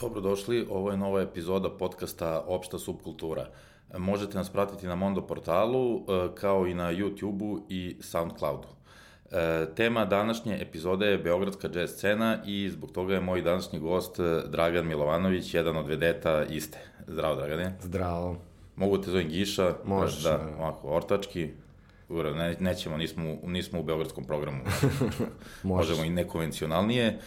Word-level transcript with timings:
Dobrodošli, 0.00 0.66
ovo 0.70 0.90
je 0.90 0.96
nova 0.96 1.20
epizoda 1.20 1.70
podcasta 1.70 2.44
Opšta 2.46 2.78
subkultura. 2.78 3.46
Možete 3.98 4.38
nas 4.38 4.50
pratiti 4.50 4.86
na 4.86 4.94
Mondo 4.94 5.26
portalu, 5.26 5.96
e, 5.96 6.28
kao 6.34 6.66
i 6.66 6.74
na 6.74 6.92
YouTube-u 6.92 7.60
i 7.68 7.96
Soundcloudu. 8.00 8.68
E, 9.30 9.66
tema 9.74 10.04
današnje 10.04 10.58
epizode 10.60 11.06
je 11.06 11.18
Beogradska 11.18 11.68
jazz 11.74 11.90
scena 11.90 12.38
i 12.46 12.70
zbog 12.70 12.92
toga 12.92 13.14
je 13.14 13.20
moj 13.20 13.42
današnji 13.42 13.78
gost 13.78 14.20
e, 14.20 14.42
Dragan 14.48 14.86
Milovanović, 14.86 15.54
jedan 15.54 15.76
od 15.76 15.86
vedeta 15.86 16.44
iste. 16.44 16.78
Zdravo, 17.06 17.36
Dragane. 17.36 17.76
Zdravo. 17.80 18.36
Mogu 18.76 18.98
te 18.98 19.10
zovem 19.10 19.28
Giša. 19.28 19.74
Možeš. 19.84 20.22
Da, 20.22 20.40
ovako, 20.58 20.88
ortački. 20.88 21.50
Ne, 22.10 22.56
nećemo, 22.60 22.96
nismo, 22.96 23.36
nismo 23.42 23.80
u 23.80 23.82
beogradskom 23.82 24.24
programu. 24.24 24.62
Možemo 25.62 26.04
i 26.04 26.10
nekonvencionalnije. 26.10 27.06
E, 27.06 27.18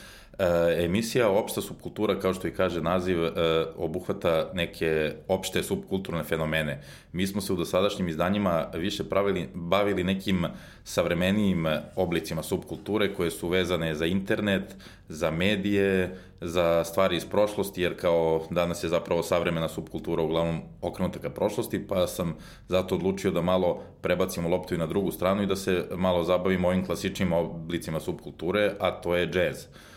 emisija 0.77 1.29
Opšta 1.29 1.61
subkultura, 1.61 2.19
kao 2.19 2.33
što 2.33 2.47
i 2.47 2.53
kaže 2.53 2.81
naziv, 2.81 3.25
e, 3.25 3.31
obuhvata 3.77 4.51
neke 4.53 5.13
opšte 5.27 5.63
subkulturne 5.63 6.23
fenomene. 6.23 6.81
Mi 7.11 7.27
smo 7.27 7.41
se 7.41 7.53
u 7.53 7.55
dosadašnjim 7.55 8.07
izdanjima 8.07 8.67
više 8.73 9.03
pravili, 9.03 9.49
bavili 9.53 10.03
nekim 10.03 10.45
savremenijim 10.83 11.65
oblicima 11.95 12.43
subkulture 12.43 13.13
koje 13.13 13.31
su 13.31 13.47
vezane 13.47 13.95
za 13.95 14.05
internet, 14.05 14.75
za 15.09 15.31
medije, 15.31 16.17
za 16.41 16.83
stvari 16.83 17.15
iz 17.15 17.25
prošlosti, 17.25 17.81
jer 17.81 17.99
kao 17.99 18.45
danas 18.49 18.83
je 18.83 18.89
zapravo 18.89 19.23
savremena 19.23 19.67
subkultura 19.67 20.23
uglavnom 20.23 20.61
okrenuta 20.81 21.19
ka 21.19 21.29
prošlosti, 21.29 21.87
pa 21.87 22.07
sam 22.07 22.35
zato 22.67 22.95
odlučio 22.95 23.31
da 23.31 23.41
malo 23.41 23.81
prebacimo 24.01 24.49
loptu 24.49 24.75
i 24.75 24.77
na 24.77 24.85
drugu 24.85 25.11
stranu 25.11 25.43
i 25.43 25.47
da 25.47 25.55
se 25.55 25.85
malo 25.95 26.23
zabavimo 26.23 26.67
ovim 26.67 26.85
klasičnim 26.85 27.33
oblicima 27.33 27.99
subkulture, 27.99 28.75
a 28.79 28.91
to 28.91 29.15
je 29.15 29.27
džez. 29.27 29.57
E, 29.57 29.92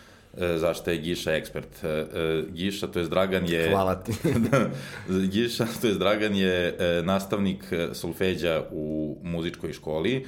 zašto 0.56 0.90
je 0.90 0.98
Giša 0.98 1.32
ekspert. 1.32 1.84
E, 1.84 1.88
e, 1.88 2.42
Giša, 2.52 2.86
to 2.86 2.98
je 2.98 3.08
Dragan 3.08 3.48
je... 3.48 3.70
Hvala 3.70 3.94
ti. 3.94 4.12
Giša, 5.32 5.66
to 5.80 5.86
je 5.86 5.94
Dragan 5.94 6.36
je 6.36 6.76
nastavnik 7.02 7.64
solfeđa 7.92 8.62
u 8.70 9.16
muzičkoj 9.22 9.72
školi, 9.72 10.26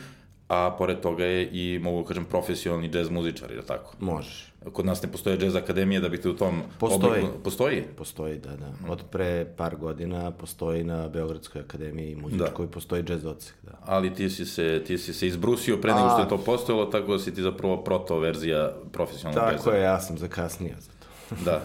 a 0.48 0.74
pored 0.78 1.00
toga 1.00 1.24
je 1.24 1.48
i, 1.52 1.78
mogu 1.78 2.02
da 2.02 2.08
kažem, 2.08 2.24
profesionalni 2.24 2.88
džez 2.90 3.10
muzičar, 3.10 3.50
je 3.50 3.62
tako? 3.62 3.94
Možeš. 4.00 4.52
Kod 4.72 4.86
nas 4.86 5.02
ne 5.02 5.12
postoje 5.12 5.38
džez 5.38 5.56
akademije 5.56 6.00
da 6.00 6.08
biste 6.08 6.28
u 6.28 6.36
tom 6.36 6.62
postoji. 6.78 7.20
obliku... 7.20 7.38
Postoji? 7.42 7.82
Postoji, 7.96 8.38
da, 8.38 8.56
da. 8.56 8.72
Od 8.88 9.02
pre 9.10 9.46
par 9.56 9.76
godina 9.76 10.30
postoji 10.30 10.84
na 10.84 11.08
Beogradskoj 11.08 11.60
akademiji 11.60 12.16
muzičkoj, 12.16 12.66
da. 12.66 12.72
postoji 12.72 13.02
džez 13.02 13.24
odsek, 13.24 13.54
da. 13.62 13.72
Ali 13.84 14.14
ti 14.14 14.30
si 14.30 14.46
se, 14.46 14.82
ti 14.86 14.98
si 14.98 15.14
se 15.14 15.26
izbrusio 15.26 15.76
pre 15.76 15.94
nego 15.94 16.08
što 16.08 16.20
je 16.20 16.28
to 16.28 16.38
postojalo, 16.38 16.86
tako 16.86 17.12
da 17.12 17.18
si 17.18 17.34
ti 17.34 17.42
zapravo 17.42 17.76
proto 17.76 18.18
verzija 18.18 18.72
profesionalnog 18.92 19.44
džeza. 19.44 19.64
Tako 19.64 19.76
je, 19.76 19.82
ja 19.82 20.00
sam 20.00 20.18
zakasnio 20.18 20.74
za. 20.78 20.97
Da, 21.44 21.62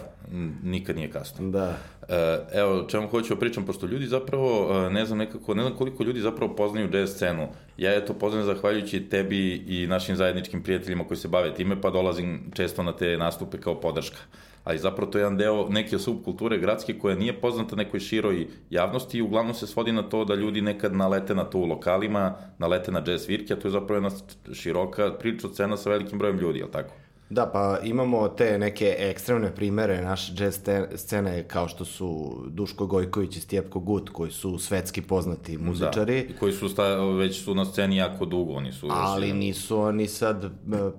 nikad 0.62 0.96
nije 0.96 1.10
kasno. 1.10 1.50
Da. 1.50 1.76
E, 2.08 2.38
evo, 2.52 2.84
čemu 2.88 3.08
hoću 3.08 3.34
da 3.34 3.40
pričam, 3.40 3.66
pošto 3.66 3.86
ljudi 3.86 4.06
zapravo, 4.06 4.68
e, 4.86 4.90
ne 4.90 5.06
znam 5.06 5.18
nekako, 5.18 5.54
ne 5.54 5.62
znam 5.62 5.76
koliko 5.76 6.04
ljudi 6.04 6.20
zapravo 6.20 6.54
poznaju 6.54 6.90
jazz 6.92 7.10
scenu. 7.10 7.48
Ja 7.76 7.92
je 7.92 8.06
to 8.06 8.14
poznajem 8.14 8.46
zahvaljujući 8.46 9.00
tebi 9.00 9.64
i 9.66 9.86
našim 9.86 10.16
zajedničkim 10.16 10.62
prijateljima 10.62 11.04
koji 11.04 11.18
se 11.18 11.28
bave 11.28 11.54
time, 11.54 11.80
pa 11.80 11.90
dolazim 11.90 12.50
često 12.54 12.82
na 12.82 12.92
te 12.92 13.16
nastupe 13.16 13.58
kao 13.58 13.80
podrška. 13.80 14.18
Ali 14.64 14.78
zapravo 14.78 15.10
to 15.10 15.18
je 15.18 15.22
jedan 15.22 15.36
deo 15.36 15.68
neke 15.68 15.98
subkulture 15.98 16.58
gradske 16.58 16.98
koja 16.98 17.16
nije 17.16 17.40
poznata 17.40 17.76
nekoj 17.76 18.00
široj 18.00 18.46
javnosti 18.70 19.18
i 19.18 19.22
uglavnom 19.22 19.54
se 19.54 19.66
svodi 19.66 19.92
na 19.92 20.02
to 20.02 20.24
da 20.24 20.34
ljudi 20.34 20.60
nekad 20.60 20.96
nalete 20.96 21.34
na 21.34 21.44
to 21.44 21.58
u 21.58 21.64
lokalima, 21.64 22.34
nalete 22.58 22.92
na 22.92 23.02
jazz 23.06 23.24
svirke, 23.24 23.52
a 23.52 23.56
to 23.56 23.68
je 23.68 23.72
zapravo 23.72 23.94
jedna 23.94 24.10
široka 24.54 25.12
priča 25.12 25.48
scena 25.48 25.76
sa 25.76 25.90
velikim 25.90 26.18
brojem 26.18 26.38
ljudi, 26.38 26.58
je 26.58 26.64
li 26.64 26.72
tako? 26.72 26.94
Da, 27.30 27.46
pa 27.46 27.78
imamo 27.84 28.28
te 28.28 28.58
neke 28.58 28.94
ekstremne 28.98 29.54
primere 29.54 30.02
naše 30.02 30.32
jazz 30.36 30.58
scene 30.94 31.48
kao 31.48 31.68
što 31.68 31.84
su 31.84 32.38
Duško 32.48 32.86
Gojković 32.86 33.36
i 33.36 33.40
Stjepko 33.40 33.80
Gut 33.80 34.10
koji 34.10 34.30
su 34.30 34.58
svetski 34.58 35.02
poznati 35.02 35.56
da, 35.56 35.64
muzičari. 35.64 36.26
Da, 36.28 36.38
koji 36.38 36.52
su 36.52 36.68
sta, 36.68 37.04
već 37.04 37.44
su 37.44 37.54
na 37.54 37.64
sceni 37.64 37.96
jako 37.96 38.24
dugo, 38.24 38.52
oni 38.52 38.72
su... 38.72 38.88
Ali 38.90 39.28
još, 39.28 39.36
nisu 39.36 39.78
oni 39.78 40.06
sad 40.06 40.50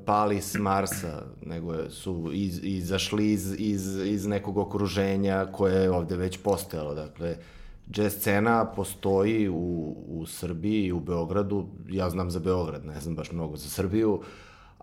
pali 0.06 0.42
s 0.42 0.56
Marsa, 0.56 1.24
nego 1.42 1.90
su 1.90 2.30
iz, 2.34 2.60
izašli 2.64 3.32
iz, 3.32 3.56
iz, 3.58 3.98
iz 4.06 4.26
nekog 4.26 4.58
okruženja 4.58 5.46
koje 5.52 5.84
je 5.84 5.92
ovde 5.92 6.16
već 6.16 6.38
postojalo. 6.38 6.94
Dakle, 6.94 7.38
jazz 7.96 8.14
scena 8.14 8.66
postoji 8.76 9.50
u, 9.50 9.96
u 10.08 10.26
Srbiji 10.26 10.86
i 10.86 10.92
u 10.92 11.00
Beogradu, 11.00 11.66
ja 11.90 12.10
znam 12.10 12.32
za 12.32 12.40
Beograd, 12.40 12.86
ne 12.86 13.00
znam 13.00 13.16
baš 13.16 13.32
mnogo 13.32 13.58
za 13.58 13.70
Srbiju, 13.70 14.22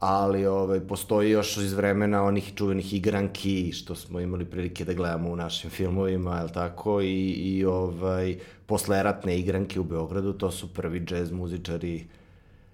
ali 0.02 0.46
ovaj, 0.46 0.80
postoji 0.80 1.30
još 1.30 1.56
iz 1.56 1.72
vremena 1.72 2.24
onih 2.24 2.52
čuvenih 2.54 2.94
igranki 2.94 3.72
što 3.72 3.94
smo 3.94 4.20
imali 4.20 4.44
prilike 4.44 4.84
da 4.84 4.92
gledamo 4.92 5.30
u 5.30 5.36
našim 5.36 5.70
filmovima, 5.70 6.38
je 6.38 6.52
tako, 6.52 7.00
i, 7.00 7.30
i 7.30 7.64
ovaj, 7.64 8.36
posleratne 8.66 9.38
igranke 9.38 9.80
u 9.80 9.84
Beogradu, 9.84 10.32
to 10.32 10.50
su 10.50 10.74
prvi 10.74 11.00
džez 11.00 11.32
muzičari. 11.32 12.06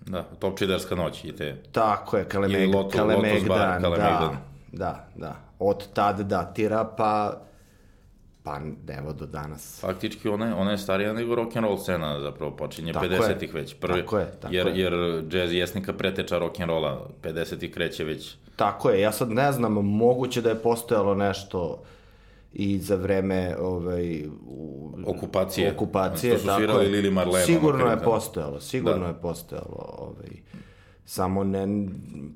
Da, 0.06 0.22
Topčidarska 0.22 0.94
noć 0.94 1.24
i 1.24 1.32
te... 1.32 1.56
Tako 1.72 2.16
je, 2.16 2.24
Kalemeg, 2.24 2.74
Loto, 2.74 2.96
Kalemegdan, 2.96 3.82
da, 3.82 4.36
da, 4.72 5.08
da. 5.16 5.36
Od 5.58 5.92
tad 5.92 6.20
datira, 6.20 6.84
pa 6.96 7.40
pa 8.48 8.60
evo 8.92 9.12
do 9.12 9.26
danas. 9.26 9.80
Faktički 9.80 10.28
ona 10.28 10.46
je, 10.46 10.54
ona 10.54 10.70
je 10.70 10.78
starija 10.78 11.12
nego 11.12 11.34
rock 11.34 11.56
and 11.56 11.66
roll 11.66 11.78
scena, 11.78 12.20
zapravo 12.20 12.56
počinje 12.56 12.92
50-ih 12.92 13.54
već. 13.54 13.74
Prvi, 13.74 14.00
tako 14.00 14.18
je, 14.18 14.30
tako 14.40 14.54
jer, 14.54 14.66
je. 14.66 14.80
jer 14.80 14.92
jazz 15.30 15.52
jesnika 15.52 15.92
preteča 15.92 16.38
rock 16.38 16.60
and 16.60 16.70
rolla, 16.70 17.08
50-ih 17.22 17.74
kreće 17.74 18.04
već. 18.04 18.36
Tako 18.56 18.90
je, 18.90 19.00
ja 19.00 19.12
sad 19.12 19.30
ne 19.30 19.52
znam, 19.52 19.72
moguće 19.72 20.42
da 20.42 20.48
je 20.48 20.62
postojalo 20.62 21.14
nešto 21.14 21.82
i 22.52 22.78
za 22.78 22.96
vreme 22.96 23.56
ovaj, 23.60 24.26
u, 24.46 24.90
okupacije. 25.06 25.72
okupacije 25.72 26.38
što 26.38 26.48
su 26.48 26.56
svirali 26.56 26.86
Lili 26.86 27.10
Marlena. 27.10 27.46
Sigurno 27.46 27.90
je 27.90 27.98
postojalo, 27.98 28.60
sigurno 28.60 29.02
da. 29.02 29.06
je 29.06 29.14
postojalo. 29.22 29.96
Ovaj, 29.98 30.30
samo 31.04 31.44
ne, 31.44 31.88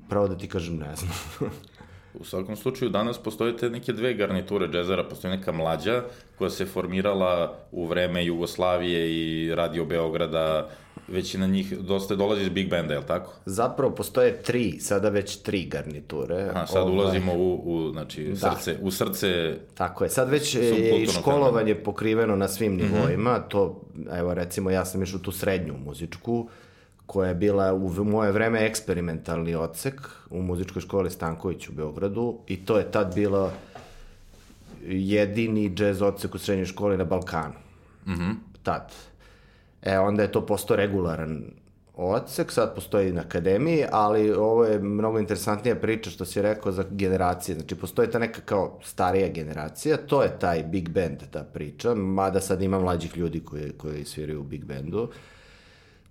pravo 0.09 0.27
da 0.27 0.37
ti 0.37 0.47
kažem, 0.47 0.77
ne 0.77 0.95
znam. 0.95 1.11
U 2.19 2.25
svakom 2.25 2.55
slučaju, 2.55 2.91
danas 2.91 3.17
postoje 3.17 3.57
te 3.57 3.69
neke 3.69 3.93
dve 3.93 4.13
garniture 4.13 4.67
džezera. 4.67 5.03
Postoji 5.03 5.37
neka 5.37 5.51
mlađa 5.51 6.03
koja 6.37 6.49
se 6.49 6.65
formirala 6.65 7.57
u 7.71 7.85
vreme 7.85 8.25
Jugoslavije 8.25 9.11
i 9.11 9.55
Radio 9.55 9.85
Beograda. 9.85 10.69
Većina 11.07 11.47
njih 11.47 11.79
dosta 11.79 12.15
dolazi 12.15 12.41
iz 12.41 12.49
Big 12.49 12.69
Banda, 12.69 12.93
je 12.93 12.99
li 12.99 13.05
tako? 13.05 13.33
Zapravo 13.45 13.95
postoje 13.95 14.41
tri, 14.41 14.79
sada 14.79 15.09
već 15.09 15.35
tri 15.35 15.65
garniture. 15.65 16.49
Aha, 16.49 16.65
sad 16.67 16.81
ovaj... 16.81 16.93
ulazimo 16.93 17.33
u, 17.33 17.61
u, 17.65 17.91
znači, 17.91 18.23
da. 18.23 18.35
srce, 18.35 18.77
u 18.81 18.91
srce... 18.91 19.55
Tako 19.73 20.03
je, 20.03 20.09
sad 20.09 20.29
već 20.29 20.55
je 20.55 21.03
i 21.03 21.07
školovanje 21.07 21.75
pokriveno 21.75 22.35
na 22.35 22.47
svim 22.47 22.73
mhm. 22.73 22.83
nivoima. 22.83 23.31
Mm 23.31 23.41
-hmm. 23.41 23.47
To, 23.47 23.81
evo 24.13 24.33
recimo, 24.33 24.69
ja 24.69 24.85
sam 24.85 25.03
išao 25.03 25.19
tu 25.19 25.31
srednju 25.31 25.73
muzičku, 25.85 26.49
koja 27.13 27.29
je 27.29 27.35
bila 27.35 27.73
u 27.73 28.03
moje 28.03 28.31
vreme 28.31 28.65
eksperimentalni 28.65 29.55
odsek 29.55 30.09
u 30.29 30.41
muzičkoj 30.41 30.81
školi 30.81 31.11
Stanković 31.11 31.69
u 31.69 31.73
Beogradu 31.73 32.39
i 32.47 32.65
to 32.65 32.77
je 32.77 32.91
tad 32.91 33.15
bilo 33.15 33.51
jedini 34.87 35.69
džez 35.69 36.01
odsek 36.01 36.35
u 36.35 36.37
srednjoj 36.37 36.65
školi 36.65 36.97
na 36.97 37.03
Balkanu. 37.03 37.53
Mm 38.07 38.11
-hmm. 38.13 38.33
Tad. 38.63 38.93
E, 39.81 39.99
onda 39.99 40.21
je 40.21 40.31
to 40.31 40.45
postao 40.45 40.77
regularan 40.77 41.43
odsek, 41.95 42.51
sad 42.51 42.75
postoji 42.75 43.11
na 43.11 43.21
akademiji, 43.21 43.85
ali 43.91 44.31
ovo 44.31 44.65
je 44.65 44.79
mnogo 44.79 45.19
interesantnija 45.19 45.75
priča 45.75 46.09
što 46.09 46.25
si 46.25 46.41
rekao 46.41 46.71
za 46.71 46.85
generacije. 46.91 47.55
Znači, 47.55 47.75
postoji 47.75 48.11
ta 48.11 48.19
neka 48.19 48.41
kao 48.41 48.79
starija 48.83 49.27
generacija, 49.27 49.97
to 49.97 50.23
je 50.23 50.39
taj 50.39 50.63
big 50.63 50.89
band, 50.89 51.17
ta 51.31 51.43
priča, 51.43 51.95
mada 51.95 52.41
sad 52.41 52.61
ima 52.61 52.79
mlađih 52.79 53.17
ljudi 53.17 53.39
koji, 53.39 53.71
koji 53.71 54.05
sviraju 54.05 54.39
u 54.39 54.43
big 54.43 54.65
bandu. 54.65 55.03
Uh, 55.03 55.09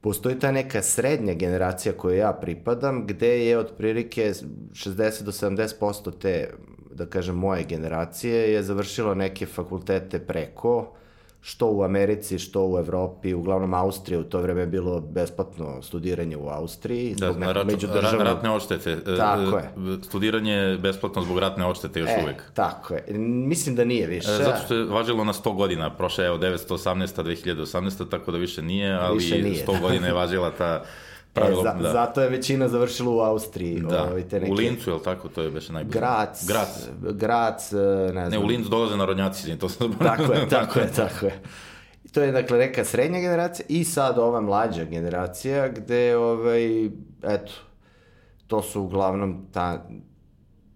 postoji 0.02 0.38
ta 0.38 0.52
neka 0.52 0.82
srednja 0.82 1.34
generacija 1.34 1.93
koju 1.93 2.16
ja 2.16 2.32
pripadam, 2.32 3.06
gde 3.06 3.46
je 3.46 3.58
otprilike 3.58 4.32
60 4.32 5.22
do 5.22 5.32
70% 5.32 6.19
te, 6.19 6.50
da 6.90 7.06
kažem, 7.06 7.37
moje 7.37 7.64
generacije 7.64 8.52
je 8.52 8.62
završilo 8.62 9.14
neke 9.14 9.46
fakultete 9.46 10.19
preko, 10.19 10.94
što 11.44 11.67
u 11.67 11.83
Americi, 11.83 12.39
što 12.39 12.67
u 12.67 12.79
Evropi, 12.79 13.35
uglavnom 13.35 13.75
Austrija 13.75 14.21
u 14.21 14.25
to 14.25 14.41
vreme 14.41 14.67
bilo 14.67 15.00
besplatno 15.00 15.83
studiranje 15.83 16.37
u 16.37 16.49
Austriji. 16.49 17.15
Da, 17.15 17.33
zbog 17.33 17.43
rat, 17.43 17.67
međudržavnog... 17.67 18.27
ratne 18.27 18.50
odštete. 18.50 18.93
E, 18.93 19.17
tako 19.17 19.59
je. 19.59 19.71
Studiranje 20.03 20.79
besplatno 20.81 21.23
zbog 21.23 21.39
ratne 21.39 21.67
odštete 21.67 22.00
još 22.00 22.11
e, 22.11 22.21
uvek. 22.23 22.43
Tako 22.55 22.94
je. 22.94 23.05
Mislim 23.19 23.77
da 23.77 23.85
nije 23.85 24.06
više. 24.06 24.31
E, 24.31 24.44
zato 24.44 24.65
što 24.65 24.75
je 24.75 24.85
važilo 24.85 25.25
na 25.25 25.33
100 25.33 25.55
godina, 25.55 25.97
prošle 25.97 26.25
je 26.25 26.31
918. 26.31 27.23
2018. 27.23 28.11
tako 28.11 28.33
da 28.33 28.39
više 28.39 28.62
nije, 28.62 28.93
ali 28.93 29.19
više 29.19 29.43
nije. 29.43 29.67
100 29.67 29.81
godina 29.81 30.06
je 30.06 30.12
važila 30.12 30.50
ta 30.50 30.83
Pravilo, 31.32 31.61
e, 31.61 31.64
za, 31.64 31.75
da. 31.82 31.93
Zato 31.93 32.23
je 32.23 32.29
većina 32.29 32.69
završila 32.69 33.11
u 33.11 33.20
Austriji. 33.20 33.81
Da, 33.81 34.05
ovaj, 34.05 34.29
te 34.29 34.40
neke... 34.40 34.52
u 34.52 34.55
Lincu, 34.55 34.90
je 34.90 34.94
li 34.94 35.02
tako? 35.02 35.29
To 35.29 35.43
je 35.43 35.50
beše 35.50 35.73
najbolje. 35.73 35.93
Grac. 35.93 36.46
Grac. 36.46 36.88
Grac, 37.12 37.73
e, 37.73 37.76
ne 38.14 38.29
znam. 38.29 38.31
Ne, 38.31 38.38
u 38.38 38.46
Lincu 38.46 38.69
dolaze 38.69 38.96
narodnjaci, 38.96 39.58
to 39.58 39.69
sam... 39.69 39.99
tako 39.99 40.32
je, 40.32 40.49
tako 40.58 40.79
je, 40.79 40.93
tako 40.93 41.26
je. 41.26 41.40
to 42.12 42.23
je 42.23 42.32
dakle 42.32 42.58
neka 42.58 42.84
srednja 42.84 43.20
generacija 43.20 43.67
i 43.69 43.84
sad 43.84 44.19
ova 44.19 44.40
mlađa 44.40 44.84
generacija 44.84 45.69
gde 45.69 46.17
ovaj, 46.17 46.84
eto, 47.23 47.52
to 48.46 48.62
su 48.62 48.82
uglavnom 48.82 49.46
ta, 49.52 49.88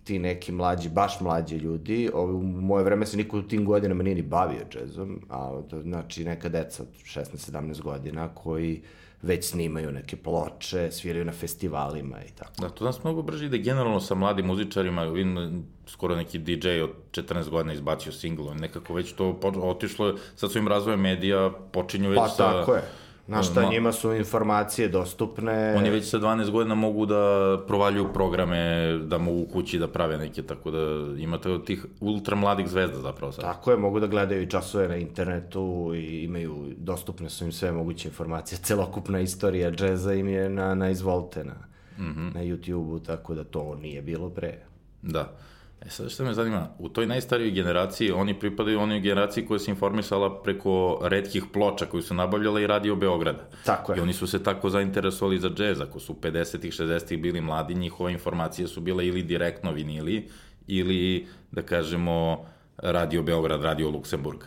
ti 0.05 0.19
neki 0.19 0.53
mlađi, 0.53 0.89
baš 0.89 1.21
mlađi 1.21 1.57
ljudi. 1.57 2.11
Ovo, 2.15 2.39
u 2.39 2.43
moje 2.43 2.85
vreme 2.85 3.07
se 3.07 3.17
niko 3.17 3.39
u 3.39 3.43
tim 3.43 3.65
godinama 3.65 4.03
nije 4.03 4.15
ni 4.15 4.23
bavio 4.23 4.65
džezom, 4.71 5.21
a 5.29 5.61
to 5.71 5.83
znači 5.83 6.25
neka 6.25 6.49
deca 6.49 6.83
od 6.83 6.89
16-17 7.05 7.83
godina 7.83 8.29
koji 8.35 8.83
već 9.23 9.45
snimaju 9.45 9.93
neke 9.93 10.17
ploče, 10.17 10.91
sviraju 10.93 11.25
na 11.25 11.33
festivalima 11.33 12.17
i 12.25 12.31
tako. 12.31 12.53
Da, 12.59 12.69
to 12.69 12.85
nas 12.85 13.05
mnogo 13.05 13.23
brže 13.23 13.47
ide 13.47 13.59
generalno 13.59 14.01
sa 14.01 14.15
mladim 14.15 14.47
muzičarima, 14.47 15.05
vidim 15.05 15.65
skoro 15.87 16.17
neki 16.17 16.39
DJ 16.39 16.69
od 16.69 16.91
14 17.11 17.49
godina 17.49 17.73
izbacio 17.73 18.13
singlo, 18.13 18.55
nekako 18.55 18.95
već 18.95 19.13
to 19.13 19.41
otišlo, 19.63 20.15
sa 20.37 20.49
svojim 20.49 20.69
razvojem 20.69 21.01
medija 21.01 21.51
počinju 21.73 22.11
već 22.11 22.19
pa, 22.19 22.29
sa... 22.29 22.45
Pa 22.45 22.53
tako 22.53 22.75
je 22.75 22.83
Znaš 23.27 23.51
šta, 23.51 23.71
njima 23.71 23.93
su 23.93 24.13
informacije 24.15 24.89
dostupne. 24.89 25.75
Oni 25.77 25.91
već 25.91 26.11
sa 26.11 26.19
12 26.19 26.51
godina 26.51 26.75
mogu 26.75 27.07
da 27.07 27.57
provaljuju 27.67 28.13
programe, 28.13 28.93
da 28.99 29.19
mogu 29.19 29.47
kući 29.53 29.79
da 29.79 29.89
prave 29.89 30.19
neke, 30.19 30.43
tako 30.43 30.71
da 30.71 30.79
imate 31.19 31.51
od 31.51 31.67
tih 31.67 31.87
ultra 32.01 32.37
mladih 32.37 32.69
zvezda 32.69 32.99
zapravo 32.99 33.33
sad. 33.33 33.45
Tako 33.45 33.71
je, 33.71 33.77
mogu 33.77 34.01
da 34.01 34.07
gledaju 34.07 34.43
i 34.43 34.51
časove 34.51 34.89
na 34.89 34.97
internetu 34.97 35.93
i 35.95 36.25
imaju, 36.25 36.75
dostupne 36.77 37.31
su 37.31 37.45
im 37.45 37.53
sve 37.53 37.73
moguće 37.73 38.09
informacije. 38.09 38.59
Celokupna 38.69 39.21
istorija 39.21 39.71
džeza 39.71 40.15
im 40.15 40.29
je 40.29 40.49
na, 40.49 40.75
na 40.75 40.91
izvolte, 40.91 41.45
na, 41.45 41.55
mm 41.99 42.15
-hmm. 42.17 42.35
na 42.35 42.41
YouTube-u, 42.41 43.01
tako 43.01 43.35
da 43.35 43.45
to 43.45 43.75
nije 43.75 44.03
bilo 44.03 44.31
pre. 44.31 44.59
Da. 45.03 45.33
E 45.81 45.91
sad 45.91 46.11
što 46.11 46.25
me 46.25 46.35
zanima, 46.35 46.69
u 46.79 46.89
toj 46.89 47.07
najstarijoj 47.07 47.51
generaciji 47.51 48.11
oni 48.11 48.39
pripadaju 48.39 48.81
onoj 48.81 49.01
generaciji 49.01 49.47
koja 49.47 49.59
se 49.59 49.71
informisala 49.71 50.43
preko 50.43 50.99
redkih 51.03 51.45
ploča 51.53 51.87
koju 51.87 52.03
su 52.03 52.15
nabavljala 52.15 52.61
i 52.61 52.67
radio 52.67 52.97
Beograda. 52.97 53.49
Tako 53.65 53.93
je. 53.93 53.99
I 53.99 54.01
oni 54.01 54.13
su 54.13 54.27
se 54.27 54.43
tako 54.43 54.71
zainteresovali 54.71 55.39
za 55.39 55.51
džez, 55.51 55.81
ako 55.81 56.01
su 56.01 56.15
50-ih, 56.23 56.73
60-ih 56.73 57.23
bili 57.23 57.41
mladi, 57.41 57.75
njihove 57.75 58.13
informacije 58.13 58.69
su 58.69 58.81
bile 58.81 59.07
ili 59.07 59.23
direktno 59.23 59.73
vinili, 59.73 60.29
ili, 60.67 61.27
da 61.53 61.63
kažemo, 61.63 62.45
radio 62.77 63.23
Beograd, 63.23 63.63
radio 63.63 63.91
Luksemburg. 63.91 64.41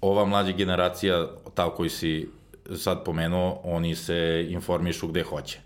Ova 0.00 0.24
mlađa 0.24 0.52
generacija, 0.52 1.28
ta 1.54 1.70
koji 1.70 1.90
si 1.90 2.28
sad 2.76 3.04
pomenuo, 3.04 3.60
oni 3.64 3.94
se 3.94 4.46
informišu 4.50 5.08
gde 5.08 5.22
hoće. 5.22 5.58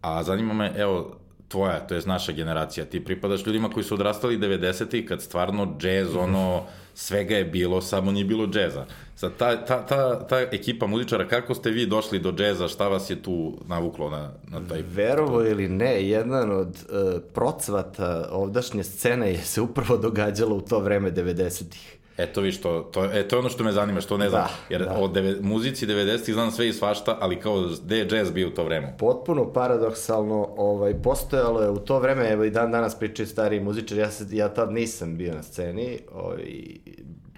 A 0.00 0.22
zanima 0.22 0.54
me, 0.54 0.72
evo, 0.76 1.18
tvoja, 1.48 1.86
to 1.86 1.94
je 1.94 2.02
naša 2.06 2.32
generacija, 2.32 2.86
ti 2.86 3.04
pripadaš 3.04 3.46
ljudima 3.46 3.70
koji 3.70 3.84
su 3.84 3.94
odrastali 3.94 4.38
90. 4.38 5.08
kad 5.08 5.22
stvarno 5.22 5.76
džez, 5.78 6.16
ono, 6.16 6.62
svega 6.94 7.36
je 7.36 7.44
bilo, 7.44 7.80
samo 7.80 8.12
nije 8.12 8.24
bilo 8.24 8.46
džeza. 8.46 8.84
Sad, 9.16 9.36
ta, 9.36 9.64
ta, 9.64 9.86
ta, 9.86 10.26
ta 10.26 10.40
ekipa 10.40 10.86
muzičara, 10.86 11.28
kako 11.28 11.54
ste 11.54 11.70
vi 11.70 11.86
došli 11.86 12.18
do 12.18 12.32
džeza, 12.32 12.68
šta 12.68 12.88
vas 12.88 13.10
je 13.10 13.22
tu 13.22 13.58
navuklo 13.66 14.10
na, 14.10 14.30
na 14.48 14.68
taj... 14.68 14.82
Verovo 14.82 15.44
ili 15.44 15.68
ne, 15.68 16.08
jedan 16.08 16.50
od 16.50 16.68
uh, 16.68 17.22
procvata 17.34 18.28
ovdašnje 18.32 18.84
scene 18.84 19.30
je 19.30 19.38
se 19.38 19.60
upravo 19.60 19.96
događalo 19.96 20.56
u 20.56 20.60
to 20.60 20.80
vreme 20.80 21.12
90-ih. 21.12 21.97
Eto 22.18 22.40
vi 22.40 22.52
što, 22.52 22.80
to, 22.80 23.04
e, 23.04 23.28
to 23.28 23.36
je 23.36 23.40
ono 23.40 23.48
što 23.48 23.64
me 23.64 23.72
zanima, 23.72 24.00
što 24.00 24.16
ne 24.16 24.28
znam. 24.30 24.42
Da, 24.42 24.50
jer 24.68 24.84
da. 24.84 24.96
o 24.98 25.08
deve, 25.08 25.36
muzici 25.40 25.86
90-ih 25.86 26.34
znam 26.34 26.50
sve 26.50 26.68
i 26.68 26.72
svašta, 26.72 27.18
ali 27.20 27.40
kao 27.40 27.64
gde 27.84 27.98
je 27.98 28.08
jazz 28.10 28.30
bio 28.30 28.48
u 28.48 28.50
to 28.50 28.64
vreme? 28.64 28.94
Potpuno 28.98 29.52
paradoksalno, 29.52 30.48
ovaj, 30.56 31.02
postojalo 31.02 31.62
je 31.62 31.70
u 31.70 31.78
to 31.78 31.98
vreme, 31.98 32.28
evo 32.28 32.44
i 32.44 32.50
dan 32.50 32.70
danas 32.70 32.98
pričaju 32.98 33.26
stari 33.26 33.60
muzičari, 33.60 34.00
ja, 34.00 34.10
se, 34.10 34.24
ja 34.30 34.48
tad 34.48 34.72
nisam 34.72 35.16
bio 35.16 35.34
na 35.34 35.42
sceni, 35.42 35.98
ovaj, 36.12 36.44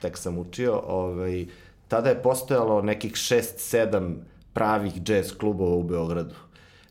tek 0.00 0.18
sam 0.18 0.38
učio, 0.38 0.82
ovaj, 0.86 1.46
tada 1.88 2.08
je 2.08 2.22
postojalo 2.22 2.82
nekih 2.82 3.12
6-7 3.12 4.14
pravih 4.52 4.92
jazz 5.06 5.32
klubova 5.32 5.76
u 5.76 5.82
Beogradu 5.82 6.34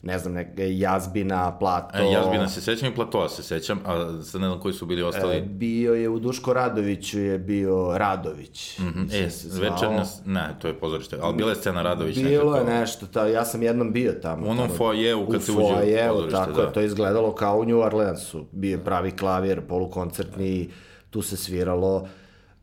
ne 0.01 0.19
znam, 0.19 0.33
neke 0.33 0.77
Jazbina, 0.77 1.57
Plato... 1.57 1.97
E, 1.97 2.11
Jazbina 2.11 2.47
se 2.47 2.61
sećam 2.61 2.89
i 2.91 2.95
Platoa 2.95 3.29
se 3.29 3.43
sećam, 3.43 3.79
a 3.85 4.23
sad 4.23 4.41
ne 4.41 4.47
znam 4.47 4.59
koji 4.59 4.73
su 4.73 4.85
bili 4.85 5.03
ostali. 5.03 5.35
E, 5.35 5.41
bio 5.41 5.93
je 5.93 6.09
u 6.09 6.19
Duško 6.19 6.53
Radoviću 6.53 7.19
je 7.19 7.39
bio 7.39 7.97
Radović. 7.97 8.79
Mm 8.79 8.83
-hmm. 8.83 9.13
E, 9.13 9.29
večernja, 9.61 10.03
ne, 10.25 10.55
to 10.61 10.67
je 10.67 10.73
pozorište, 10.73 11.17
ali 11.21 11.35
bila 11.35 11.49
je 11.49 11.55
scena 11.55 11.81
Radović 11.81 12.17
bilo 12.17 12.51
nekako. 12.51 12.71
Je 12.71 12.79
nešto, 12.79 13.05
ta, 13.05 13.27
ja 13.27 13.45
sam 13.45 13.63
jednom 13.63 13.93
bio 13.93 14.11
tamo. 14.21 14.47
U 14.47 14.49
onom 14.49 14.69
foajeu 14.77 15.27
kad 15.31 15.43
se 15.43 15.51
uđe 15.51 15.63
u 15.63 15.67
pozorište, 16.09 16.37
tako 16.37 16.61
da. 16.61 16.71
to 16.71 16.79
je 16.79 16.85
izgledalo 16.85 17.35
kao 17.35 17.59
u 17.59 17.65
New 17.65 17.79
Orleansu. 17.79 18.45
Bio 18.51 18.71
je 18.71 18.83
pravi 18.83 19.11
klavir, 19.11 19.61
polukoncertni, 19.61 20.69
tu 21.09 21.21
se 21.21 21.37
sviralo. 21.37 22.07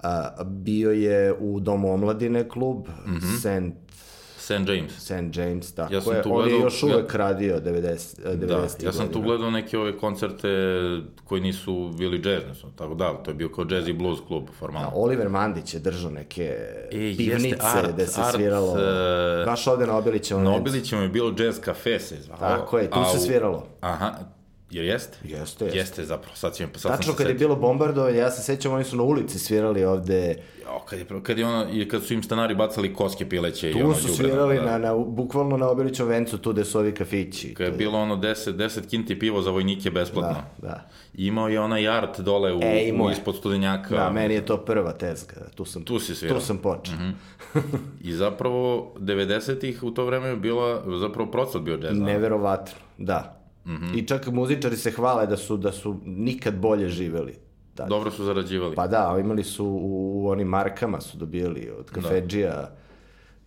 A, 0.02 0.44
bio 0.44 0.90
je 0.90 1.34
u 1.40 1.60
Domu 1.60 1.92
omladine 1.92 2.48
klub, 2.48 2.88
mm 3.06 3.14
-hmm. 3.14 3.38
St. 3.38 3.85
St. 4.46 4.68
James. 4.68 4.92
St. 4.98 5.36
James, 5.36 5.74
tako 5.74 5.94
ja 5.94 6.00
sam 6.00 6.14
je. 6.14 6.22
Tu 6.22 6.28
gledao, 6.28 6.44
On 6.44 6.60
je 6.60 6.60
još 6.60 6.82
uvek 6.82 7.14
ja, 7.14 7.16
radio 7.16 7.60
90, 7.60 8.16
90 8.24 8.46
Da, 8.46 8.56
ja 8.56 8.68
sam 8.68 8.82
godina. 8.82 9.12
tu 9.12 9.20
gledao 9.20 9.50
neke 9.50 9.78
ove 9.78 9.98
koncerte 9.98 10.48
koji 11.24 11.40
nisu 11.40 11.90
bili 11.98 12.22
su, 12.60 12.66
tako 12.76 12.94
da, 12.94 13.14
to 13.14 13.30
je 13.30 13.34
bio 13.34 13.48
kao 13.48 13.66
jazz 13.70 13.88
i 13.88 13.92
blues 13.92 14.18
klub 14.28 14.48
formalno. 14.58 14.90
Da, 14.90 14.96
Oliver 14.96 15.28
Mandić 15.28 15.74
je 15.74 15.80
držao 15.80 16.10
neke 16.10 16.56
e, 16.90 17.14
pivnice 17.16 17.56
art, 17.60 17.92
gde 17.92 18.06
se 18.06 18.20
art, 18.20 18.34
sviralo, 18.34 18.72
uh, 18.72 18.78
baš 19.46 19.66
ovde 19.66 19.86
na 19.86 19.96
Obilićevom. 19.96 20.44
Na 20.44 20.54
Obilićevom 20.54 21.04
je 21.04 21.08
bilo 21.08 21.34
jazz 21.38 21.60
kafe 21.60 21.98
se 21.98 22.16
zvao. 22.22 22.38
Tako 22.38 22.78
je, 22.78 22.90
tu 22.90 22.98
se 23.12 23.18
sviralo. 23.18 23.66
Aha, 23.80 24.12
Jer 24.70 24.84
jeste? 24.84 25.18
Jeste, 25.24 25.64
jeste. 25.64 25.78
Jeste, 25.78 26.04
zapravo, 26.04 26.36
sad 26.36 26.54
ćemo... 26.54 26.72
Sad 26.74 26.96
Tačno 26.96 27.14
kad 27.14 27.28
je 27.28 27.34
bilo 27.34 27.56
bombardovanje, 27.56 28.18
ja 28.18 28.30
se 28.30 28.42
sećam, 28.42 28.72
oni 28.72 28.84
su 28.84 28.96
na 28.96 29.02
ulici 29.02 29.38
svirali 29.38 29.84
ovde... 29.84 30.36
Jo, 30.62 30.80
kad, 30.88 30.98
je, 30.98 31.06
kad, 31.22 31.38
je 31.38 31.46
ono, 31.46 31.66
kad 31.90 32.04
su 32.04 32.14
im 32.14 32.22
stanari 32.22 32.54
bacali 32.54 32.94
koske 32.94 33.28
pileće 33.28 33.72
tu 33.72 33.78
i 33.78 33.82
ono... 33.82 33.94
Tu 33.94 34.00
su 34.00 34.08
svirali 34.08 34.56
da. 34.56 34.64
na, 34.64 34.78
na, 34.78 34.94
bukvalno 34.94 35.56
na 35.56 35.68
Obilićom 35.68 36.08
vencu, 36.08 36.38
tu 36.38 36.52
gde 36.52 36.64
su 36.64 36.78
ovi 36.78 36.94
kafići. 36.94 37.54
Kad 37.54 37.66
je 37.66 37.72
bilo 37.72 37.98
ono 37.98 38.16
10, 38.16 38.52
10 38.52 38.88
kinti 38.90 39.18
pivo 39.18 39.42
za 39.42 39.50
vojnike 39.50 39.90
besplatno. 39.90 40.42
Da, 40.62 40.68
da. 40.68 40.88
Imao 41.14 41.48
je 41.48 41.60
onaj 41.60 41.88
art 41.88 42.20
dole 42.20 42.54
u, 42.54 42.60
e, 42.62 42.92
u 43.00 43.10
ispod 43.10 43.36
studenjaka. 43.36 43.96
Da, 43.96 44.10
meni 44.10 44.34
je 44.34 44.46
to 44.46 44.56
prva 44.56 44.92
tezga. 44.92 45.34
Tu 45.54 45.64
sam, 45.64 45.84
tu 45.84 45.98
si 45.98 46.14
svirao. 46.14 46.38
Tu 46.38 46.44
sam 46.44 46.58
počeo. 46.58 46.94
Mm 46.94 47.14
-hmm. 47.54 47.78
I 48.00 48.12
zapravo 48.12 48.92
90-ih 48.98 49.82
u 49.82 49.90
to 49.90 50.04
vreme 50.04 50.28
je 50.28 50.36
bila, 50.36 50.98
zapravo 51.00 51.30
procvat 51.30 51.62
bio 51.62 51.78
jazz. 51.82 51.98
Neverovatno, 51.98 52.78
da. 52.98 53.45
Mm 53.66 53.70
-hmm. 53.70 53.98
I 53.98 54.06
čak 54.06 54.26
muzičari 54.26 54.76
se 54.76 54.90
hvale 54.90 55.26
da 55.26 55.36
su, 55.36 55.56
da 55.56 55.72
su 55.72 56.00
nikad 56.04 56.54
bolje 56.54 56.88
živeli. 56.88 57.34
Tad. 57.74 57.88
Dobro 57.88 58.10
su 58.10 58.24
zarađivali. 58.24 58.74
Pa 58.74 58.86
da, 58.86 59.16
imali 59.20 59.44
su 59.44 59.66
u, 59.66 60.22
u 60.24 60.28
onim 60.28 60.48
markama 60.48 61.00
su 61.00 61.18
dobili 61.18 61.70
od 61.78 61.90
kafeđija 61.90 62.50
da. 62.50 62.76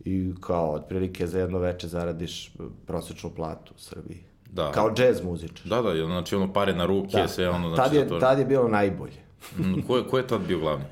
i 0.06 0.34
kao 0.42 0.72
otprilike 0.72 1.28
za 1.28 1.40
jedno 1.40 1.60
veče 1.60 1.88
zaradiš 1.88 2.52
prosečnu 2.86 3.30
platu 3.36 3.74
u 3.76 3.80
Srbiji. 3.80 4.24
Da. 4.52 4.72
Kao 4.72 4.94
džez 4.94 5.24
muzičar. 5.24 5.68
Da, 5.68 5.82
da, 5.82 6.06
znači 6.06 6.36
ono 6.36 6.54
pare 6.54 6.74
na 6.74 6.86
ruke, 6.86 7.18
da. 7.18 7.28
sve 7.28 7.50
ono... 7.50 7.70
Znači, 7.70 7.90
tad, 7.90 7.94
je, 7.94 8.08
to... 8.08 8.20
tad 8.20 8.40
je 8.40 8.46
bilo 8.46 8.68
najbolje. 8.68 9.20
Mm, 9.58 9.82
ko, 9.88 9.98
je, 9.98 10.04
ko 10.04 10.18
je 10.18 10.28
tad 10.28 10.42
bio 10.48 10.60
glavni? 10.60 10.86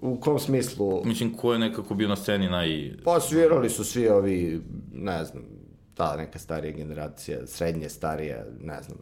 U 0.00 0.20
kom 0.20 0.38
smislu? 0.38 1.02
Mislim, 1.04 1.34
ko 1.34 1.52
je 1.52 1.58
nekako 1.58 1.94
bio 1.94 2.08
na 2.08 2.16
sceni 2.16 2.48
naj... 2.48 2.92
Pa 3.04 3.20
svirali 3.20 3.70
su 3.70 3.84
svi 3.84 4.08
ovi, 4.08 4.62
ne 4.92 5.24
znam, 5.24 5.44
ta 5.98 6.16
neka 6.16 6.38
starija 6.38 6.72
generacija, 6.72 7.46
srednje 7.46 7.88
starija, 7.88 8.44
ne 8.60 8.82
znam, 8.82 8.98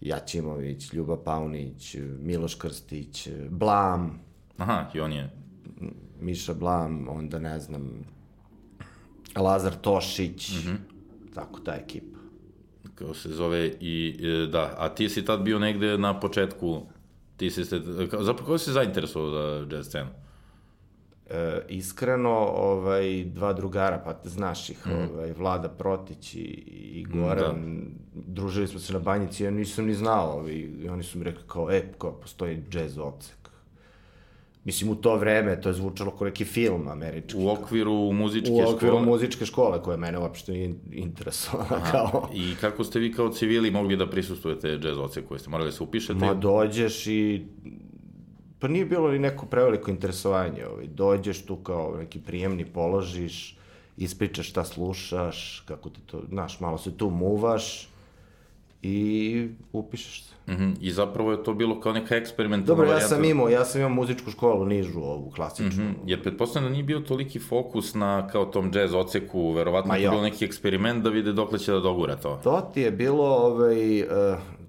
Jačimović, 0.00 0.92
Ljuba 0.92 1.22
Paunić, 1.24 1.96
Miloš 2.20 2.54
Krstić, 2.54 3.28
Blam. 3.50 4.20
Aha, 4.56 4.90
i 4.94 5.00
on 5.00 5.12
je... 5.12 5.30
Miša 6.20 6.54
Blam, 6.54 7.08
onda 7.08 7.38
ne 7.38 7.60
znam, 7.60 8.04
Lazar 9.36 9.74
Tošić, 9.74 10.50
mm 10.50 10.68
-hmm. 10.68 10.76
tako 11.34 11.60
ta 11.60 11.74
ekipa. 11.74 12.18
Kao 12.94 13.14
se 13.14 13.28
zove 13.28 13.72
i, 13.80 14.20
e, 14.22 14.46
da, 14.46 14.74
a 14.78 14.88
ti 14.88 15.08
si 15.08 15.24
tad 15.24 15.40
bio 15.40 15.58
negde 15.58 15.98
na 15.98 16.20
početku, 16.20 16.82
ti 17.36 17.50
si 17.50 17.64
se, 17.64 17.80
zapravo 18.10 18.36
kako 18.36 18.58
si 18.58 18.72
zainteresovao 18.72 19.30
za 19.30 19.76
jazz 19.76 19.86
scenu? 19.86 20.10
E, 21.30 21.60
iskreno, 21.68 22.30
ovaj, 22.56 23.24
dva 23.24 23.52
drugara, 23.52 24.02
pa 24.04 24.28
znaš 24.28 24.70
ih, 24.70 24.86
mm. 24.86 24.90
ovaj, 24.90 25.32
Vlada 25.32 25.68
Protić 25.68 26.34
i, 26.34 26.38
i 26.94 27.04
Goran, 27.04 27.80
da. 28.14 28.22
družili 28.26 28.68
smo 28.68 28.80
se 28.80 28.92
na 28.92 28.98
banjici, 28.98 29.44
ja 29.44 29.50
nisam 29.50 29.86
ni 29.86 29.94
znao, 29.94 30.32
ovaj, 30.32 30.52
i 30.52 30.88
oni 30.88 31.02
su 31.02 31.18
mi 31.18 31.24
rekli 31.24 31.42
kao, 31.46 31.70
e, 31.70 31.82
kao, 31.98 32.12
postoji 32.12 32.62
jazz 32.72 32.98
odsek. 32.98 33.38
Mislim, 34.64 34.90
u 34.90 34.94
to 34.94 35.16
vreme 35.16 35.60
to 35.60 35.68
je 35.68 35.72
zvučalo 35.72 36.10
kao 36.10 36.24
neki 36.24 36.44
film 36.44 36.88
američki. 36.88 37.38
U 37.38 37.48
okviru 37.48 38.12
muzičke 38.12 38.50
škole? 38.50 38.66
U 38.66 38.76
okviru 38.76 38.94
škole. 38.94 39.06
muzičke 39.06 39.46
škole, 39.46 39.82
koja 39.82 39.96
mene 39.96 40.18
uopšte 40.18 40.52
nije 40.52 40.74
interesovala. 40.92 41.80
Kao... 41.92 42.28
I 42.34 42.54
kako 42.60 42.84
ste 42.84 42.98
vi 42.98 43.12
kao 43.12 43.28
civili 43.28 43.70
mogli 43.70 43.96
da 43.96 44.10
prisustujete 44.10 44.68
jazz 44.68 44.98
koje 45.28 45.38
ste 45.38 45.50
morali 45.50 45.68
da 45.68 45.72
se 45.72 45.82
upišete? 45.82 46.14
Ma 46.14 46.34
dođeš 46.34 47.06
i 47.06 47.46
pa 48.58 48.68
nije 48.68 48.84
bilo 48.84 49.10
ni 49.10 49.18
neko 49.18 49.46
preveliko 49.46 49.90
interesovanje. 49.90 50.66
Ovaj. 50.66 50.86
Dođeš 50.86 51.46
tu 51.46 51.56
kao 51.56 51.96
neki 51.98 52.20
prijemni, 52.20 52.64
položiš, 52.64 53.56
ispričaš 53.96 54.48
šta 54.48 54.64
slušaš, 54.64 55.62
kako 55.68 55.90
ti 55.90 56.00
to, 56.06 56.22
znaš, 56.28 56.60
malo 56.60 56.78
se 56.78 56.96
tu 56.96 57.10
muvaš 57.10 57.88
i 58.82 59.48
upišeš 59.72 60.22
se. 60.22 60.34
Mm 60.46 60.56
-hmm. 60.56 60.74
I 60.80 60.90
zapravo 60.90 61.32
je 61.32 61.44
to 61.44 61.54
bilo 61.54 61.80
kao 61.80 61.92
neka 61.92 62.16
eksperimentalna 62.16 62.82
Dobro, 62.82 62.96
ja 62.96 63.00
sam 63.00 63.24
imao, 63.24 63.48
ja 63.48 63.64
sam 63.64 63.80
imao 63.80 63.94
muzičku 63.94 64.30
školu 64.30 64.66
nižu, 64.66 65.00
ovu 65.00 65.30
klasičnu. 65.30 65.84
Mm 65.84 65.88
-hmm. 65.88 65.94
Jer 66.06 66.22
pretpostavljam 66.22 66.70
da 66.70 66.72
nije 66.72 66.84
bio 66.84 67.00
toliki 67.00 67.38
fokus 67.38 67.94
na 67.94 68.28
kao 68.28 68.44
tom 68.44 68.70
jazz 68.74 68.94
oceku, 68.94 69.52
verovatno 69.52 69.94
je 69.94 70.10
bio 70.10 70.22
neki 70.22 70.44
eksperiment 70.44 71.04
da 71.04 71.10
vide 71.10 71.32
dokle 71.32 71.58
će 71.58 71.72
da 71.72 71.80
dogura 71.80 72.16
to. 72.16 72.40
To 72.44 72.70
ti 72.74 72.80
je 72.80 72.90
bilo 72.90 73.24
ovaj, 73.24 74.02
uh, 74.02 74.08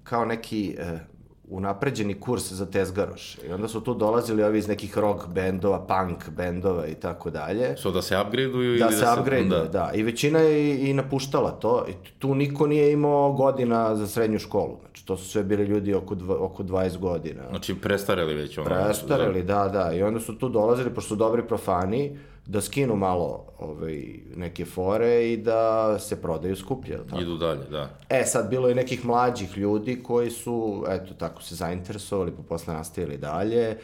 kao 0.02 0.24
neki 0.24 0.76
uh, 0.78 1.00
unapređeni 1.50 2.20
kurs 2.20 2.52
za 2.52 2.66
tezgaroš. 2.66 3.38
I 3.48 3.52
onda 3.52 3.68
su 3.68 3.80
tu 3.80 3.94
dolazili 3.94 4.42
ovi 4.42 4.58
iz 4.58 4.68
nekih 4.68 4.98
rock 4.98 5.28
bendova, 5.28 5.86
punk 5.86 6.30
bendova 6.30 6.86
i 6.86 6.94
tako 6.94 7.30
dalje. 7.30 7.76
So 7.76 7.90
da 7.90 8.02
se 8.02 8.20
upgradeuju 8.26 8.78
Da 8.78 8.84
ili 8.84 8.94
se 8.94 9.06
upgrade, 9.18 9.44
da. 9.44 9.58
Da. 9.58 9.64
da. 9.64 9.90
I 9.94 10.02
većina 10.02 10.38
je 10.38 10.64
i, 10.64 10.90
i 10.90 10.92
napuštala 10.94 11.50
to. 11.50 11.86
I 11.88 11.92
tu 12.18 12.34
niko 12.34 12.66
nije 12.66 12.92
imao 12.92 13.32
godina 13.32 13.96
za 13.96 14.06
srednju 14.06 14.38
školu. 14.38 14.76
Znači, 14.84 15.06
to 15.06 15.16
su 15.16 15.28
sve 15.30 15.42
bili 15.42 15.64
ljudi 15.64 15.94
oko, 15.94 16.14
dva, 16.14 16.36
oko 16.38 16.62
20 16.62 16.98
godina. 16.98 17.42
Znači, 17.50 17.74
prestareli 17.74 18.34
već 18.34 18.58
ono. 18.58 18.66
Prestareli, 18.66 19.42
da, 19.42 19.68
da. 19.68 19.92
I 19.92 20.02
onda 20.02 20.20
su 20.20 20.38
tu 20.38 20.48
dolazili, 20.48 20.90
pošto 20.90 21.08
su 21.08 21.16
dobri 21.16 21.42
profani, 21.42 22.18
da 22.50 22.60
skinu 22.60 22.96
malo 22.96 23.46
ovaj, 23.58 24.04
neke 24.36 24.64
fore 24.64 25.32
i 25.32 25.36
da 25.36 25.98
se 25.98 26.22
prodaju 26.22 26.56
skuplje. 26.56 26.98
Tako? 27.10 27.22
Idu 27.22 27.36
dalje, 27.36 27.64
da. 27.70 27.90
E, 28.08 28.24
sad 28.26 28.50
bilo 28.50 28.68
je 28.68 28.74
nekih 28.74 29.04
mlađih 29.04 29.56
ljudi 29.58 30.02
koji 30.02 30.30
su, 30.30 30.84
eto, 30.88 31.14
tako 31.14 31.42
se 31.42 31.54
zainteresovali, 31.54 32.32
pa 32.36 32.42
posle 32.42 32.74
nastavili 32.74 33.18
dalje. 33.18 33.78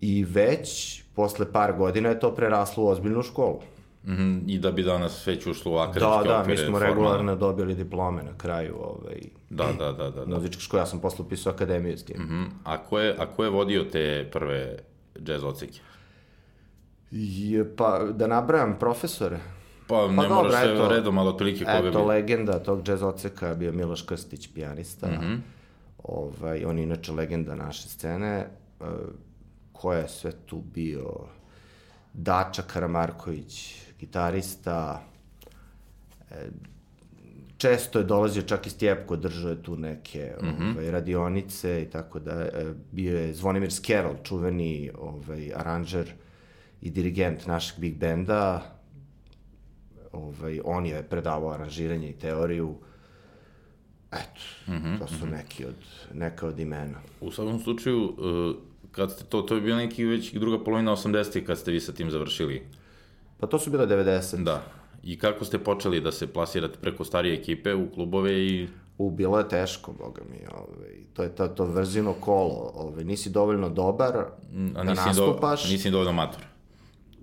I 0.00 0.24
već, 0.24 1.02
posle 1.14 1.52
par 1.52 1.72
godina 1.72 2.08
je 2.08 2.20
to 2.20 2.34
preraslo 2.34 2.84
u 2.84 2.88
ozbiljnu 2.88 3.22
školu. 3.22 3.60
Mm 4.06 4.12
-hmm. 4.12 4.42
I 4.46 4.58
da 4.58 4.70
bi 4.70 4.82
danas 4.82 5.26
već 5.26 5.46
ušlo 5.46 5.72
u 5.72 5.74
Da, 5.74 5.82
akademske 5.82 6.28
da, 6.28 6.34
mi 6.36 6.40
okvire. 6.42 6.56
smo 6.56 6.78
formalno. 6.78 6.86
regularno 6.94 7.36
dobili 7.36 7.74
diplome 7.74 8.22
na 8.22 8.38
kraju 8.38 8.74
ovaj, 8.80 9.20
Da, 9.50 9.66
da, 9.78 9.92
da, 9.92 10.10
da. 10.10 10.24
da. 10.24 10.34
muzičke 10.34 10.60
škole. 10.62 10.82
Ja 10.82 10.86
sam 10.86 11.00
posle 11.00 11.24
upisao 11.24 11.52
akademiju 11.52 11.98
s 11.98 12.04
tim. 12.04 12.16
Mm. 12.22 12.46
A, 12.64 12.78
ko 12.84 12.98
je, 12.98 13.14
a 13.18 13.26
ko 13.26 13.44
je 13.44 13.50
vodio 13.50 13.84
te 13.84 14.28
prve 14.32 14.78
jazz 15.26 15.44
oceke? 15.44 15.80
Je, 17.16 17.76
pa, 17.76 17.98
da 18.12 18.26
nabrajam 18.26 18.76
profesore. 18.78 19.38
Pa, 19.86 20.08
ne 20.08 20.16
dobro, 20.16 20.34
moraš 20.34 20.62
sve 20.62 20.72
eto. 20.72 20.88
redom, 20.88 21.18
ali 21.18 21.28
otprilike 21.28 21.64
koga 21.64 21.88
Eto, 21.88 21.98
bi... 21.98 22.06
legenda 22.06 22.58
tog 22.58 22.88
jazz 22.88 23.02
oceka 23.02 23.48
je 23.48 23.54
bio 23.54 23.72
Miloš 23.72 24.02
Krstić, 24.02 24.48
pijanista. 24.54 25.06
Mm. 25.06 25.10
-hmm. 25.10 25.38
ovaj, 26.02 26.64
on 26.64 26.78
je 26.78 26.84
inače 26.84 27.12
legenda 27.12 27.54
naše 27.54 27.88
scene. 27.88 28.46
Uh, 28.80 28.86
ko 29.72 29.92
je 29.92 30.08
sve 30.08 30.32
tu 30.46 30.62
bio? 30.74 31.10
Dača 32.12 32.62
Karamarković, 32.62 33.82
gitarista. 34.00 35.02
E, 36.30 36.48
često 37.56 37.98
je 37.98 38.04
dolazio 38.04 38.42
čak 38.42 38.66
i 38.66 38.70
Stjepko, 38.70 39.16
držao 39.16 39.50
je 39.50 39.62
tu 39.62 39.76
neke 39.76 40.32
mm. 40.42 40.46
-hmm. 40.46 40.72
ovaj, 40.72 40.90
radionice 40.90 41.82
i 41.82 41.90
tako 41.90 42.18
da. 42.18 42.32
E, 42.32 42.72
bio 42.92 43.18
je 43.18 43.34
Zvonimir 43.34 43.72
Skerol, 43.72 44.14
čuveni 44.22 44.90
ovaj, 44.98 45.52
aranžer 45.54 46.12
i 46.84 46.90
dirigent 46.90 47.46
našeg 47.46 47.80
big 47.80 47.96
benda 47.96 48.62
ovaj, 50.12 50.60
on 50.64 50.86
je 50.86 51.02
predavao 51.02 51.50
aranžiranje 51.50 52.10
i 52.10 52.18
teoriju. 52.18 52.74
Eto, 54.12 54.72
mm 54.72 54.72
-hmm, 54.72 54.98
to 54.98 55.06
su 55.06 55.26
neki 55.26 55.64
od, 55.64 55.74
neka 56.14 56.46
od 56.46 56.60
imena. 56.60 57.00
U 57.20 57.30
svakom 57.30 57.60
slučaju, 57.60 58.04
uh, 58.04 58.56
kad 58.92 59.12
ste 59.12 59.24
to, 59.24 59.42
to 59.42 59.54
je 59.54 59.60
bio 59.60 59.76
neki 59.76 60.04
već 60.04 60.32
druga 60.32 60.64
polovina 60.64 60.92
80-ih 60.92 61.46
kad 61.46 61.58
ste 61.58 61.70
vi 61.70 61.80
sa 61.80 61.92
tim 61.92 62.10
završili. 62.10 62.62
Pa 63.40 63.46
to 63.46 63.58
su 63.58 63.70
bile 63.70 63.86
90. 63.86 64.44
Da. 64.44 64.62
I 65.02 65.18
kako 65.18 65.44
ste 65.44 65.58
počeli 65.58 66.00
da 66.00 66.12
se 66.12 66.32
plasirate 66.32 66.78
preko 66.80 67.04
starije 67.04 67.34
ekipe 67.34 67.74
u 67.74 67.90
klubove 67.90 68.46
i... 68.46 68.68
U, 68.98 69.10
bilo 69.10 69.38
je 69.38 69.48
teško, 69.48 69.92
boga 69.92 70.22
mi, 70.30 70.38
ovaj, 70.52 70.94
to 71.14 71.22
je 71.22 71.28
to, 71.34 71.48
to 71.48 71.64
vrzino 71.64 72.12
kolo, 72.12 72.72
ovaj, 72.74 73.04
nisi 73.04 73.30
dovoljno 73.30 73.68
dobar 73.68 74.16
A 74.16 74.84
da 74.84 74.90
nisi, 74.90 75.02
nastupaš, 75.06 75.64
do, 75.64 75.72
nisi 75.72 75.90
dovoljno 75.90 76.12
mator. 76.12 76.53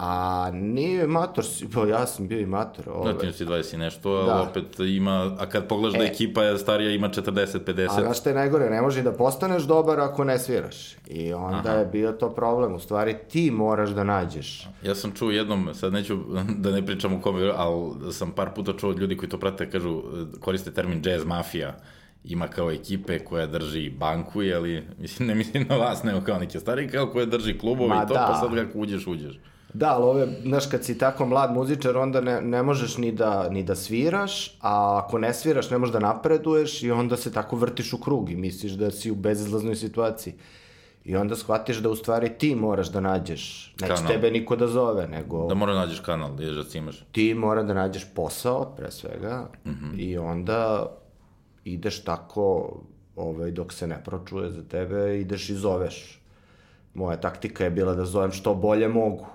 A 0.04 0.50
nije 0.54 1.08
mator, 1.08 1.46
pa 1.74 1.88
ja 1.88 2.06
sam 2.06 2.28
bio 2.28 2.40
i 2.40 2.46
mator, 2.46 2.90
ovaj, 2.90 3.14
Znači, 3.14 3.38
si 3.38 3.46
20 3.46 3.74
i 3.74 3.78
nešto, 3.78 4.10
ali 4.12 4.26
Da. 4.26 4.42
opet 4.42 4.80
ima... 4.80 5.36
A 5.40 5.46
kad 5.46 5.68
pogledaš 5.68 6.00
da 6.00 6.06
E. 6.06 6.08
ekipa 6.08 6.44
je 6.44 6.58
starija, 6.58 6.92
ima 6.92 7.10
40-50... 7.10 7.90
A 7.90 8.02
znaš 8.02 8.20
šta 8.20 8.30
je 8.30 8.36
najgore, 8.36 8.70
ne 8.70 8.82
može 8.82 9.02
da 9.02 9.12
postaneš 9.12 9.64
dobar 9.64 10.00
ako 10.00 10.24
ne 10.24 10.40
sviraš. 10.40 10.96
I 11.08 11.34
onda 11.34 11.70
Aha. 11.70 11.78
je 11.78 11.86
bio 11.86 12.12
to 12.12 12.30
problem, 12.30 12.74
u 12.74 12.80
stvari 12.80 13.16
ti 13.30 13.52
moraš 13.52 13.90
da 13.90 14.04
nađeš. 14.04 14.68
Ja 14.84 14.96
sam 14.96 15.12
čuo 15.12 15.32
jednom, 15.32 15.70
sad 15.74 15.94
neću 15.94 16.18
da 16.58 16.72
ne 16.72 16.86
pričam 16.86 17.14
u 17.14 17.22
kome, 17.22 17.52
ali 17.56 18.14
sam 18.14 18.32
par 18.32 18.50
puta 18.56 18.74
čuo 18.78 18.90
od 18.90 19.00
ljudi 19.00 19.18
koji 19.18 19.30
to 19.30 19.40
prate, 19.40 19.70
kažu, 19.70 20.04
koriste 20.40 20.72
termin 20.74 21.02
jazz 21.06 21.26
mafija. 21.26 21.78
Ima 22.24 22.48
kao 22.48 22.72
ekipe 22.72 23.20
koja 23.20 23.46
drži 23.48 23.90
banku, 23.90 24.42
jeli, 24.42 24.84
mislim, 25.00 25.28
ne 25.28 25.36
mislim 25.36 25.66
na 25.70 25.76
vas, 25.76 26.04
nego 26.04 26.22
kao 26.22 26.40
neke 26.40 26.60
stari, 26.60 26.90
kao 26.90 27.08
koja 27.08 27.26
drži 27.26 27.58
klubove 27.58 27.96
Ma 27.96 28.04
i 28.06 28.08
to, 28.08 28.14
da. 28.14 28.28
pa 28.32 28.40
sad 28.40 28.56
kako 28.56 28.80
uđeš, 28.80 29.08
uđeš. 29.08 29.40
Da, 29.74 29.96
ali 29.96 30.04
ove, 30.04 30.28
znaš, 30.44 30.66
kad 30.66 30.86
si 30.86 30.98
tako 30.98 31.26
mlad 31.26 31.54
muzičar, 31.54 31.98
onda 31.98 32.22
ne, 32.22 32.42
ne 32.42 32.64
možeš 32.64 32.98
ni 32.98 33.12
da, 33.12 33.50
ni 33.50 33.64
da 33.64 33.76
sviraš, 33.76 34.58
a 34.62 35.02
ako 35.06 35.18
ne 35.18 35.34
sviraš, 35.34 35.70
ne 35.70 35.78
možeš 35.78 35.94
da 35.94 36.00
napreduješ 36.00 36.84
i 36.84 36.92
onda 36.92 37.18
se 37.18 37.34
tako 37.34 37.56
vrtiš 37.56 37.94
u 37.94 37.98
krug 37.98 38.30
i 38.30 38.36
misliš 38.36 38.72
da 38.72 38.92
si 38.92 39.12
u 39.12 39.16
bezizlaznoj 39.16 39.76
situaciji. 39.76 40.34
I 41.06 41.16
onda 41.16 41.36
shvatiš 41.36 41.78
da 41.78 41.90
u 41.90 41.96
stvari 41.96 42.30
ti 42.38 42.56
moraš 42.56 42.92
da 42.92 43.00
nađeš, 43.00 43.74
neće 43.82 43.94
Kanal. 43.94 44.12
tebe 44.12 44.32
niko 44.32 44.56
da 44.56 44.68
zove, 44.68 45.08
nego 45.08 45.48
Da 45.48 45.54
mora 45.54 45.74
nađeš 45.74 46.00
kanal, 46.00 46.36
da 46.36 46.52
da 46.52 46.64
cimaš. 46.64 47.06
ti 47.12 47.34
mora 47.34 47.64
da 47.64 47.74
nađeš 47.74 48.06
posao, 48.16 48.74
pre 48.78 48.92
svega, 48.92 49.50
mm. 49.66 49.70
-hmm. 49.70 50.00
i 50.00 50.18
onda 50.18 50.92
ideš 51.66 52.04
tako, 52.04 52.78
ovaj, 53.16 53.52
dok 53.52 53.74
se 53.74 53.88
ne 53.88 54.04
pročuje 54.04 54.50
za 54.50 54.64
tebe, 54.64 55.20
ideš 55.20 55.50
i 55.50 55.56
zoveš. 55.56 56.22
Moja 56.94 57.18
taktika 57.18 57.64
je 57.64 57.70
bila 57.70 57.94
da 57.94 58.06
zovem 58.06 58.32
što 58.32 58.54
bolje 58.54 58.88
mogu 58.88 59.26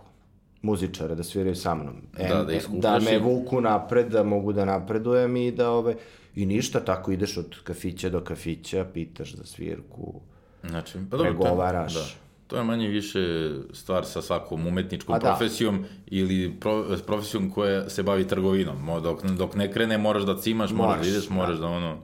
muzičare 0.66 1.14
da 1.14 1.23
sviraju 1.23 1.56
sa 1.56 1.75
mnom. 1.75 2.02
Da, 2.18 2.44
da 2.44 2.52
iskupljaš 2.52 3.04
da 3.04 3.11
me 3.11 3.18
vuku 3.18 3.61
napred, 3.61 4.11
da 4.12 4.23
mogu 4.23 4.52
da 4.52 4.64
napredujem 4.64 5.37
i 5.37 5.50
da 5.52 5.70
ove, 5.70 5.94
i 6.35 6.46
ništa, 6.46 6.80
tako 6.80 7.12
ideš 7.12 7.37
od 7.37 7.56
kafića 7.64 8.11
do 8.11 8.20
kafića, 8.20 8.87
pitaš 8.94 9.35
za 9.35 9.44
svirku. 9.44 10.20
Znači, 10.68 10.92
pa 11.11 11.16
dobro, 11.16 11.32
Pregovaraš. 11.32 11.94
To 11.94 11.99
je, 11.99 12.04
da. 12.04 12.11
To 12.46 12.56
je 12.56 12.64
manje 12.64 12.88
više 12.88 13.50
stvar 13.73 14.04
sa 14.06 14.23
svakom 14.23 14.66
umetničkom 14.66 15.14
A 15.14 15.18
da. 15.18 15.26
profesijom 15.26 15.85
ili 16.06 16.54
pro, 16.61 16.85
profesijom 17.06 17.50
koja 17.50 17.88
se 17.90 18.02
bavi 18.02 18.28
trgovinom. 18.28 19.02
Dok, 19.02 19.25
dok 19.25 19.54
ne 19.54 19.73
krene 19.73 19.99
moraš 19.99 20.23
da 20.23 20.38
cimaš, 20.38 20.70
moraš, 20.70 20.88
Moraš, 20.88 21.06
da 21.06 21.11
ideš, 21.11 21.28
da. 21.28 21.35
moraš 21.35 21.58
da 21.58 21.66
ono... 21.66 21.99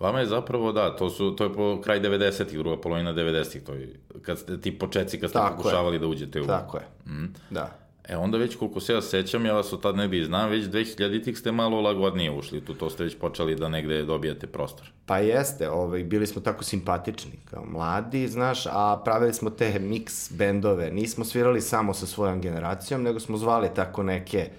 Vama 0.00 0.20
je 0.20 0.26
zapravo, 0.26 0.72
da, 0.72 0.96
to, 0.96 1.10
su, 1.10 1.36
to 1.36 1.44
je 1.44 1.52
po 1.52 1.80
kraj 1.80 2.00
90-ih, 2.00 2.58
druga 2.58 2.80
polovina 2.80 3.14
90-ih, 3.14 3.62
to 3.62 3.72
je 3.72 3.94
kad 4.22 4.38
ste, 4.38 4.60
ti 4.60 4.78
početci 4.78 5.20
kad 5.20 5.30
ste 5.30 5.38
Tako 5.38 5.52
je. 5.52 5.56
pokušavali 5.56 5.98
da 5.98 6.06
uđete 6.06 6.40
u... 6.40 6.46
Tako 6.46 6.76
je. 6.76 6.84
Mhm. 7.06 7.24
Da. 7.50 7.86
E 8.08 8.16
onda 8.16 8.38
već 8.38 8.56
koliko 8.56 8.80
se 8.80 8.92
ja 8.92 9.02
sećam, 9.02 9.46
ja 9.46 9.52
vas 9.52 9.72
od 9.72 9.82
tad 9.82 9.96
negde 9.96 10.18
i 10.18 10.24
znam, 10.24 10.50
već 10.50 10.64
2000-ih 10.64 11.38
ste 11.38 11.52
malo 11.52 11.80
lagodnije 11.80 12.30
ušli 12.30 12.60
tu, 12.60 12.74
to 12.74 12.90
ste 12.90 13.04
već 13.04 13.18
počeli 13.18 13.56
da 13.56 13.68
negde 13.68 14.04
dobijate 14.04 14.46
prostor. 14.46 14.90
Pa 15.06 15.18
jeste, 15.18 15.70
ovaj, 15.70 16.04
bili 16.04 16.26
smo 16.26 16.42
tako 16.42 16.64
simpatični, 16.64 17.32
kao 17.50 17.64
mladi, 17.64 18.28
znaš, 18.28 18.66
a 18.66 19.00
pravili 19.04 19.34
smo 19.34 19.50
te 19.50 19.72
mix 19.80 20.32
bendove. 20.32 20.90
Nismo 20.90 21.24
svirali 21.24 21.60
samo 21.60 21.94
sa 21.94 22.06
svojom 22.06 22.40
generacijom, 22.40 23.02
nego 23.02 23.20
smo 23.20 23.36
zvali 23.36 23.68
tako 23.74 24.02
neke, 24.02 24.50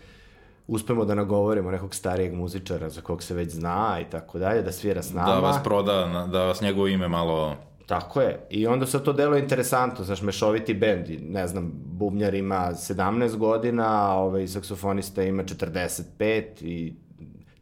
uspemo 0.67 1.05
da 1.05 1.15
nagovorimo 1.15 1.71
nekog 1.71 1.95
starijeg 1.95 2.33
muzičara 2.33 2.89
za 2.89 3.01
kog 3.01 3.23
se 3.23 3.33
već 3.33 3.51
zna 3.51 3.97
i 4.01 4.09
tako 4.09 4.39
dalje, 4.39 4.61
da 4.61 4.71
svira 4.71 5.01
s 5.03 5.13
nama. 5.13 5.27
Da 5.27 5.39
vas 5.39 5.63
proda, 5.63 6.27
da 6.31 6.45
vas 6.45 6.61
njegovo 6.61 6.87
ime 6.87 7.07
malo... 7.07 7.55
Tako 7.85 8.21
je. 8.21 8.47
I 8.49 8.67
onda 8.67 8.85
se 8.85 9.03
to 9.03 9.13
delo 9.13 9.37
interesantno, 9.37 10.05
znaš, 10.05 10.21
mešoviti 10.21 10.73
bend, 10.73 11.05
ne 11.21 11.47
znam, 11.47 11.71
bubnjar 11.73 12.33
ima 12.33 12.69
17 12.73 13.37
godina, 13.37 14.11
a 14.11 14.13
ovaj 14.13 14.47
saksofonista 14.47 15.23
ima 15.23 15.43
45 15.43 16.43
i 16.61 16.93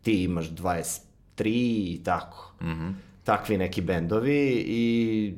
ti 0.02 0.24
imaš 0.24 0.50
23 0.50 1.02
i 1.46 2.02
tako. 2.06 2.54
Mm 2.62 2.66
-hmm. 2.66 2.94
Takvi 3.24 3.58
neki 3.58 3.82
bendovi 3.82 4.64
i 4.68 5.34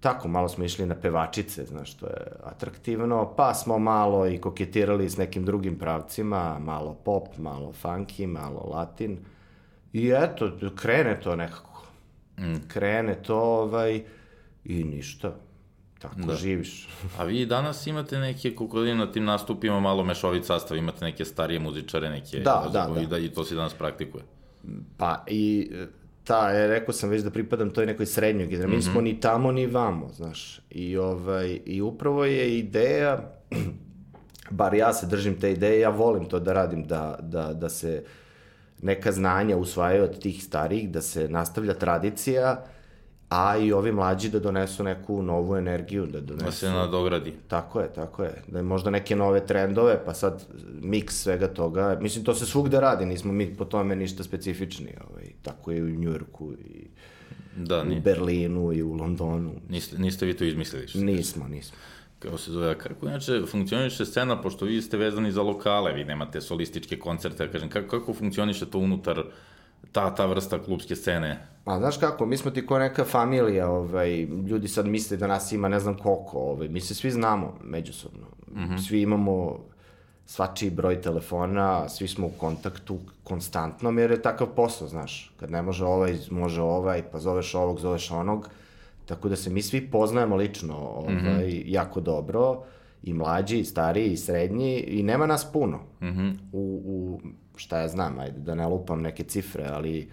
tako, 0.00 0.28
malo 0.28 0.48
smo 0.48 0.64
išli 0.64 0.86
na 0.86 0.94
pevačice, 0.94 1.64
znaš, 1.64 1.94
to 1.94 2.06
je 2.06 2.26
atraktivno, 2.44 3.34
pa 3.36 3.54
smo 3.54 3.78
malo 3.78 4.26
i 4.28 4.38
koketirali 4.38 5.10
s 5.10 5.16
nekim 5.16 5.44
drugim 5.44 5.78
pravcima, 5.78 6.58
malo 6.58 6.94
pop, 6.94 7.38
malo 7.38 7.72
funky, 7.82 8.26
malo 8.26 8.70
latin. 8.70 9.18
I 9.92 10.10
eto, 10.10 10.52
krene 10.76 11.20
to 11.20 11.36
nekako. 11.36 11.82
Mm. 12.38 12.68
Krene 12.68 13.14
to, 13.22 13.40
ovaj, 13.40 14.02
i 14.64 14.84
ništa. 14.84 15.34
Tako 15.98 16.20
da. 16.20 16.34
živiš. 16.34 16.88
A 17.18 17.24
vi 17.24 17.46
danas 17.46 17.86
imate 17.86 18.18
neke, 18.18 18.54
koliko 18.54 18.84
na 18.84 19.12
tim 19.12 19.24
nastupima, 19.24 19.80
malo 19.80 20.04
mešovit 20.04 20.44
sastav, 20.44 20.76
imate 20.76 21.04
neke 21.04 21.24
starije 21.24 21.60
muzičare, 21.60 22.10
neke... 22.10 22.38
Da, 22.38 22.70
da, 22.72 23.00
i, 23.00 23.06
da. 23.06 23.18
I 23.18 23.28
to 23.28 23.44
se 23.44 23.54
danas 23.54 23.74
praktikuje. 23.74 24.24
Pa 24.96 25.24
i 25.26 25.70
ta, 26.28 26.50
je, 26.50 26.66
rekao 26.66 26.92
sam 26.92 27.10
već 27.10 27.22
da 27.22 27.30
pripadam 27.30 27.70
toj 27.70 27.86
nekoj 27.86 28.06
srednjoj 28.06 28.46
generaciji. 28.46 28.76
Mm 28.76 28.80
-hmm. 28.80 28.86
Mi 28.86 28.92
smo 28.92 29.00
ni 29.00 29.20
tamo 29.20 29.52
ni 29.52 29.66
vamo, 29.66 30.08
znaš. 30.12 30.60
I, 30.70 30.96
ovaj, 30.96 31.60
I 31.66 31.80
upravo 31.80 32.24
je 32.24 32.58
ideja, 32.58 33.32
bar 34.50 34.74
ja 34.74 34.92
se 34.92 35.06
držim 35.06 35.40
te 35.40 35.52
ideje, 35.52 35.80
ja 35.80 35.88
volim 35.88 36.24
to 36.24 36.40
da 36.40 36.52
radim, 36.52 36.84
da, 36.84 37.18
da, 37.22 37.52
da 37.54 37.68
se 37.68 38.04
neka 38.82 39.12
znanja 39.12 39.56
usvajaju 39.56 40.04
od 40.04 40.22
tih 40.22 40.44
starijih, 40.44 40.90
da 40.90 41.00
se 41.00 41.28
nastavlja 41.28 41.74
tradicija, 41.74 42.64
a 43.28 43.56
i 43.56 43.72
ovi 43.72 43.92
mlađi 43.92 44.28
da 44.28 44.38
donesu 44.38 44.84
neku 44.84 45.22
novu 45.22 45.56
energiju, 45.56 46.06
da 46.06 46.20
donesu... 46.20 46.44
Da 46.44 46.52
se 46.52 46.70
nadogradi. 46.70 47.34
Tako 47.48 47.80
je, 47.80 47.92
tako 47.92 48.24
je. 48.24 48.42
Da 48.46 48.58
je 48.58 48.62
možda 48.62 48.90
neke 48.90 49.16
nove 49.16 49.46
trendove, 49.46 50.04
pa 50.04 50.14
sad 50.14 50.44
miks 50.80 51.22
svega 51.22 51.48
toga. 51.48 51.98
Mislim, 52.00 52.24
to 52.24 52.34
se 52.34 52.46
svugde 52.46 52.80
radi, 52.80 53.06
nismo 53.06 53.32
mi 53.32 53.56
po 53.56 53.64
tome 53.64 53.96
ništa 53.96 54.24
specifični. 54.24 54.94
Ovaj. 55.10 55.24
Tako 55.42 55.70
je 55.70 55.78
i 55.78 55.82
u 55.82 55.90
Njujorku 55.90 56.52
i 56.52 56.86
da, 57.56 57.82
u 57.82 58.00
Berlinu 58.00 58.72
i 58.72 58.82
u 58.82 58.94
Londonu. 58.94 59.52
Niste, 59.68 59.98
niste 59.98 60.26
vi 60.26 60.36
to 60.36 60.44
izmislili? 60.44 60.88
Što 60.88 60.98
nismo, 60.98 61.48
nismo. 61.48 61.76
Kako 62.18 62.38
se 62.38 62.50
zove, 62.50 62.78
kako 62.78 63.06
inače 63.06 63.42
funkcioniše 63.46 64.06
scena, 64.06 64.42
pošto 64.42 64.64
vi 64.64 64.82
ste 64.82 64.96
vezani 64.96 65.32
za 65.32 65.42
lokale, 65.42 65.92
vi 65.92 66.04
nemate 66.04 66.40
solističke 66.40 66.98
koncerte, 66.98 67.52
kažem, 67.52 67.68
kako, 67.68 67.98
kako 67.98 68.14
funkcioniše 68.14 68.66
to 68.66 68.78
unutar 68.78 69.24
ta, 69.92 70.14
ta 70.14 70.26
vrsta 70.26 70.62
klubske 70.62 70.96
scene? 70.96 71.46
A 71.64 71.78
znaš 71.78 71.96
kako, 71.96 72.26
mi 72.26 72.36
smo 72.36 72.50
ti 72.50 72.66
ko 72.66 72.78
neka 72.78 73.04
familija, 73.04 73.70
ovaj, 73.70 74.22
ljudi 74.22 74.68
sad 74.68 74.86
misle 74.86 75.16
da 75.16 75.26
nas 75.26 75.52
ima 75.52 75.68
ne 75.68 75.80
znam 75.80 75.96
koliko, 75.96 76.38
ovaj, 76.38 76.68
mi 76.68 76.80
se 76.80 76.94
svi 76.94 77.10
znamo 77.10 77.54
međusobno. 77.64 78.26
Mm 78.52 78.60
-hmm. 78.60 78.88
Svi 78.88 79.02
imamo 79.02 79.58
svačiji 80.26 80.70
broj 80.70 81.00
telefona, 81.00 81.88
svi 81.88 82.08
smo 82.08 82.26
u 82.26 82.30
kontaktu 82.30 82.98
konstantno, 83.24 83.90
jer 83.90 84.10
je 84.10 84.22
takav 84.22 84.46
posao, 84.46 84.88
znaš. 84.88 85.32
Kad 85.40 85.50
ne 85.50 85.62
može 85.62 85.84
ovaj, 85.84 86.18
može 86.30 86.62
ovaj, 86.62 87.02
pa 87.12 87.18
zoveš 87.18 87.54
ovog, 87.54 87.80
zoveš 87.80 88.10
onog. 88.10 88.48
Tako 89.06 89.28
da 89.28 89.36
se 89.36 89.50
mi 89.50 89.62
svi 89.62 89.90
poznajemo 89.90 90.36
lično 90.36 90.76
ovaj, 90.76 91.14
mm 91.14 91.18
-hmm. 91.18 91.62
jako 91.66 92.00
dobro, 92.00 92.62
i 93.02 93.12
mlađi, 93.12 93.58
i 93.58 93.64
stariji, 93.64 94.12
i 94.12 94.16
srednji, 94.16 94.80
i 94.80 95.02
nema 95.02 95.26
nas 95.26 95.52
puno. 95.52 95.78
Mm 96.00 96.06
-hmm. 96.06 96.36
u, 96.52 96.82
u, 96.84 97.20
šta 97.58 97.78
ja 97.78 97.88
znam, 97.88 98.18
ajde 98.18 98.40
da 98.40 98.54
ne 98.54 98.66
lupam 98.66 99.02
neke 99.02 99.24
cifre, 99.24 99.68
ali 99.72 100.10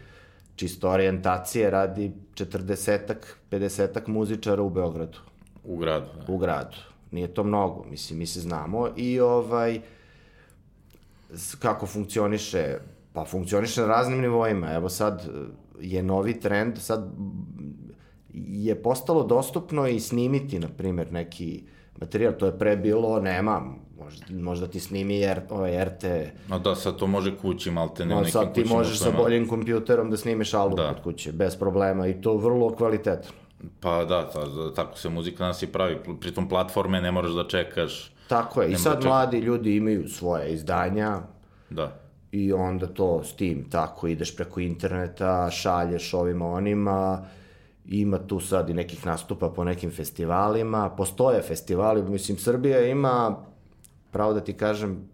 čisto 0.55 0.89
orijentacije 0.89 1.69
radi 1.69 2.11
40-ak, 2.35 3.17
50-ak 3.51 4.07
muzičara 4.07 4.61
u 4.61 4.69
Beogradu. 4.69 5.17
U 5.63 5.77
gradu. 5.77 6.05
Da. 6.27 6.33
U 6.33 6.37
gradu. 6.37 6.77
Nije 7.11 7.33
to 7.33 7.43
mnogo, 7.43 7.85
mislim, 7.89 8.19
mi 8.19 8.25
se 8.25 8.41
znamo 8.41 8.89
i 8.95 9.19
ovaj, 9.19 9.81
kako 11.59 11.85
funkcioniše, 11.85 12.77
pa 13.13 13.25
funkcioniše 13.25 13.81
na 13.81 13.87
raznim 13.87 14.21
nivoima. 14.21 14.73
Evo 14.73 14.89
sad 14.89 15.21
e, 15.21 15.29
je 15.79 16.03
novi 16.03 16.39
trend, 16.39 16.77
sad 16.77 17.11
je 18.33 18.81
postalo 18.81 19.23
dostupno 19.23 19.87
i 19.87 19.99
snimiti, 19.99 20.59
na 20.59 20.67
primjer, 20.77 21.11
neki 21.11 21.63
materijal, 21.99 22.33
to 22.33 22.45
je 22.45 22.59
pre 22.59 22.75
bilo, 22.77 23.19
nema, 23.19 23.61
možda, 23.97 24.25
možda 24.29 24.67
ti 24.67 24.79
snimi 24.79 25.23
R, 25.23 25.41
ovaj 25.49 25.85
RT. 25.85 26.03
No 26.49 26.59
da, 26.59 26.75
sad 26.75 26.95
to 26.95 27.07
može 27.07 27.37
kući, 27.37 27.71
malte 27.71 28.05
ne 28.05 28.15
no, 28.15 28.25
sad 28.25 28.53
ti 28.53 28.65
možeš 28.65 28.99
sa 28.99 29.11
boljim 29.11 29.47
kompjuterom 29.47 30.09
da 30.09 30.17
snimiš 30.17 30.53
album 30.53 30.77
da. 30.77 30.93
kod 30.93 31.03
kuće, 31.03 31.31
bez 31.31 31.55
problema 31.55 32.07
i 32.07 32.21
to 32.21 32.37
vrlo 32.37 32.75
kvalitetno. 32.75 33.31
Pa 33.79 34.05
da, 34.05 34.29
ta, 34.29 34.73
tako 34.75 34.97
se 34.97 35.09
muzika 35.09 35.43
nas 35.43 35.63
i 35.63 35.67
pravi, 35.67 35.97
pritom 36.19 36.49
platforme 36.49 37.01
ne 37.01 37.11
moraš 37.11 37.31
da 37.31 37.47
čekaš. 37.47 38.11
Tako 38.27 38.61
je, 38.61 38.71
i 38.71 38.75
sad 38.75 39.01
da 39.01 39.07
mladi 39.07 39.39
ljudi 39.39 39.75
imaju 39.75 40.07
svoje 40.07 40.53
izdanja. 40.53 41.19
Da. 41.69 41.99
I 42.31 42.53
onda 42.53 42.87
to 42.87 43.23
s 43.23 43.35
tim, 43.35 43.69
tako, 43.69 44.07
ideš 44.07 44.35
preko 44.35 44.59
interneta, 44.59 45.49
šalješ 45.51 46.13
ovima 46.13 46.47
onima, 46.47 47.25
ima 47.87 48.17
tu 48.17 48.39
sad 48.39 48.69
i 48.69 48.73
nekih 48.73 49.05
nastupa 49.05 49.49
po 49.49 49.63
nekim 49.63 49.91
festivalima, 49.91 50.89
postoje 50.89 51.41
festivali, 51.41 52.03
mislim, 52.03 52.37
Srbija 52.37 52.85
ima, 52.85 53.37
pravo 54.11 54.33
da 54.33 54.39
ti 54.39 54.53
kažem, 54.53 55.09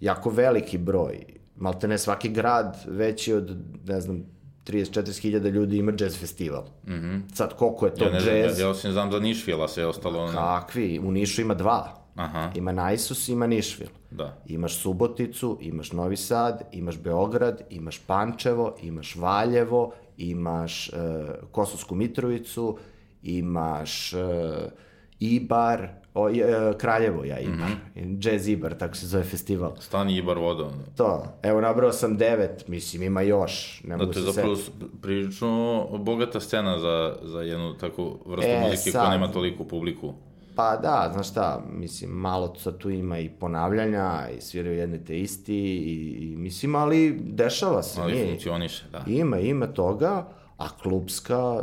jako 0.00 0.30
veliki 0.30 0.78
broj, 0.78 1.24
malte 1.56 1.88
ne 1.88 1.98
svaki 1.98 2.28
grad 2.28 2.76
veći 2.86 3.32
od, 3.32 3.56
ne 3.84 4.00
znam, 4.00 4.24
30-40 4.66 5.20
hiljada 5.20 5.48
ljudi 5.48 5.78
ima 5.78 5.92
jazz 6.00 6.18
festival. 6.20 6.64
Mm 6.86 6.92
-hmm. 6.92 7.20
Sad, 7.34 7.56
koliko 7.56 7.86
je 7.86 7.94
to 7.94 8.04
ja 8.04 8.10
ne 8.10 8.16
jazz? 8.16 8.58
Ja, 8.58 8.64
ja 8.64 8.70
osim 8.70 8.92
znam 8.92 9.12
za 9.12 9.18
Nišvila 9.18 9.68
se 9.68 9.80
je 9.80 9.86
ostalo... 9.86 10.18
Ono... 10.18 10.32
Kakvi? 10.32 11.00
U 11.04 11.10
Nišu 11.10 11.42
ima 11.42 11.54
dva. 11.54 11.94
Aha. 12.14 12.50
Ima 12.54 12.72
Najsus, 12.72 13.28
ima 13.28 13.46
Nišvil. 13.46 13.88
Da. 14.10 14.36
Imaš 14.46 14.82
Suboticu, 14.82 15.58
imaš 15.60 15.92
Novi 15.92 16.16
Sad, 16.16 16.62
imaš 16.72 16.98
Beograd, 16.98 17.62
imaš 17.70 17.98
Pančevo, 18.06 18.76
imaš 18.82 19.16
Valjevo, 19.16 19.92
imaš 20.18 20.88
uh, 20.88 20.98
Kosovsku 21.52 21.94
Mitrovicu, 21.94 22.78
imaš 23.22 24.12
uh, 24.12 24.20
Ibar, 25.20 25.88
o, 26.14 26.24
uh, 26.24 26.32
Kraljevo 26.78 27.24
ja 27.24 27.38
Ibar, 27.38 27.70
mm 27.70 27.80
-hmm. 27.96 28.26
Jazz 28.26 28.48
Ibar, 28.48 28.74
tako 28.74 28.96
se 28.96 29.06
zove 29.06 29.24
festival. 29.24 29.72
Stani 29.80 30.16
Ibar 30.16 30.38
voda. 30.38 30.70
To, 30.96 31.24
evo 31.42 31.60
nabrao 31.60 31.92
sam 31.92 32.16
devet, 32.16 32.68
mislim 32.68 33.02
ima 33.02 33.22
još. 33.22 33.82
Ne 33.84 33.96
da, 33.96 34.10
to 34.10 34.18
je 34.18 34.24
zapravo 34.24 34.56
prilično 35.02 35.86
bogata 35.98 36.40
scena 36.40 36.78
za, 36.78 37.16
za 37.22 37.42
jednu 37.42 37.74
takvu 37.74 38.18
vrstu 38.26 38.50
e, 38.50 38.60
muzike 38.60 38.90
sad, 38.90 39.02
koja 39.02 39.10
nema 39.10 39.32
toliko 39.32 39.64
publiku. 39.64 40.14
Pa 40.58 40.76
da, 40.76 41.10
znaš 41.12 41.30
šta, 41.30 41.62
mislim, 41.72 42.10
malo 42.10 42.54
sad 42.54 42.78
tu 42.78 42.90
ima 42.90 43.18
i 43.18 43.28
ponavljanja 43.28 44.28
i 44.38 44.40
sviraju 44.40 44.76
jedne 44.76 45.04
te 45.04 45.18
isti 45.18 45.56
i, 45.56 46.18
i 46.20 46.36
mislim, 46.36 46.74
ali 46.74 47.20
dešava 47.20 47.82
se. 47.82 48.00
Ali 48.00 48.12
nije. 48.12 48.26
funkcioniše, 48.26 48.84
da. 48.92 49.04
Ima, 49.06 49.38
ima 49.38 49.66
toga, 49.66 50.28
a 50.56 50.68
klubska, 50.82 51.62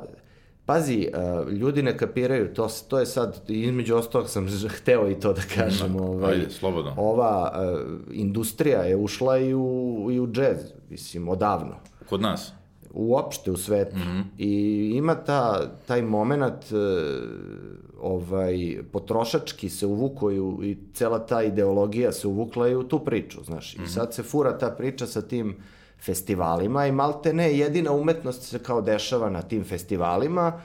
Pazi, 0.66 1.10
uh, 1.44 1.52
ljudi 1.52 1.84
ne 1.84 1.98
kapiraju, 1.98 2.54
to, 2.54 2.68
to 2.88 3.00
je 3.00 3.06
sad, 3.06 3.42
između 3.48 3.96
ostalog 3.96 4.30
sam 4.30 4.48
hteo 4.78 5.10
i 5.10 5.20
to 5.20 5.34
da 5.34 5.42
kažem. 5.56 5.94
Da, 5.94 6.04
ovaj, 6.04 6.34
ajde, 6.34 6.50
slobodno. 6.50 6.94
Ova 6.98 7.52
uh, 7.54 7.92
industrija 8.12 8.82
je 8.82 8.96
ušla 8.96 9.38
i 9.38 9.54
u, 9.54 10.08
i 10.12 10.20
u 10.20 10.28
džez, 10.28 10.58
mislim, 10.90 11.30
odavno. 11.30 11.76
Kod 12.10 12.22
nas? 12.22 12.54
Uopšte 12.94 13.52
u 13.52 13.58
svetu. 13.58 13.96
Mm 13.96 14.02
-hmm. 14.02 14.24
I 14.38 14.92
ima 14.96 15.16
ta, 15.16 15.72
taj 15.88 16.02
moment 16.02 16.72
uh, 16.72 17.85
ovaj, 18.06 18.78
potrošački 18.92 19.70
se 19.70 19.86
uvukaju 19.86 20.60
i 20.64 20.78
cela 20.94 21.20
ta 21.26 21.44
ideologija 21.44 22.12
se 22.12 22.28
uvukla 22.28 22.68
i 22.68 22.76
u 22.76 22.84
tu 22.84 23.00
priču, 23.00 23.44
znaš. 23.44 23.76
Mm 23.76 23.78
-hmm. 23.78 23.82
I 23.82 23.84
mhm. 23.84 23.92
sad 23.92 24.14
se 24.14 24.24
fura 24.24 24.58
ta 24.58 24.70
priča 24.70 25.08
sa 25.08 25.22
tim 25.22 25.56
festivalima 26.00 26.88
i 26.88 26.92
malte 26.92 27.34
ne, 27.34 27.58
jedina 27.58 27.92
umetnost 27.92 28.44
se 28.44 28.60
kao 28.60 28.82
dešava 28.82 29.30
na 29.30 29.42
tim 29.42 29.64
festivalima, 29.64 30.62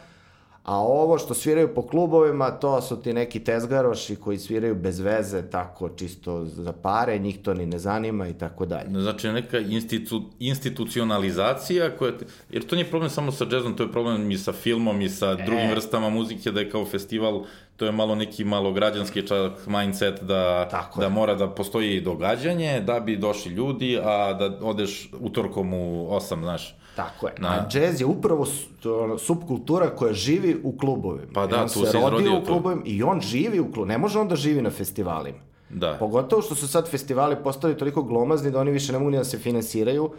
A 0.64 0.78
ovo 0.78 1.18
što 1.18 1.34
sviraju 1.34 1.74
po 1.74 1.82
klubovima, 1.82 2.50
to 2.50 2.80
su 2.80 3.02
ti 3.02 3.12
neki 3.12 3.40
tezgaroši 3.44 4.16
koji 4.16 4.38
sviraju 4.38 4.74
bez 4.74 5.00
veze, 5.00 5.42
tako 5.50 5.88
čisto 5.88 6.44
za 6.44 6.72
pare, 6.72 7.18
njih 7.18 7.38
to 7.42 7.54
ni 7.54 7.66
ne 7.66 7.78
zanima 7.78 8.28
i 8.28 8.32
tako 8.32 8.66
dalje. 8.66 8.90
Znači 8.90 9.28
neka 9.28 9.58
institu, 9.58 10.22
institucionalizacija, 10.38 11.96
koja, 11.96 12.12
jer 12.50 12.66
to 12.66 12.76
nije 12.76 12.90
problem 12.90 13.10
samo 13.10 13.32
sa 13.32 13.46
džezom, 13.46 13.76
to 13.76 13.82
je 13.82 13.92
problem 13.92 14.30
i 14.30 14.38
sa 14.38 14.52
filmom 14.52 15.00
i 15.00 15.08
sa 15.08 15.30
e. 15.30 15.44
drugim 15.46 15.70
vrstama 15.70 16.10
muzike, 16.10 16.50
da 16.50 16.60
je 16.60 16.70
kao 16.70 16.84
festival, 16.84 17.44
to 17.76 17.86
je 17.86 17.92
malo 17.92 18.14
neki 18.14 18.44
malo 18.44 18.72
građanski 18.72 19.26
čak 19.26 19.66
mindset 19.66 20.22
da, 20.22 20.68
tako 20.70 21.00
da 21.00 21.06
je. 21.06 21.10
mora 21.10 21.34
da 21.34 21.48
postoji 21.48 22.00
događanje, 22.00 22.80
da 22.80 23.00
bi 23.00 23.16
došli 23.16 23.52
ljudi, 23.52 23.98
a 24.02 24.32
da 24.32 24.58
odeš 24.62 25.10
utorkom 25.20 25.74
u 25.74 26.08
8, 26.10 26.40
znaš. 26.40 26.79
Tako 26.96 27.26
je. 27.26 27.34
Na... 27.38 27.48
A 27.48 27.68
džez 27.68 28.00
je 28.00 28.06
upravo 28.06 28.46
subkultura 29.18 29.90
koja 29.96 30.12
živi 30.12 30.60
u 30.64 30.78
klubovima. 30.78 31.32
Pa 31.34 31.46
da, 31.46 31.62
tu 31.62 31.84
se, 31.84 31.86
se 31.86 31.98
rodio 32.10 32.38
u 32.38 32.44
klubovima 32.44 32.82
i 32.84 33.02
on 33.02 33.20
živi 33.20 33.60
u 33.60 33.64
klubovima. 33.64 33.92
Ne 33.92 33.98
može 33.98 34.18
on 34.18 34.28
da 34.28 34.36
živi 34.36 34.62
na 34.62 34.70
festivalima. 34.70 35.38
Da. 35.70 35.96
Pogotovo 35.98 36.42
što 36.42 36.54
su 36.54 36.68
sad 36.68 36.90
festivali 36.90 37.36
postali 37.42 37.76
toliko 37.76 38.02
glomazni 38.02 38.50
da 38.50 38.60
oni 38.60 38.70
više 38.70 38.92
ne 38.92 38.98
mogu 38.98 39.10
ni 39.10 39.16
da 39.16 39.24
se 39.24 39.38
finansiraju 39.38 40.10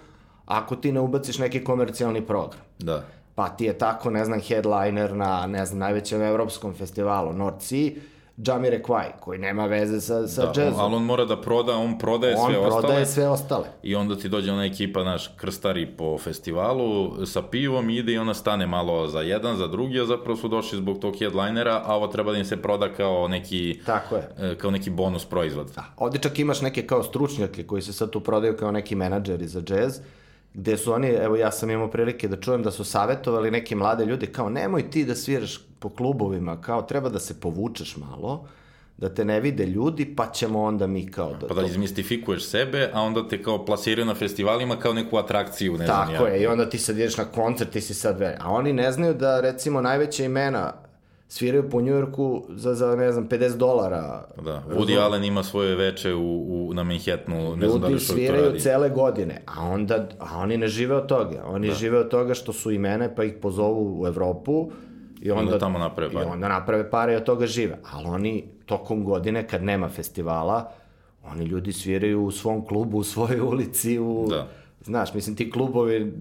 ako 0.46 0.76
ti 0.76 0.92
ne 0.92 1.00
ubaciš 1.00 1.38
neki 1.38 1.64
komercijalni 1.64 2.22
program. 2.22 2.62
Da. 2.80 3.04
Pa 3.36 3.50
ti 3.50 3.66
je 3.66 3.78
tako, 3.78 4.10
ne 4.10 4.26
znam, 4.26 4.40
headliner 4.40 5.16
na, 5.16 5.48
ne 5.48 5.66
znam, 5.66 5.80
najvećem 5.80 6.22
evropskom 6.22 6.74
festivalu, 6.74 7.34
North 7.34 7.62
Sea, 7.62 7.90
Jamire 8.38 8.82
Kwai, 8.84 9.12
koji 9.20 9.40
nema 9.40 9.66
veze 9.66 10.02
sa, 10.02 10.28
sa 10.28 10.42
da, 10.46 10.62
jazzom. 10.62 10.80
Ali 10.80 10.96
on 10.96 11.04
mora 11.04 11.26
da 11.26 11.42
proda, 11.42 11.76
on 11.76 11.98
prodaje 11.98 12.36
on 12.36 12.52
sve 12.52 12.58
ostale. 12.58 12.76
On 12.76 12.82
prodaje 12.82 13.06
sve 13.06 13.30
ostale. 13.30 13.68
I 13.84 13.96
onda 13.96 14.16
ti 14.16 14.30
dođe 14.30 14.52
ona 14.52 14.66
ekipa, 14.66 15.04
naš, 15.04 15.28
krstari 15.38 15.86
po 15.98 16.18
festivalu 16.18 17.26
sa 17.26 17.42
pivom 17.42 17.90
i 17.90 17.96
ide 17.96 18.14
i 18.14 18.18
ona 18.18 18.34
stane 18.34 18.68
malo 18.68 19.08
za 19.08 19.22
jedan, 19.22 19.58
za 19.58 19.68
drugi, 19.68 20.00
a 20.00 20.06
zapravo 20.06 20.38
su 20.38 20.48
došli 20.48 20.78
zbog 20.78 21.00
tog 21.00 21.20
headlinera, 21.20 21.82
a 21.86 21.96
ovo 21.96 22.08
treba 22.08 22.32
da 22.32 22.38
im 22.38 22.46
se 22.46 22.62
proda 22.62 22.94
kao 22.94 23.28
neki, 23.28 23.80
Tako 23.86 24.16
je. 24.16 24.30
E, 24.40 24.56
kao 24.58 24.72
neki 24.72 24.90
bonus 24.90 25.26
proizvod. 25.26 25.72
Da. 25.76 25.84
Ovde 25.98 26.20
čak 26.20 26.40
imaš 26.40 26.62
neke 26.62 26.88
kao 26.88 27.04
stručnjake 27.04 27.68
koji 27.68 27.82
se 27.82 27.94
sad 27.94 28.10
tu 28.10 28.20
prodaju 28.20 28.58
kao 28.58 28.72
neki 28.72 28.96
menadžeri 28.96 29.48
za 29.48 29.62
jazz, 29.70 30.00
gde 30.54 30.78
su 30.78 30.94
oni, 30.94 31.08
evo 31.08 31.36
ja 31.36 31.52
sam 31.52 31.70
imao 31.70 31.92
prilike 31.92 32.28
da 32.28 32.40
čujem 32.40 32.64
da 32.64 32.72
su 32.72 32.84
savetovali 32.84 33.52
neke 33.52 33.76
mlade 33.76 34.06
ljude 34.06 34.26
kao 34.26 34.50
nemoj 34.50 34.90
ti 34.90 35.06
da 35.06 35.16
sviraš 35.16 35.60
po 35.82 35.90
klubovima, 35.90 36.62
kao 36.62 36.82
treba 36.82 37.10
da 37.10 37.20
se 37.20 37.40
povučeš 37.40 37.98
malo, 37.98 38.46
da 38.98 39.10
te 39.10 39.26
ne 39.26 39.40
vide 39.40 39.66
ljudi, 39.66 40.16
pa 40.16 40.32
ćemo 40.32 40.62
onda 40.62 40.88
mi 40.88 41.12
kao 41.12 41.34
da... 41.42 41.48
Pa 41.48 41.54
da 41.54 41.66
izmistifikuješ 41.66 42.46
sebe, 42.46 42.90
a 42.94 43.02
onda 43.02 43.28
te 43.28 43.44
kao 43.44 43.66
plasiraju 43.66 44.06
na 44.06 44.16
festivalima 44.16 44.76
kao 44.76 44.94
neku 44.94 45.18
atrakciju, 45.18 45.78
ne 45.78 45.86
znam 45.86 46.10
ja. 46.12 46.18
Tako 46.18 46.28
je, 46.28 46.42
i 46.42 46.48
onda 46.48 46.70
ti 46.70 46.78
sad 46.78 46.98
ideš 46.98 47.18
na 47.18 47.26
koncert, 47.26 47.72
ti 47.72 47.82
si 47.82 47.94
sad 47.94 48.20
ve... 48.20 48.38
A 48.40 48.52
oni 48.52 48.74
ne 48.74 48.92
znaju 48.92 49.14
da, 49.14 49.42
recimo, 49.42 49.82
najveća 49.82 50.24
imena 50.24 50.74
sviraju 51.28 51.70
po 51.70 51.82
Njujorku 51.82 52.44
za, 52.50 52.74
za, 52.74 52.96
ne 52.96 53.12
znam, 53.12 53.30
50 53.30 53.58
dolara. 53.58 54.28
Da, 54.42 54.64
Woody 54.70 55.00
Allen 55.00 55.24
ima 55.24 55.44
svoje 55.44 55.76
veče 55.76 56.14
u, 56.14 56.46
u, 56.50 56.74
na 56.74 56.84
Manhattanu, 56.84 57.56
ne 57.56 57.70
znam 57.70 57.82
da 57.82 57.88
li 57.88 58.00
što 58.00 58.14
to 58.14 58.20
radi. 58.20 58.28
Ljudi 58.28 58.40
sviraju 58.40 58.60
cele 58.60 58.90
godine, 58.90 59.42
a 59.46 59.64
onda, 59.64 60.08
a 60.20 60.40
oni 60.40 60.58
ne 60.58 60.68
žive 60.68 60.96
od 60.96 61.08
toga. 61.08 61.44
Oni 61.46 61.68
da. 61.68 61.74
žive 61.74 62.00
od 62.00 62.10
toga 62.10 62.34
što 62.34 62.54
su 62.54 62.72
imene, 62.72 63.16
pa 63.16 63.24
ih 63.24 63.34
pozovu 63.42 64.02
u 64.02 64.08
Evropu, 64.08 64.72
I 65.22 65.32
onda, 65.32 65.44
onda 65.44 65.60
tamo 65.60 65.80
naprave 65.80 66.14
pare. 66.14 66.26
I 66.26 66.30
onda 66.30 66.48
naprave 66.48 66.90
pare 66.90 67.14
i 67.14 67.16
od 67.16 67.24
toga 67.24 67.48
žive. 67.48 67.78
Ali 67.92 68.08
oni 68.08 68.44
tokom 68.66 69.04
godine, 69.04 69.48
kad 69.48 69.64
nema 69.64 69.90
festivala, 69.90 70.72
oni 71.24 71.46
ljudi 71.46 71.74
sviraju 71.74 72.24
u 72.24 72.32
svom 72.32 72.66
klubu, 72.66 72.98
u 72.98 73.04
svojoj 73.04 73.40
ulici, 73.40 74.00
u... 74.00 74.28
Da. 74.30 74.48
Znaš, 74.82 75.14
mislim, 75.14 75.36
ti 75.36 75.52
klubovi 75.52 76.14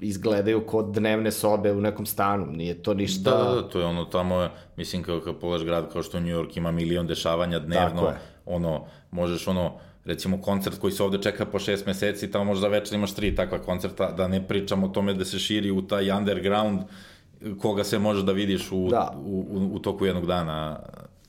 izgledaju 0.00 0.66
kod 0.66 0.94
dnevne 0.94 1.32
sobe 1.32 1.72
u 1.72 1.80
nekom 1.80 2.06
stanu, 2.06 2.46
nije 2.46 2.82
to 2.82 2.94
ništa... 2.94 3.30
Da, 3.30 3.44
da, 3.44 3.54
da 3.54 3.68
to 3.68 3.80
je 3.80 3.86
ono 3.86 4.04
tamo, 4.04 4.48
mislim, 4.76 5.02
kao 5.02 5.20
kad 5.20 5.36
pogledaš 5.36 5.66
grad 5.66 5.92
kao 5.92 6.02
što 6.02 6.20
New 6.20 6.28
York 6.28 6.58
ima 6.58 6.70
milion 6.70 7.06
dešavanja 7.06 7.58
dnevno, 7.58 8.12
ono, 8.46 8.84
možeš 9.10 9.48
ono, 9.48 9.72
recimo 10.04 10.42
koncert 10.42 10.78
koji 10.78 10.92
se 10.92 11.02
ovde 11.02 11.22
čeka 11.22 11.46
po 11.46 11.58
šest 11.58 11.86
meseci, 11.86 12.30
tamo 12.30 12.44
možda 12.44 12.68
večer 12.68 12.94
imaš 12.94 13.14
tri 13.14 13.34
takva 13.34 13.58
koncerta, 13.58 14.12
da 14.12 14.28
ne 14.28 14.48
pričamo 14.48 14.86
o 14.86 14.90
tome 14.90 15.14
da 15.14 15.24
se 15.24 15.38
širi 15.38 15.70
u 15.70 15.82
taj 15.82 16.10
underground, 16.10 16.80
koga 17.60 17.84
se 17.84 17.98
može 17.98 18.22
da 18.22 18.32
vidiš 18.32 18.72
u, 18.72 18.88
da. 18.90 19.14
u, 19.24 19.46
u, 19.50 19.70
u 19.74 19.78
toku 19.78 20.06
jednog 20.06 20.26
dana 20.26 20.80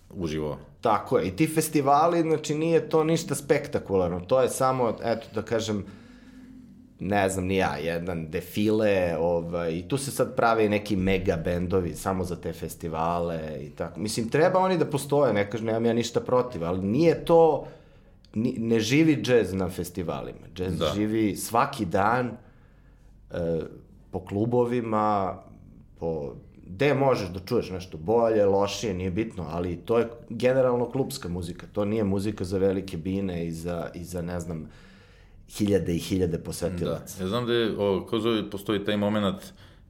uživo. 0.09 0.57
Tako 0.81 1.17
je, 1.17 1.27
i 1.27 1.31
ti 1.31 1.47
festivali, 1.47 2.21
znači 2.21 2.55
nije 2.55 2.89
to 2.89 3.03
ništa 3.03 3.35
spektakularno, 3.35 4.19
to 4.19 4.41
je 4.41 4.49
samo, 4.49 4.95
eto 5.03 5.27
da 5.35 5.41
kažem, 5.41 5.85
ne 6.99 7.29
znam 7.29 7.45
ni 7.45 7.55
ja, 7.55 7.75
jedan 7.77 8.27
defile, 8.29 9.17
ovaj, 9.19 9.73
i 9.73 9.87
tu 9.87 9.97
se 9.97 10.11
sad 10.11 10.35
prave 10.35 10.69
neki 10.69 10.95
mega 10.95 11.35
bendovi 11.35 11.95
samo 11.95 12.23
za 12.23 12.35
te 12.35 12.53
festivale 12.53 13.39
i 13.61 13.69
tako. 13.69 13.99
Mislim, 13.99 14.29
treba 14.29 14.59
oni 14.59 14.77
da 14.77 14.85
postoje, 14.85 15.33
ne 15.33 15.49
kažem, 15.49 15.65
nemam 15.65 15.85
ja 15.85 15.93
ništa 15.93 16.19
protiv, 16.19 16.63
ali 16.63 16.87
nije 16.87 17.25
to, 17.25 17.67
ni, 18.33 18.55
ne 18.57 18.79
živi 18.79 19.21
džez 19.21 19.53
na 19.53 19.69
festivalima. 19.69 20.47
Džez 20.55 20.77
da. 20.77 20.91
živi 20.95 21.35
svaki 21.35 21.85
dan 21.85 22.31
e, 23.31 23.59
po 24.11 24.19
klubovima, 24.25 25.37
po 25.99 26.33
gde 26.69 26.93
možeš 26.93 27.29
da 27.29 27.39
čuješ 27.39 27.69
nešto 27.69 27.97
bolje, 27.97 28.45
lošije, 28.45 28.93
nije 28.93 29.11
bitno, 29.11 29.45
ali 29.49 29.75
to 29.75 29.99
je 29.99 30.09
generalno 30.29 30.91
klubska 30.91 31.29
muzika. 31.29 31.67
To 31.73 31.85
nije 31.85 32.03
muzika 32.03 32.43
za 32.43 32.57
velike 32.57 32.97
bine 32.97 33.47
i 33.47 33.51
za, 33.51 33.89
i 33.95 34.03
za 34.03 34.21
ne 34.21 34.39
znam, 34.39 34.69
hiljade 35.57 35.95
i 35.95 35.99
hiljade 35.99 36.37
posetilaca. 36.37 37.17
Da, 37.17 37.23
ja 37.23 37.27
znam 37.27 37.45
da 37.45 37.53
je, 37.53 37.77
o, 37.77 38.05
ko 38.09 38.19
zove, 38.19 38.49
postoji 38.49 38.85
taj 38.85 38.97
moment, 38.97 39.35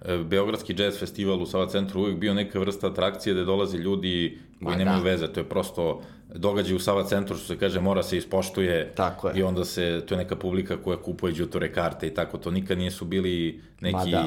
e, 0.02 0.18
Beogradski 0.18 0.76
jazz 0.78 1.00
festival 1.00 1.42
u 1.42 1.46
Sava 1.46 1.70
centru 1.70 2.02
uvijek 2.02 2.18
bio 2.18 2.34
neka 2.34 2.60
vrsta 2.60 2.88
atrakcije 2.88 3.34
gde 3.34 3.44
dolaze 3.44 3.78
ljudi 3.78 4.38
koji 4.64 4.78
nemaju 4.78 5.04
da. 5.04 5.10
veze, 5.10 5.28
to 5.28 5.40
je 5.40 5.50
prosto 5.50 6.02
događaj 6.36 6.76
u 6.76 6.80
Sava 6.80 7.04
centru, 7.04 7.36
što 7.36 7.46
se 7.48 7.58
kaže, 7.58 7.82
mora 7.82 8.04
se 8.04 8.18
ispoštuje 8.18 8.92
tako 8.96 9.28
je. 9.28 9.40
i 9.40 9.44
onda 9.44 9.66
se, 9.66 10.04
to 10.06 10.14
je 10.16 10.18
neka 10.18 10.36
publika 10.36 10.78
koja 10.78 10.98
kupuje 10.98 11.34
džutore 11.34 11.74
karte 11.74 12.08
i 12.08 12.14
tako, 12.14 12.38
to 12.38 12.52
nikad 12.52 12.78
nisu 12.78 13.06
bili 13.06 13.62
neki... 13.82 14.12
da. 14.12 14.26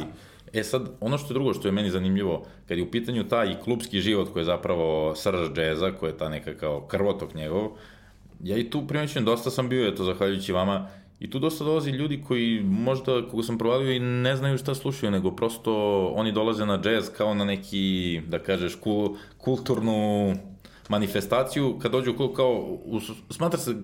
E 0.52 0.64
sad, 0.64 0.88
ono 1.00 1.18
što 1.18 1.32
je 1.32 1.34
drugo 1.34 1.54
što 1.54 1.68
je 1.68 1.72
meni 1.72 1.90
zanimljivo, 1.90 2.44
kad 2.68 2.78
je 2.78 2.84
u 2.84 2.90
pitanju 2.90 3.28
taj 3.28 3.60
klubski 3.60 4.00
život 4.00 4.32
koji 4.32 4.40
je 4.40 4.44
zapravo 4.44 5.14
srž 5.14 5.52
džeza, 5.54 5.92
koji 5.92 6.10
je 6.10 6.18
ta 6.18 6.28
neka 6.28 6.54
kao 6.54 6.80
krvotok 6.80 7.34
njegov, 7.34 7.70
ja 8.44 8.56
i 8.56 8.70
tu 8.70 8.86
primećujem, 8.86 9.24
dosta 9.24 9.50
sam 9.50 9.68
bio, 9.68 9.88
eto, 9.88 10.04
zahvaljujući 10.04 10.52
vama, 10.52 10.88
I 11.22 11.30
tu 11.30 11.38
dosta 11.38 11.64
dolazi 11.64 11.90
ljudi 11.90 12.22
koji 12.28 12.62
možda, 12.64 13.22
kako 13.24 13.42
sam 13.42 13.58
provalio, 13.58 13.92
i 13.92 13.98
ne 14.00 14.36
znaju 14.36 14.58
šta 14.58 14.74
slušaju, 14.74 15.10
nego 15.10 15.30
prosto 15.30 15.72
oni 16.16 16.32
dolaze 16.32 16.66
na 16.66 16.80
džez 16.82 17.10
kao 17.16 17.34
na 17.34 17.44
neki, 17.44 18.20
da 18.28 18.38
kažeš, 18.38 18.74
kul, 18.74 19.16
kulturnu 19.38 20.34
manifestaciju, 20.88 21.78
kad 21.78 21.92
dođu 21.92 22.10
u 22.10 22.16
klub 22.16 22.34
kao, 22.36 22.52
u, 22.84 23.00
smatra 23.30 23.58
se 23.58 23.74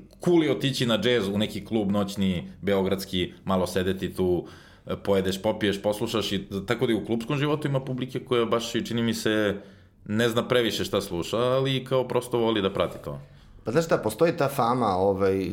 je 0.42 0.50
otići 0.50 0.87
na 0.87 0.98
džez 0.98 1.28
u 1.28 1.38
neki 1.38 1.64
klub 1.64 1.90
noćni, 1.90 2.50
beogradski, 2.62 3.33
malo 3.44 3.66
sedeti 3.66 4.14
tu, 4.14 4.46
pojedeš, 4.96 5.42
popiješ, 5.42 5.83
poslušaš 5.83 6.33
i 6.33 6.48
tako 6.66 6.87
da 6.87 6.92
i 6.92 6.96
u 6.96 7.05
klubskom 7.07 7.37
životu 7.37 7.68
ima 7.68 7.81
publike 7.81 8.20
koja 8.20 8.44
baš 8.44 8.74
i 8.74 8.87
čini 8.87 9.03
mi 9.03 9.14
se 9.14 9.57
ne 10.05 10.29
zna 10.29 10.48
previše 10.48 10.85
šta 10.85 11.01
sluša, 11.01 11.37
ali 11.37 11.85
kao 11.85 12.09
prosto 12.09 12.38
voli 12.38 12.62
da 12.62 12.72
prati 12.72 12.98
to. 13.05 13.20
Pa 13.64 13.72
znaš 13.72 13.85
šta, 13.85 13.98
postoji 13.98 14.37
ta 14.37 14.48
fama, 14.48 14.96
ovaj, 14.96 15.51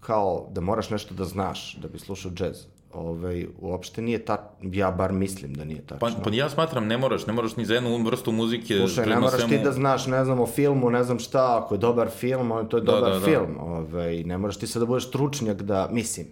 kao 0.00 0.46
da 0.50 0.60
moraš 0.60 0.90
nešto 0.90 1.14
da 1.14 1.24
znaš 1.24 1.76
da 1.76 1.88
bi 1.88 1.98
slušao 1.98 2.32
džez. 2.32 2.66
Ovaj, 2.92 3.46
uopšte 3.60 4.02
nije 4.02 4.24
ta, 4.24 4.50
ja 4.62 4.90
bar 4.90 5.12
mislim 5.12 5.54
da 5.54 5.64
nije 5.64 5.80
tačno. 5.86 6.08
Pa, 6.16 6.30
pa 6.30 6.36
ja 6.36 6.50
smatram, 6.50 6.86
ne 6.86 6.98
moraš, 6.98 7.26
ne 7.26 7.32
moraš 7.32 7.56
ni 7.56 7.64
za 7.64 7.74
jednu 7.74 8.04
vrstu 8.04 8.32
muzike. 8.32 8.76
Slušaj, 8.76 9.06
ne 9.06 9.16
moraš 9.16 9.40
svemu... 9.40 9.48
ti 9.48 9.64
da 9.64 9.72
znaš, 9.72 10.06
ne 10.06 10.24
znam, 10.24 10.40
o 10.40 10.46
filmu, 10.46 10.90
ne 10.90 11.04
znam 11.04 11.18
šta, 11.18 11.62
ako 11.62 11.74
je 11.74 11.78
dobar 11.78 12.08
film, 12.10 12.68
to 12.68 12.76
je 12.76 12.80
da, 12.80 12.92
dobar 12.92 13.12
da, 13.12 13.18
da, 13.18 13.24
film. 13.24 13.54
Da. 13.54 13.62
Ovaj, 13.62 14.22
ne 14.24 14.38
moraš 14.38 14.56
ti 14.56 14.66
sad 14.66 14.82
da 14.82 14.86
budeš 14.86 15.08
stručnjak 15.08 15.62
da, 15.62 15.88
mislim, 15.92 16.26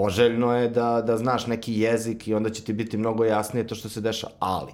poželjno 0.00 0.56
je 0.56 0.68
da, 0.68 1.02
da 1.06 1.16
znaš 1.16 1.46
neki 1.46 1.74
jezik 1.80 2.28
i 2.28 2.34
onda 2.34 2.50
će 2.50 2.62
ti 2.62 2.72
biti 2.72 2.96
mnogo 2.96 3.24
jasnije 3.24 3.66
to 3.66 3.74
što 3.74 3.88
se 3.88 4.00
dešava, 4.00 4.32
ali 4.38 4.72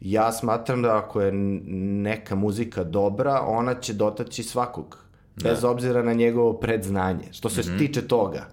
ja 0.00 0.32
smatram 0.32 0.82
da 0.82 0.96
ako 0.96 1.20
je 1.20 1.32
neka 1.32 2.34
muzika 2.34 2.84
dobra, 2.84 3.40
ona 3.46 3.74
će 3.74 3.92
dotaći 3.92 4.42
svakog 4.42 4.98
bez 5.44 5.60
da. 5.60 5.70
obzira 5.70 6.02
na 6.02 6.12
njegovo 6.12 6.52
predznanje, 6.52 7.28
što 7.30 7.48
se 7.48 7.60
mm 7.60 7.64
-hmm. 7.64 7.78
tiče 7.78 8.08
toga. 8.08 8.46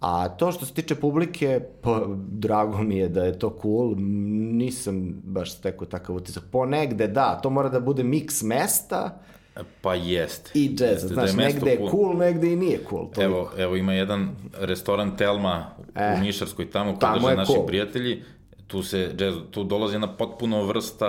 A 0.00 0.28
to 0.28 0.52
što 0.52 0.66
se 0.66 0.74
tiče 0.74 0.94
publike, 0.94 1.60
pa 1.82 2.06
drago 2.28 2.82
mi 2.82 2.96
je 2.96 3.08
da 3.08 3.24
je 3.24 3.38
to 3.38 3.58
cool, 3.62 3.94
nisam 4.56 5.20
baš 5.24 5.52
stekao 5.52 5.86
takav 5.86 6.16
utisak. 6.16 6.44
Ponegde 6.52 7.06
da, 7.06 7.38
to 7.42 7.50
mora 7.50 7.68
da 7.68 7.80
bude 7.80 8.02
miks 8.02 8.42
mesta, 8.42 9.18
Pa 9.80 9.94
jest. 9.94 10.50
I 10.54 10.68
jazz, 10.68 10.80
jeste, 10.80 11.08
znaš, 11.08 11.32
da 11.32 11.42
je 11.42 11.52
negde 11.52 11.70
je 11.70 11.76
cool, 11.76 11.90
cool, 11.90 12.16
negde 12.16 12.52
i 12.52 12.56
nije 12.56 12.80
cool. 12.88 13.10
Toliko. 13.10 13.22
Evo, 13.22 13.50
evo 13.58 13.76
ima 13.76 13.92
jedan 13.92 14.30
restoran 14.60 15.16
Telma 15.16 15.66
e, 15.94 16.14
u 16.18 16.20
Nišarskoj 16.20 16.70
tamo, 16.70 16.98
koji 16.98 17.12
drže 17.14 17.36
naši 17.36 17.52
cool. 17.52 17.66
prijatelji, 17.66 18.22
tu 18.66 18.82
se 18.82 19.12
jazz, 19.18 19.34
tu 19.50 19.64
dolazi 19.64 19.98
na 19.98 20.16
potpuno 20.16 20.64
vrsta 20.64 21.08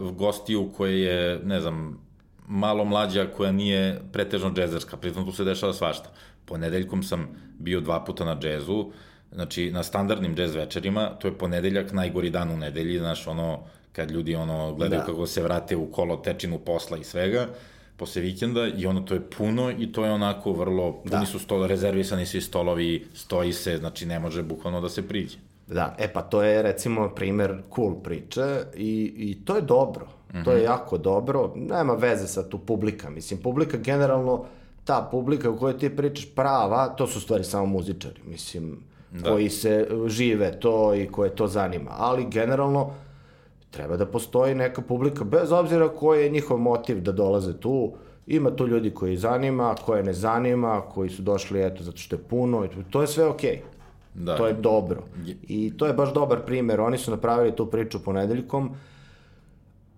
uh, 0.00 0.10
gostiju 0.16 0.70
koje 0.76 1.00
je, 1.00 1.40
ne 1.44 1.60
znam, 1.60 1.98
malo 2.46 2.84
mlađa 2.84 3.26
koja 3.36 3.52
nije 3.52 4.00
pretežno 4.12 4.52
džezerska, 4.52 4.96
pritom 4.96 5.24
tu 5.24 5.32
se 5.32 5.44
dešava 5.44 5.72
svašta. 5.72 6.10
Ponedeljkom 6.44 7.02
sam 7.02 7.28
bio 7.58 7.80
dva 7.80 8.04
puta 8.04 8.24
na 8.24 8.36
džezu, 8.40 8.90
znači 9.32 9.70
na 9.70 9.82
standardnim 9.82 10.36
džez 10.36 10.54
večerima, 10.54 11.08
to 11.08 11.28
je 11.28 11.38
ponedeljak, 11.38 11.92
najgori 11.92 12.30
dan 12.30 12.50
u 12.50 12.56
nedelji, 12.56 12.98
znaš, 12.98 13.26
ono, 13.26 13.60
kad 13.92 14.10
ljudi 14.10 14.34
ono 14.34 14.74
gledaju 14.74 15.00
da. 15.00 15.06
kako 15.06 15.26
se 15.26 15.42
vrate 15.42 15.76
u 15.76 15.86
kolo 15.86 16.16
tečinu 16.16 16.58
posla 16.58 16.96
i 16.96 17.04
svega, 17.04 17.46
posle 17.96 18.22
vikenda 18.22 18.66
i 18.66 18.86
ono 18.86 19.00
to 19.00 19.14
je 19.14 19.20
puno 19.20 19.70
i 19.70 19.92
to 19.92 20.04
je 20.04 20.12
onako 20.12 20.52
vrlo, 20.52 20.92
puni 20.92 21.20
da. 21.20 21.26
su 21.26 21.38
stolo, 21.38 21.66
rezervisani 21.66 22.26
svi 22.26 22.40
stolovi, 22.40 23.06
stoji 23.14 23.52
se, 23.52 23.76
znači 23.76 24.06
ne 24.06 24.18
može 24.18 24.42
bukvalno 24.42 24.80
da 24.80 24.88
se 24.88 25.08
priđe. 25.08 25.38
Da, 25.66 25.96
e 25.98 26.12
pa 26.12 26.22
to 26.22 26.42
je 26.42 26.62
recimo 26.62 27.08
primer 27.08 27.62
cool 27.74 27.94
priče 27.94 28.56
i, 28.76 29.12
i 29.16 29.44
to 29.44 29.56
je 29.56 29.62
dobro. 29.62 30.04
Mm 30.04 30.36
-hmm. 30.36 30.44
To 30.44 30.50
je 30.50 30.56
mhm. 30.56 30.64
jako 30.64 30.98
dobro. 30.98 31.52
Nema 31.56 31.92
veze 31.92 32.26
sa 32.26 32.48
tu 32.48 32.58
publika. 32.58 33.10
Mislim, 33.10 33.42
publika 33.42 33.76
generalno, 33.76 34.44
ta 34.84 35.08
publika 35.10 35.50
u 35.50 35.58
kojoj 35.58 35.78
ti 35.78 35.96
pričaš 35.96 36.34
prava, 36.34 36.88
to 36.88 37.06
su 37.06 37.20
stvari 37.20 37.44
samo 37.44 37.66
muzičari. 37.66 38.20
Mislim, 38.24 38.78
da. 39.12 39.30
koji 39.30 39.50
se 39.50 39.88
žive 40.06 40.60
to 40.60 40.94
i 40.94 41.06
koje 41.06 41.36
to 41.36 41.46
zanima. 41.46 41.90
Ali 41.94 42.26
generalno, 42.30 42.94
treba 43.72 43.96
da 43.96 44.06
postoji 44.06 44.54
neka 44.54 44.82
publika, 44.82 45.24
bez 45.24 45.52
obzira 45.52 45.88
koji 45.88 46.22
je 46.22 46.30
njihov 46.30 46.58
motiv 46.58 47.00
da 47.00 47.12
dolaze 47.12 47.60
tu. 47.60 47.92
Ima 48.26 48.50
tu 48.56 48.66
ljudi 48.68 48.90
koji 48.90 49.16
zanima, 49.16 49.74
koje 49.84 50.02
ne 50.02 50.12
zanima, 50.12 50.80
koji 50.80 51.10
su 51.10 51.22
došli 51.22 51.64
eto 51.66 51.84
zato 51.84 51.96
što 51.96 52.16
je 52.16 52.22
puno, 52.22 52.66
to 52.90 53.00
je 53.00 53.06
sve 53.06 53.26
okej. 53.26 53.50
Okay. 53.50 53.72
Da. 54.14 54.36
To 54.36 54.46
je 54.46 54.52
dobro. 54.52 55.02
I 55.42 55.72
to 55.76 55.86
je 55.86 55.92
baš 55.92 56.14
dobar 56.14 56.44
primer. 56.46 56.80
Oni 56.80 56.98
su 56.98 57.10
napravili 57.10 57.56
tu 57.56 57.66
priču 57.66 58.04
ponedeljkom, 58.04 58.70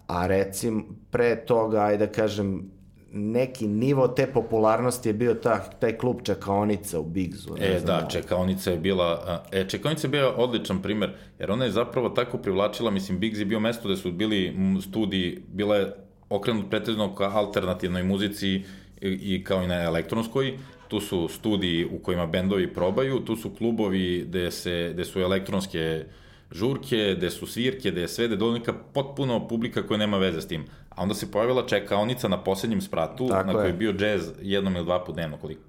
a 0.07 0.27
recim 0.27 0.85
pre 1.11 1.37
toga, 1.47 1.81
ajde 1.81 2.07
da 2.07 2.13
kažem, 2.13 2.71
neki 3.15 3.67
nivo 3.67 4.09
te 4.09 4.27
popularnosti 4.27 5.09
je 5.09 5.13
bio 5.13 5.35
ta, 5.35 5.59
taj 5.59 5.97
klub 5.99 6.17
Čekaonica 6.23 7.01
u 7.01 7.05
Bigzu. 7.05 7.55
E, 7.61 7.79
znam, 7.81 8.01
da, 8.01 8.09
Čekaonica 8.09 8.71
je 8.71 8.77
bila, 8.77 9.43
e, 9.53 9.69
Čekaonica 9.69 10.07
je 10.07 10.11
bio 10.11 10.31
odličan 10.31 10.83
primer, 10.83 11.11
jer 11.39 11.51
ona 11.51 11.65
je 11.65 11.71
zapravo 11.71 12.09
tako 12.09 12.39
privlačila, 12.39 12.91
mislim, 12.91 13.19
Bigz 13.19 13.41
je 13.41 13.45
bio 13.45 13.61
mesto 13.61 13.89
gde 13.89 13.97
su 13.97 14.13
bili 14.13 14.57
studiji, 14.83 15.43
bila 15.53 15.77
je 15.77 15.95
okrenut 16.29 16.71
pretežno 16.71 17.15
ka 17.15 17.31
alternativnoj 17.35 18.03
muzici 18.03 18.49
i, 18.49 18.63
i 19.01 19.45
kao 19.45 19.63
i 19.63 19.67
na 19.67 19.83
elektronskoj, 19.83 20.59
tu 20.89 21.01
su 21.01 21.29
studiji 21.29 21.85
u 21.85 21.99
kojima 21.99 22.27
bendovi 22.27 22.75
probaju, 22.75 23.21
tu 23.21 23.37
su 23.37 23.51
klubovi 23.51 24.25
gde, 24.29 24.51
se, 24.51 24.91
gde 24.95 25.05
su 25.05 25.21
elektronske 25.21 26.05
žurke, 26.55 27.15
gde 27.17 27.31
su 27.31 27.47
svirke, 27.47 27.91
gde 27.91 28.01
je 28.01 28.09
sve, 28.09 28.29
gde 28.29 28.45
je 28.45 28.53
neka 28.53 28.73
potpuno 28.93 29.49
publika 29.49 29.83
koja 29.83 29.99
nema 29.99 30.19
veze 30.19 30.41
s 30.41 30.49
tim. 30.49 30.65
A 30.91 31.03
onda 31.03 31.15
se 31.15 31.31
pojavila 31.31 31.67
čekaonica 31.67 32.29
na 32.29 32.43
poslednjem 32.43 32.81
spratu, 32.81 33.29
Tako 33.29 33.47
na 33.47 33.53
kojoj 33.53 33.67
je 33.67 33.73
bio 33.73 33.93
džez 33.93 34.33
jednom 34.43 34.77
ili 34.77 34.85
dva 34.85 35.05
put 35.05 35.15
dnevno 35.15 35.37
koliko. 35.37 35.61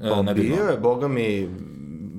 Pa 0.00 0.32
bio 0.34 0.64
je, 0.70 0.78
boga 0.78 1.08
mi, 1.08 1.48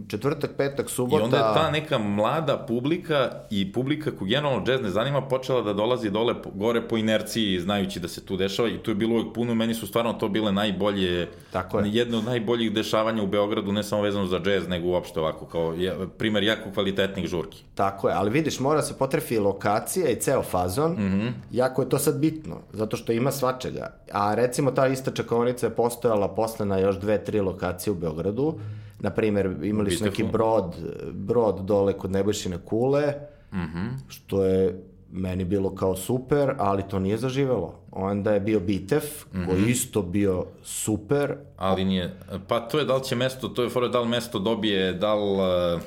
četvrtak, 0.08 0.52
petak, 0.58 0.90
subota... 0.90 1.22
I 1.22 1.24
onda 1.24 1.38
je 1.38 1.44
ta 1.44 1.72
neka 1.72 1.98
mlada 1.98 2.58
publika 2.58 3.32
i 3.50 3.74
publika 3.74 4.12
koju 4.12 4.28
generalno 4.28 4.66
džez 4.66 4.82
ne 4.82 4.90
zanima 4.90 5.22
počela 5.22 5.62
da 5.62 5.74
dolazi 5.74 6.10
dole, 6.10 6.34
gore 6.54 6.88
po 6.88 6.98
inerciji, 6.98 7.60
znajući 7.60 8.00
da 8.00 8.08
se 8.08 8.26
tu 8.26 8.38
dešava 8.38 8.70
i 8.70 8.78
tu 8.78 8.92
je 8.92 8.96
bilo 8.96 9.14
uvijek 9.14 9.34
puno, 9.34 9.56
meni 9.56 9.74
su 9.74 9.88
stvarno 9.88 10.14
to 10.14 10.30
bile 10.30 10.52
najbolje, 10.52 11.30
Tako 11.52 11.80
je. 11.80 11.90
jedno 11.94 12.18
od 12.18 12.26
najboljih 12.26 12.74
dešavanja 12.74 13.24
u 13.24 13.28
Beogradu, 13.28 13.72
ne 13.72 13.84
samo 13.84 14.02
vezano 14.02 14.26
za 14.26 14.40
džez, 14.40 14.68
nego 14.68 14.88
uopšte 14.88 15.20
ovako, 15.20 15.46
kao 15.46 15.76
primer 16.18 16.44
jako 16.44 16.72
kvalitetnih 16.74 17.28
žurki. 17.28 17.64
Tako 17.76 18.10
je, 18.10 18.16
ali 18.16 18.30
vidiš, 18.30 18.60
mora 18.60 18.82
se 18.82 18.98
potrefi 18.98 19.40
lokacija 19.40 20.10
i 20.10 20.16
ceo 20.16 20.44
fazon, 20.44 20.92
mm 20.92 20.98
-hmm. 20.98 21.32
jako 21.52 21.82
je 21.82 21.90
to 21.90 22.00
sad 22.00 22.20
bitno, 22.20 22.56
zato 22.74 22.98
što 22.98 23.12
ima 23.12 23.32
svačega. 23.32 23.94
A 24.12 24.36
recimo 24.36 24.72
ta 24.72 24.88
ista 24.88 25.12
čakonica 25.12 25.66
je 25.66 25.76
postojala 25.76 26.28
posle 26.28 26.66
na 26.66 26.78
još 26.78 27.00
dve, 27.00 27.24
tri 27.24 27.42
lokacije 27.42 27.92
u 27.92 27.96
Beogradu, 27.96 28.60
na 29.00 29.10
primer, 29.10 29.58
imali 29.64 29.92
su 29.92 30.04
neki 30.04 30.24
brod, 30.24 30.76
brod 31.14 31.66
dole 31.66 31.94
kod 31.94 32.12
Nebojšine 32.12 32.58
kule, 32.58 33.14
mm 33.54 33.58
-hmm. 33.58 33.90
što 34.08 34.46
je 34.46 34.87
meni 35.12 35.46
bilo 35.46 35.76
kao 35.76 35.96
super, 35.96 36.54
ali 36.58 36.84
to 36.90 37.00
nije 37.00 37.18
zaživelo. 37.18 37.80
Onda 37.92 38.34
je 38.34 38.40
bio 38.40 38.60
Bitev, 38.60 39.02
mm 39.02 39.38
-hmm. 39.38 39.46
koji 39.46 39.62
mhm. 39.62 39.70
isto 39.70 40.02
bio 40.02 40.46
super. 40.64 41.36
Ali 41.58 41.86
nije, 41.86 42.20
pa 42.48 42.60
to 42.60 42.80
je 42.80 42.86
da 42.86 42.96
li 42.96 43.04
će 43.04 43.16
mesto, 43.16 43.48
to 43.48 43.64
je 43.64 43.70
fora 43.70 43.88
da 43.88 44.00
li 44.00 44.08
mesto 44.08 44.40
dobije, 44.40 44.94
da 44.94 45.14
li, 45.14 45.38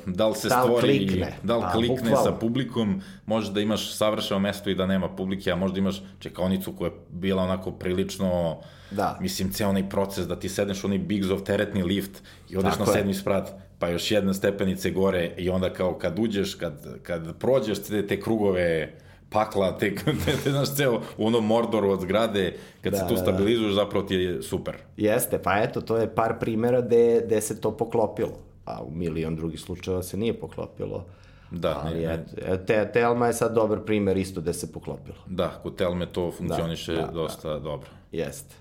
da 0.05 0.27
li 0.27 0.35
se 0.35 0.49
da 0.49 0.63
li 0.63 0.67
stvori, 0.67 1.07
klikne. 1.07 1.33
da 1.43 1.55
li 1.55 1.61
pa, 1.61 1.71
klikne 1.71 1.95
bukvalno. 1.95 2.23
sa 2.23 2.31
publikom, 2.31 3.01
može 3.25 3.51
da 3.51 3.61
imaš 3.61 3.95
savršeno 3.95 4.39
mesto 4.39 4.69
i 4.69 4.75
da 4.75 4.85
nema 4.85 5.09
publike, 5.15 5.51
a 5.51 5.55
možda 5.55 5.79
imaš 5.79 6.03
čekonicu 6.19 6.73
koja 6.77 6.87
je 6.87 6.95
bila 7.09 7.43
onako 7.43 7.71
prilično, 7.71 8.57
da. 8.91 9.17
mislim, 9.21 9.51
ceo 9.51 9.69
onaj 9.69 9.89
proces 9.89 10.27
da 10.27 10.39
ti 10.39 10.49
sedneš 10.49 10.83
u 10.83 10.87
onaj 10.87 10.99
Biggsov 10.99 11.43
teretni 11.43 11.83
lift 11.83 12.21
i 12.49 12.57
odeš 12.57 12.73
Tako 12.73 12.85
na 12.85 12.93
sedmi 12.93 13.13
sprat, 13.13 13.49
pa 13.79 13.87
još 13.89 14.11
jedna 14.11 14.33
stepenice 14.33 14.91
gore 14.91 15.31
i 15.37 15.49
onda 15.49 15.73
kao 15.73 15.93
kad 15.93 16.19
uđeš, 16.19 16.55
kad, 16.55 17.03
kad 17.03 17.37
prođeš 17.37 17.83
te, 17.83 18.07
te 18.07 18.19
krugove 18.21 18.93
pakla, 19.31 19.77
te, 19.77 19.95
te, 19.95 20.13
te 20.43 20.51
znaš, 20.51 20.75
ceo 20.75 21.01
u 21.17 21.27
onom 21.27 21.45
mordoru 21.45 21.89
od 21.89 22.01
zgrade, 22.01 22.55
kad 22.81 22.93
da, 22.93 22.99
se 22.99 23.07
tu 23.07 23.15
da, 23.15 23.19
da. 23.19 23.25
stabilizuješ, 23.25 23.75
da. 23.75 23.83
zapravo 23.83 24.05
ti 24.05 24.15
je 24.15 24.41
super. 24.43 24.75
Jeste, 24.97 25.39
pa 25.43 25.57
eto, 25.57 25.81
to 25.81 25.97
je 25.97 26.15
par 26.15 26.39
primjera 26.39 26.81
gde, 26.81 27.21
gde 27.25 27.41
se 27.41 27.61
to 27.61 27.71
poklopilo, 27.77 28.37
a 28.65 28.83
u 28.83 28.91
milion 28.91 29.35
drugih 29.35 29.59
slučajeva 29.59 30.03
se 30.03 30.17
nije 30.17 30.39
poklopilo. 30.39 31.05
Da, 31.51 31.81
ali 31.85 31.99
ne, 31.99 32.25
ne. 32.47 32.65
te, 32.65 32.91
Telma 32.93 33.27
je 33.27 33.33
sad 33.33 33.53
dobar 33.53 33.79
primer 33.85 34.17
isto 34.17 34.41
gde 34.41 34.53
se 34.53 34.71
poklopilo. 34.71 35.17
Da, 35.25 35.59
kod 35.63 35.75
Telme 35.75 36.05
to 36.05 36.31
funkcioniše 36.31 36.93
da, 36.93 37.01
da, 37.01 37.11
dosta 37.11 37.49
da. 37.49 37.59
dobro. 37.59 37.89
Jeste. 38.11 38.55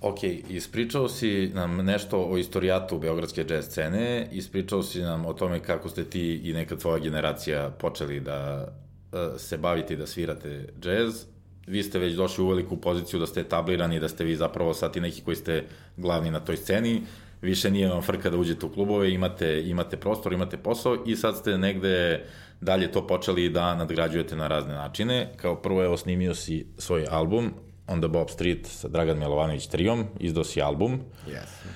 Ok, 0.00 0.22
ispričao 0.48 1.08
si 1.08 1.50
nam 1.54 1.76
nešto 1.76 2.24
o 2.24 2.38
istorijatu 2.38 2.98
Beogradske 2.98 3.44
jazz 3.48 3.66
scene, 3.66 4.28
ispričao 4.32 4.82
si 4.82 5.00
nam 5.00 5.26
o 5.26 5.32
tome 5.32 5.60
kako 5.60 5.88
ste 5.88 6.04
ti 6.04 6.40
i 6.44 6.52
neka 6.52 6.76
tvoja 6.76 6.98
generacija 6.98 7.70
počeli 7.70 8.20
da 8.20 8.68
se 9.38 9.56
bavite 9.56 9.94
i 9.94 9.96
da 9.96 10.06
svirate 10.06 10.66
džez, 10.80 11.26
vi 11.66 11.82
ste 11.82 11.98
već 11.98 12.14
došli 12.14 12.44
u 12.44 12.48
veliku 12.48 12.76
poziciju 12.76 13.20
da 13.20 13.26
ste 13.26 13.40
etablirani, 13.40 14.00
da 14.00 14.08
ste 14.08 14.24
vi 14.24 14.36
zapravo 14.36 14.74
sad 14.74 14.96
i 14.96 15.00
neki 15.00 15.22
koji 15.22 15.36
ste 15.36 15.64
glavni 15.96 16.30
na 16.30 16.40
toj 16.40 16.56
sceni, 16.56 17.02
više 17.42 17.70
nije 17.70 17.88
vam 17.88 18.02
frka 18.02 18.30
da 18.30 18.36
uđete 18.36 18.66
u 18.66 18.72
klubove, 18.72 19.12
imate, 19.12 19.62
imate 19.66 19.96
prostor, 19.96 20.32
imate 20.32 20.56
posao 20.56 21.02
i 21.06 21.16
sad 21.16 21.36
ste 21.36 21.58
negde 21.58 22.24
dalje 22.60 22.92
to 22.92 23.06
počeli 23.06 23.48
da 23.48 23.74
nadgrađujete 23.74 24.36
na 24.36 24.48
razne 24.48 24.74
načine. 24.74 25.32
Kao 25.36 25.56
prvo 25.62 25.82
je 25.82 25.88
osnimio 25.88 26.34
si 26.34 26.66
svoj 26.78 27.06
album 27.10 27.54
On 27.86 28.00
the 28.00 28.08
Bob 28.08 28.28
Street 28.30 28.66
sa 28.66 28.88
Dragan 28.88 29.18
Milovanović 29.18 29.66
trijom, 29.66 30.04
izdao 30.20 30.44
si 30.44 30.62
album. 30.62 31.00
Yes. 31.26 31.68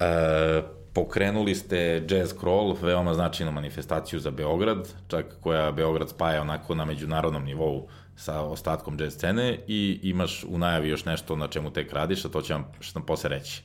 E, 0.00 0.62
Pokrenuli 0.92 1.54
ste 1.54 2.02
Jazz 2.08 2.34
Crawl, 2.34 2.76
veoma 2.82 3.14
značajnu 3.14 3.52
manifestaciju 3.52 4.20
za 4.20 4.30
Beograd, 4.30 4.88
čak 5.08 5.26
koja 5.40 5.72
Beograd 5.72 6.08
spaja 6.08 6.42
onako 6.42 6.74
na 6.74 6.84
međunarodnom 6.84 7.44
nivou 7.44 7.86
sa 8.16 8.40
ostatkom 8.40 9.00
jazz 9.00 9.14
scene 9.14 9.58
i 9.66 10.00
imaš 10.02 10.44
u 10.48 10.58
najavi 10.58 10.88
još 10.88 11.04
nešto 11.04 11.36
na 11.36 11.48
čemu 11.48 11.70
tek 11.70 11.92
radiš, 11.92 12.24
a 12.24 12.28
to 12.28 12.42
će 12.42 12.54
vam 12.54 12.64
što 12.80 12.98
nam 12.98 13.06
posle 13.06 13.30
reći. 13.30 13.62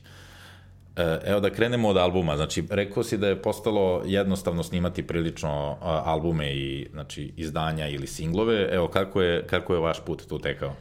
E, 0.96 1.18
evo 1.24 1.40
da 1.40 1.50
krenemo 1.50 1.88
od 1.88 1.96
albuma. 1.96 2.36
Znači, 2.36 2.64
rekao 2.70 3.02
si 3.02 3.18
da 3.18 3.28
je 3.28 3.42
postalo 3.42 4.02
jednostavno 4.04 4.62
snimati 4.62 5.06
prilično 5.06 5.76
albume 5.80 6.54
i 6.54 6.88
znači, 6.92 7.32
izdanja 7.36 7.88
ili 7.88 8.06
singlove. 8.06 8.68
Evo, 8.72 8.88
kako 8.88 9.22
je, 9.22 9.46
kako 9.46 9.74
je 9.74 9.80
vaš 9.80 10.00
put 10.04 10.22
tu 10.28 10.38
tekao? 10.38 10.72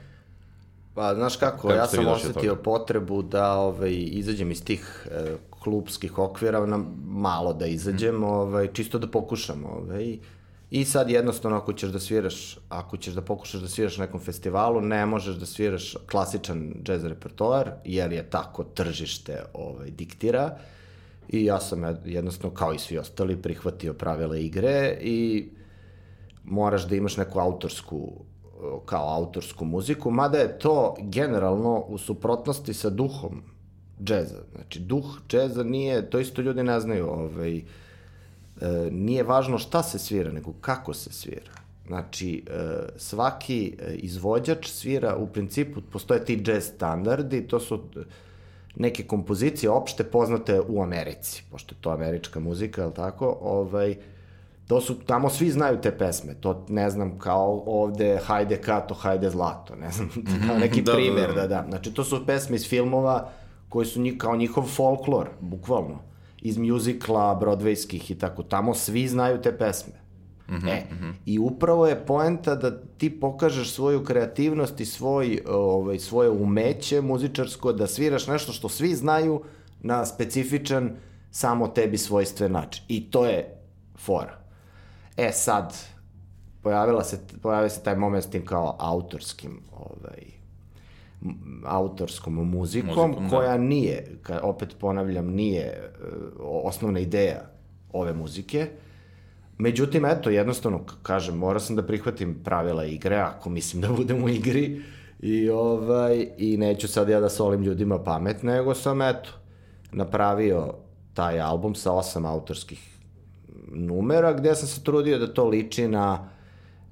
Pa, 0.93 1.15
znaš 1.15 1.35
kako, 1.35 1.67
kako 1.67 1.73
ja 1.73 1.87
sam 1.87 2.07
osetio 2.07 2.55
potrebu 2.55 3.21
da 3.21 3.53
ovaj, 3.53 3.93
izađem 3.93 4.51
iz 4.51 4.63
tih 4.63 5.07
e, 5.11 5.35
klubskih 5.65 6.19
okvira 6.19 6.65
na 6.65 6.79
malo 7.07 7.53
da 7.53 7.65
izađem, 7.65 8.15
mm. 8.15 8.23
ovaj, 8.23 8.67
čisto 8.73 8.99
da 8.99 9.07
pokušam. 9.07 9.63
Ovaj. 9.65 10.17
I 10.71 10.85
sad 10.85 11.09
jednostavno 11.09 11.57
ako 11.57 11.73
ćeš 11.73 11.89
da 11.89 11.99
sviraš, 11.99 12.57
ako 12.69 12.97
ćeš 12.97 13.13
da 13.13 13.21
pokušaš 13.21 13.61
da 13.61 13.67
sviraš 13.67 13.97
na 13.97 14.05
nekom 14.05 14.19
festivalu, 14.19 14.81
ne 14.81 15.05
možeš 15.05 15.39
da 15.41 15.45
sviraš 15.45 15.95
klasičan 16.11 16.73
jazz 16.85 17.05
repertoar, 17.05 17.71
jer 17.85 18.11
je 18.11 18.23
tako 18.29 18.63
tržište 18.63 19.39
ovaj, 19.53 19.89
diktira. 19.91 20.57
I 21.29 21.45
ja 21.45 21.59
sam 21.59 21.83
jednostavno, 22.05 22.55
kao 22.55 22.73
i 22.73 22.79
svi 22.79 22.97
ostali, 22.97 23.41
prihvatio 23.41 23.93
pravila 23.93 24.37
igre 24.37 24.97
i 25.01 25.49
moraš 26.43 26.87
da 26.87 26.95
imaš 26.95 27.17
neku 27.17 27.39
autorsku 27.39 28.11
kao 28.85 29.09
autorsku 29.15 29.65
muziku, 29.65 30.11
mada 30.11 30.37
je 30.37 30.59
to 30.59 30.95
generalno 30.99 31.79
u 31.87 31.97
suprotnosti 31.97 32.73
sa 32.73 32.89
duhom 32.89 33.54
džeza. 34.03 34.41
Znači, 34.55 34.79
duh 34.79 35.05
džeza 35.29 35.63
nije, 35.63 36.09
to 36.09 36.19
isto 36.19 36.41
ljudi 36.41 36.63
ne 36.63 36.79
znaju, 36.79 37.09
ovaj, 37.09 37.57
e, 37.57 37.63
nije 38.91 39.23
važno 39.23 39.57
šta 39.57 39.83
se 39.83 39.99
svira, 39.99 40.31
nego 40.31 40.53
kako 40.61 40.93
se 40.93 41.13
svira. 41.13 41.51
Znači, 41.87 42.43
e, 42.47 42.59
svaki 42.97 43.77
izvođač 43.93 44.69
svira, 44.69 45.15
u 45.15 45.27
principu, 45.27 45.81
postoje 45.81 46.25
ti 46.25 46.43
jazz 46.47 46.63
standardi, 46.63 47.47
to 47.47 47.59
su 47.59 47.83
neke 48.75 49.03
kompozicije 49.03 49.69
opšte 49.69 50.03
poznate 50.03 50.61
u 50.67 50.83
Americi, 50.83 51.43
pošto 51.51 51.75
je 51.75 51.81
to 51.81 51.89
američka 51.89 52.39
muzika, 52.39 52.83
je 52.83 52.93
tako? 52.93 53.37
Ovaj, 53.41 53.95
to 54.67 54.81
su, 54.81 54.95
tamo 55.05 55.29
svi 55.29 55.51
znaju 55.51 55.81
te 55.81 55.97
pesme, 55.97 56.33
to 56.33 56.65
ne 56.69 56.89
znam, 56.89 57.19
kao 57.19 57.63
ovde 57.65 58.19
Hajde 58.25 58.57
Kato, 58.57 58.93
Hajde 58.93 59.29
Zlato, 59.29 59.75
ne 59.75 59.91
znam, 59.91 60.09
kao 60.47 60.57
neki 60.57 60.81
da, 60.81 60.93
primer, 60.93 61.33
da, 61.33 61.41
da, 61.41 61.47
da. 61.47 61.65
Znači, 61.69 61.93
to 61.93 62.03
su 62.03 62.25
pesme 62.25 62.55
iz 62.55 62.69
filmova 62.69 63.29
koji 63.75 63.85
su 63.85 64.01
njih, 64.01 64.13
kao 64.17 64.35
njihov 64.35 64.63
folklor, 64.63 65.29
bukvalno, 65.39 65.99
iz 66.41 66.57
mjuzikla, 66.57 67.35
brodvejskih 67.35 68.11
i 68.11 68.15
tako, 68.15 68.43
tamo 68.43 68.73
svi 68.73 69.07
znaju 69.07 69.41
te 69.41 69.51
pesme. 69.57 69.93
Mm 70.47 70.53
-hmm, 70.53 70.69
e, 70.69 70.83
mm 70.91 70.97
-hmm. 71.01 71.13
i 71.25 71.39
upravo 71.39 71.87
je 71.87 72.05
poenta 72.05 72.55
da 72.55 72.81
ti 72.81 73.19
pokažeš 73.19 73.73
svoju 73.73 74.03
kreativnost 74.03 74.79
i 74.79 74.85
svoj, 74.85 75.41
ovaj, 75.47 75.99
svoje 75.99 76.29
umeće 76.29 77.01
muzičarsko, 77.01 77.73
da 77.73 77.87
sviraš 77.87 78.27
nešto 78.27 78.51
što 78.51 78.69
svi 78.69 78.95
znaju 78.95 79.41
na 79.81 80.05
specifičan, 80.05 80.91
samo 81.31 81.67
tebi 81.67 81.97
svojstven 81.97 82.51
način. 82.51 82.83
I 82.87 83.11
to 83.11 83.25
je 83.25 83.57
fora. 83.97 84.39
E 85.17 85.31
sad, 85.31 85.75
pojavila 86.61 87.03
se, 87.03 87.19
pojavila 87.41 87.69
se 87.69 87.83
taj 87.83 87.95
moment 87.95 88.23
s 88.23 88.29
tim 88.29 88.45
kao 88.45 88.75
autorskim 88.79 89.59
ovaj, 89.71 90.34
autorskom 91.65 92.33
muzikom, 92.33 92.87
muzikom 92.87 93.23
da. 93.23 93.29
koja 93.29 93.51
da. 93.51 93.57
nije, 93.57 94.17
opet 94.41 94.75
ponavljam, 94.79 95.27
nije 95.27 95.91
uh, 95.99 96.45
osnovna 96.63 96.99
ideja 96.99 97.41
ove 97.93 98.13
muzike. 98.13 98.67
Međutim, 99.57 100.05
eto, 100.05 100.29
jednostavno, 100.29 100.81
kažem, 101.03 101.37
morao 101.37 101.59
sam 101.59 101.75
da 101.75 101.83
prihvatim 101.83 102.43
pravila 102.43 102.85
igre, 102.85 103.15
ako 103.15 103.49
mislim 103.49 103.81
da 103.81 103.87
budem 103.87 104.23
u 104.23 104.29
igri, 104.29 104.81
i, 105.19 105.49
ovaj, 105.49 106.27
i 106.37 106.57
neću 106.57 106.87
sad 106.87 107.09
ja 107.09 107.19
da 107.19 107.29
solim 107.29 107.63
ljudima 107.63 108.03
pamet, 108.03 108.43
nego 108.43 108.73
sam, 108.73 109.01
eto, 109.01 109.29
napravio 109.91 110.73
taj 111.13 111.39
album 111.39 111.75
sa 111.75 111.91
osam 111.91 112.25
autorskih 112.25 112.95
numera, 113.71 114.33
gde 114.33 114.55
sam 114.55 114.67
se 114.67 114.83
trudio 114.83 115.19
da 115.19 115.33
to 115.33 115.47
liči 115.47 115.87
na 115.87 116.29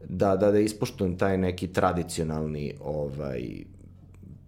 da, 0.10 0.36
da, 0.36 0.52
da 0.52 0.60
ispoštujem 0.60 1.18
taj 1.18 1.38
neki 1.38 1.68
tradicionalni 1.68 2.74
ovaj, 2.84 3.64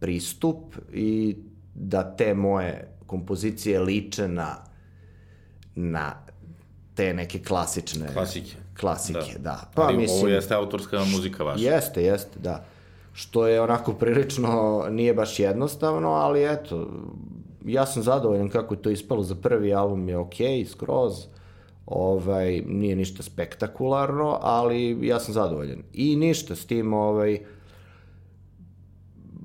pristup 0.05 0.75
i 0.93 1.35
da 1.75 2.15
te 2.15 2.33
moje 2.33 2.87
kompozicije 3.05 3.79
liče 3.79 4.27
na, 4.27 4.55
na 5.75 6.13
te 6.95 7.13
neke 7.13 7.39
klasične... 7.39 8.13
Klasike. 8.13 8.55
Klasike, 8.79 9.33
da. 9.33 9.39
da. 9.39 9.71
Pa, 9.75 9.81
Ali 9.81 9.97
mislim, 9.97 10.19
ovo 10.19 10.27
jeste 10.27 10.53
autorska 10.53 10.99
muzika 10.99 11.43
vaša. 11.43 11.63
Jeste, 11.63 12.03
jeste, 12.03 12.39
da. 12.39 12.65
Što 13.13 13.47
je 13.47 13.61
onako 13.61 13.93
prilično, 13.93 14.85
nije 14.89 15.13
baš 15.13 15.39
jednostavno, 15.39 16.09
ali 16.09 16.53
eto, 16.53 16.89
ja 17.65 17.85
sam 17.85 18.03
zadovoljan 18.03 18.49
kako 18.49 18.73
je 18.73 18.81
to 18.81 18.89
ispalo 18.89 19.23
za 19.23 19.35
prvi 19.35 19.73
album 19.73 20.09
je 20.09 20.17
okej, 20.17 20.63
okay, 20.63 20.67
skroz. 20.67 21.13
Ovaj, 21.85 22.61
nije 22.67 22.95
ništa 22.95 23.23
spektakularno, 23.23 24.37
ali 24.41 25.07
ja 25.07 25.19
sam 25.19 25.33
zadovoljan. 25.33 25.83
I 25.93 26.15
ništa 26.15 26.55
s 26.55 26.65
tim, 26.65 26.93
ovaj, 26.93 27.39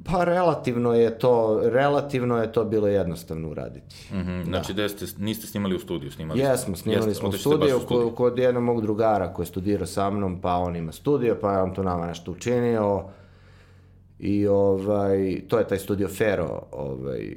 Pa 0.05 0.25
relativno 0.25 0.95
je 0.95 1.19
to, 1.19 1.61
relativno 1.65 2.39
je 2.39 2.53
to 2.53 2.65
bilo 2.65 2.89
jednostavno 2.89 3.49
uraditi. 3.49 3.97
Mm 4.13 4.17
-hmm. 4.17 4.45
Znači 4.45 4.75
da 4.75 4.89
ste, 4.89 5.07
niste 5.19 5.47
snimali 5.47 5.77
u 5.77 5.79
studiju, 5.79 6.11
snimali 6.11 6.41
Jesmo, 6.41 6.77
snimali 6.77 7.09
Jeste, 7.09 7.21
smo 7.21 7.29
u 7.29 7.33
studiju, 7.33 7.77
u 7.77 7.81
studiju. 7.81 8.15
kod 8.15 8.39
jednog 8.39 8.63
mog 8.63 8.83
drugara 8.83 9.33
koji 9.33 9.45
je 9.45 9.49
studirao 9.49 9.87
sa 9.87 10.11
mnom, 10.11 10.41
pa 10.41 10.55
on 10.55 10.77
ima 10.77 10.93
studio, 10.93 11.39
pa 11.41 11.53
je 11.53 11.63
on 11.63 11.75
to 11.75 11.83
nama 11.83 12.07
nešto 12.07 12.33
učinio. 12.33 13.05
I 14.19 14.47
ovaj, 14.47 15.43
to 15.49 15.59
je 15.59 15.69
taj 15.69 15.79
studio 15.79 16.09
Fero, 16.09 16.63
ovaj, 16.73 17.37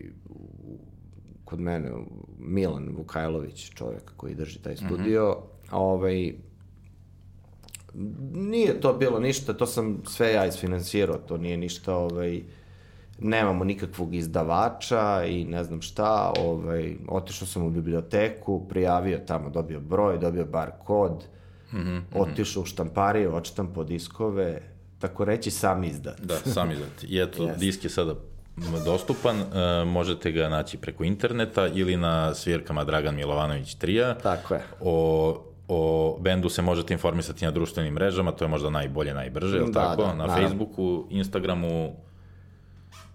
kod 1.45 1.60
mene, 1.60 1.91
Milan 2.39 2.89
Vukajlović, 2.97 3.69
čovjek 3.73 4.12
koji 4.17 4.36
drži 4.36 4.60
taj 4.60 4.76
studio. 4.76 5.30
Mm 5.32 5.43
-hmm. 5.69 5.78
Ovaj, 5.78 6.34
nije 8.34 8.82
to 8.82 8.93
bilo 8.93 9.19
ništa, 9.19 9.53
to 9.53 9.65
sam 9.65 10.01
sve 10.08 10.34
ja 10.34 10.45
isfinansirao, 10.45 11.17
to 11.17 11.38
nije 11.38 11.58
ništa, 11.58 11.95
ovaj, 11.95 12.41
nemamo 13.19 13.63
nikakvog 13.63 14.15
izdavača 14.15 15.23
i 15.25 15.45
ne 15.45 15.63
znam 15.63 15.82
šta, 15.82 16.34
ovaj, 16.39 16.95
otišao 17.08 17.47
sam 17.47 17.63
u 17.63 17.69
biblioteku, 17.69 18.67
prijavio 18.69 19.19
tamo, 19.27 19.49
dobio 19.49 19.79
broj, 19.79 20.17
dobio 20.17 20.45
bar 20.45 20.71
kod, 20.86 21.23
mm 21.73 21.77
-hmm, 21.77 22.01
otišao 22.13 22.63
u 22.63 22.65
štampariju, 22.65 23.36
odštampo 23.36 23.84
diskove, 23.84 24.62
tako 24.99 25.25
reći 25.25 25.51
sam 25.51 25.84
izdat. 25.84 26.21
Da, 26.21 26.38
sam 26.38 26.71
izdat. 26.71 27.03
I 27.03 27.19
eto, 27.19 27.43
yes. 27.47 27.58
disk 27.58 27.84
je 27.84 27.89
sada 27.89 28.15
dostupan, 28.86 29.39
uh, 29.39 29.47
možete 29.88 30.32
ga 30.32 30.49
naći 30.49 30.77
preko 30.77 31.03
interneta 31.03 31.67
ili 31.67 31.97
na 31.97 32.34
svirkama 32.34 32.84
Dragan 32.84 33.15
Milovanović 33.15 33.77
3. 33.77 34.15
Tako 34.23 34.53
je. 34.53 34.63
O 34.82 35.53
o 35.73 36.17
bendu 36.19 36.49
se 36.49 36.62
možete 36.62 36.93
informisati 36.93 37.45
na 37.45 37.51
društvenim 37.51 37.93
mrežama, 37.93 38.31
to 38.31 38.45
je 38.45 38.49
možda 38.49 38.69
najbolje, 38.69 39.13
najbrže, 39.13 39.57
je 39.57 39.63
da, 39.65 39.71
tako? 39.71 40.01
Da, 40.01 40.07
na 40.07 40.13
naravno. 40.13 40.47
Facebooku, 40.47 41.05
Instagramu, 41.09 41.95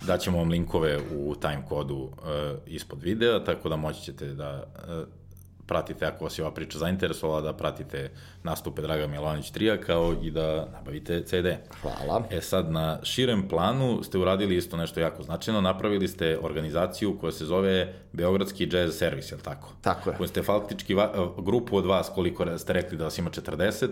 daćemo 0.07 0.39
vam 0.39 0.49
linkove 0.49 0.99
u 1.17 1.35
time 1.35 1.63
kodu 1.69 1.97
uh, 1.97 2.11
ispod 2.67 3.03
videa, 3.03 3.45
tako 3.45 3.69
da 3.69 3.77
moći 3.77 4.03
ćete 4.03 4.27
da 4.27 4.65
uh, 4.77 5.18
pratite, 5.69 6.07
ako 6.07 6.25
vas 6.25 6.39
je 6.39 6.45
ova 6.45 6.55
priča 6.55 6.79
zainteresovala, 6.79 7.41
da 7.41 7.53
pratite 7.53 8.11
nastupe 8.43 8.83
Draga 8.83 9.07
Milanić 9.07 9.51
Trija, 9.51 9.81
kao 9.81 10.15
i 10.23 10.31
da 10.31 10.67
nabavite 10.73 11.23
CD. 11.23 11.47
Hvala. 11.83 12.23
E 12.31 12.41
sad, 12.41 12.71
na 12.71 12.99
širem 13.03 13.49
planu 13.49 14.03
ste 14.03 14.19
uradili 14.19 14.57
isto 14.57 14.77
nešto 14.77 15.01
jako 15.01 15.23
značajno, 15.23 15.61
napravili 15.61 16.09
ste 16.09 16.39
organizaciju 16.43 17.19
koja 17.21 17.33
se 17.33 17.45
zove 17.45 17.95
Beogradski 18.13 18.69
jazz 18.73 18.99
servis, 18.99 19.33
je 19.33 19.37
li 19.37 19.43
tako? 19.43 19.69
Tako 19.81 20.11
je. 20.11 20.17
Koji 20.17 20.29
ste 20.29 20.43
faktički 20.43 20.95
grupu 21.39 21.77
od 21.77 21.87
vas, 21.87 22.11
koliko 22.15 22.59
ste 22.59 22.73
rekli 22.73 22.99
da 22.99 23.05
vas 23.05 23.19
ima 23.19 23.31
40, 23.31 23.89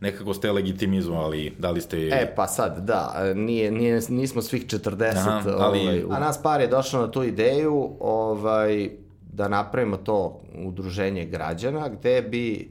nekako 0.00 0.34
ste 0.34 0.52
legitimizovali, 0.52 1.54
da 1.58 1.70
li 1.70 1.80
ste... 1.80 2.08
E, 2.12 2.32
pa 2.36 2.46
sad, 2.46 2.78
da, 2.78 3.32
nije, 3.34 3.70
nije, 3.70 4.00
nismo 4.08 4.42
svih 4.42 4.66
40, 4.66 5.04
Aha, 5.16 5.42
ali... 5.58 5.80
ovaj, 5.80 6.02
a 6.10 6.20
nas 6.20 6.42
par 6.42 6.60
je 6.60 6.66
došlo 6.66 7.00
na 7.00 7.10
tu 7.10 7.22
ideju, 7.22 7.96
ovaj, 8.00 8.90
da 9.36 9.48
napravimo 9.48 9.96
to 9.96 10.40
udruženje 10.54 11.24
građana 11.24 11.88
gde 11.88 12.22
bi 12.22 12.70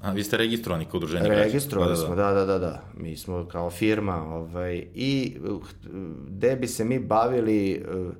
A, 0.00 0.12
vi 0.12 0.24
ste 0.24 0.36
registrovani 0.36 0.84
kao 0.84 0.98
udruženje 0.98 1.24
građana? 1.24 1.44
Registrovani 1.44 1.92
da, 1.92 1.96
da, 1.96 2.06
smo, 2.06 2.14
da, 2.14 2.32
da, 2.32 2.44
da, 2.44 2.58
da. 2.58 2.82
Mi 2.96 3.16
smo 3.16 3.46
kao 3.46 3.70
firma, 3.70 4.24
ovaj, 4.24 4.86
i 4.94 5.36
gde 6.28 6.56
bi 6.56 6.66
se 6.66 6.84
mi 6.84 6.98
bavili 6.98 7.72
eh, 7.72 8.10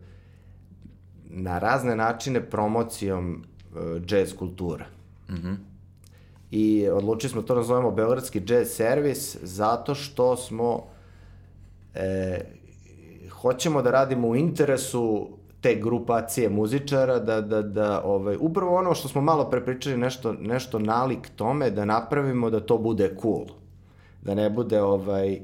na 1.24 1.58
razne 1.58 1.96
načine 1.96 2.50
promocijom 2.50 3.44
jazz 4.08 4.34
kulture. 4.34 4.84
Mhm. 5.30 5.48
Mm. 5.48 5.58
I 6.50 6.88
odlučili 6.88 7.30
smo 7.30 7.42
to 7.42 7.54
da 7.54 7.60
nazovemo 7.60 7.90
Beogradski 7.90 8.42
jazz 8.46 8.68
servis 8.68 9.36
zato 9.42 9.94
što 9.94 10.36
smo 10.36 10.86
e, 11.94 12.40
hoćemo 13.30 13.82
da 13.82 13.90
radimo 13.90 14.28
u 14.28 14.36
interesu 14.36 15.28
te 15.60 15.74
grupacije 15.74 16.48
muzičara 16.48 17.18
da, 17.18 17.40
da, 17.40 17.62
da 17.62 18.02
ovaj, 18.04 18.36
upravo 18.40 18.76
ono 18.76 18.94
što 18.94 19.08
smo 19.08 19.20
malo 19.20 19.50
prepričali 19.50 19.96
nešto, 19.96 20.32
nešto 20.32 20.78
nalik 20.78 21.30
tome 21.36 21.70
da 21.70 21.84
napravimo 21.84 22.50
da 22.50 22.60
to 22.60 22.78
bude 22.78 23.16
cool. 23.22 23.44
Da 24.22 24.34
ne 24.34 24.50
bude 24.50 24.82
ovaj, 24.82 25.40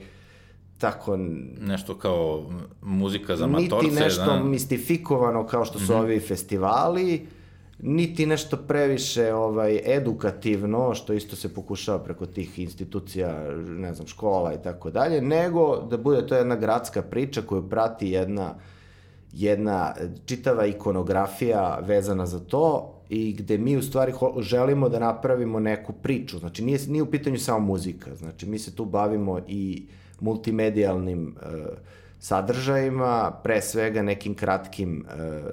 tako... 0.78 1.16
Nešto 1.60 1.94
kao 1.94 2.42
muzika 2.82 3.36
za 3.36 3.46
matorce. 3.46 3.86
Niti 3.86 4.00
nešto 4.00 4.26
da... 4.26 4.42
mistifikovano 4.42 5.46
kao 5.46 5.64
što 5.64 5.78
su 5.78 5.92
mm 5.92 5.96
-hmm. 5.96 6.00
ovi 6.00 6.20
festivali, 6.20 7.26
niti 7.78 8.26
nešto 8.26 8.56
previše 8.56 9.34
ovaj 9.34 9.80
edukativno, 9.84 10.94
što 10.94 11.12
isto 11.12 11.36
se 11.36 11.54
pokušava 11.54 11.98
preko 11.98 12.26
tih 12.26 12.58
institucija, 12.58 13.54
ne 13.56 13.94
znam, 13.94 14.06
škola 14.06 14.54
i 14.54 14.62
tako 14.62 14.90
dalje, 14.90 15.20
nego 15.20 15.76
da 15.90 15.96
bude 15.96 16.26
to 16.26 16.36
jedna 16.36 16.56
gradska 16.56 17.02
priča 17.02 17.42
koju 17.42 17.68
prati 17.68 18.10
jedna 18.10 18.54
jedna 19.36 19.94
čitava 20.26 20.66
ikonografija 20.66 21.78
vezana 21.82 22.26
za 22.26 22.40
to 22.40 22.92
i 23.08 23.32
gde 23.32 23.58
mi 23.58 23.76
u 23.76 23.82
stvari 23.82 24.12
želimo 24.38 24.88
da 24.88 24.98
napravimo 24.98 25.60
neku 25.60 25.92
priču. 25.92 26.38
Znači 26.38 26.64
nije, 26.64 26.78
nije 26.88 27.02
u 27.02 27.10
pitanju 27.10 27.38
samo 27.38 27.58
muzika, 27.58 28.14
znači 28.14 28.46
mi 28.46 28.58
se 28.58 28.74
tu 28.74 28.84
bavimo 28.84 29.40
i 29.48 29.86
multimedijalnim 30.20 31.36
uh, 31.36 31.52
sadržajima, 32.18 33.40
pre 33.42 33.62
svega 33.62 34.02
nekim 34.02 34.34
kratkim 34.34 35.04
uh, 35.06 35.52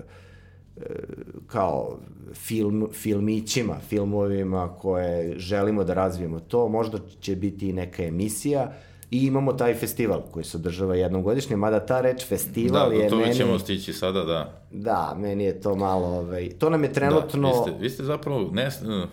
kao 1.47 1.97
film, 2.33 2.89
filmićima, 2.93 3.79
filmovima 3.89 4.75
koje 4.77 5.39
želimo 5.39 5.83
da 5.83 5.93
razvijemo 5.93 6.39
to. 6.39 6.67
Možda 6.67 6.97
će 7.19 7.35
biti 7.35 7.69
i 7.69 7.73
neka 7.73 8.03
emisija, 8.03 8.71
I 9.13 9.25
imamo 9.25 9.53
taj 9.53 9.75
festival 9.75 10.21
koji 10.31 10.45
se 10.45 10.57
održava 10.57 10.95
jednom 10.95 11.23
godišnje, 11.23 11.55
mada 11.55 11.85
ta 11.85 12.01
reč 12.01 12.25
festival 12.25 12.89
da, 12.89 12.95
je 12.95 13.09
meni... 13.09 13.27
Da, 13.27 13.33
ćemo 13.33 13.59
stići 13.59 13.93
sada, 13.93 14.23
da. 14.23 14.61
Da, 14.71 15.15
meni 15.17 15.43
je 15.43 15.61
to 15.61 15.75
malo, 15.75 16.07
ovaj, 16.07 16.49
to 16.59 16.69
nam 16.69 16.83
je 16.83 16.93
trenutno... 16.93 17.49
Da, 17.49 17.57
vi 17.57 17.63
ste, 17.63 17.81
vi 17.83 17.89
ste 17.89 18.03
zapravo, 18.03 18.49
ne, 18.53 18.69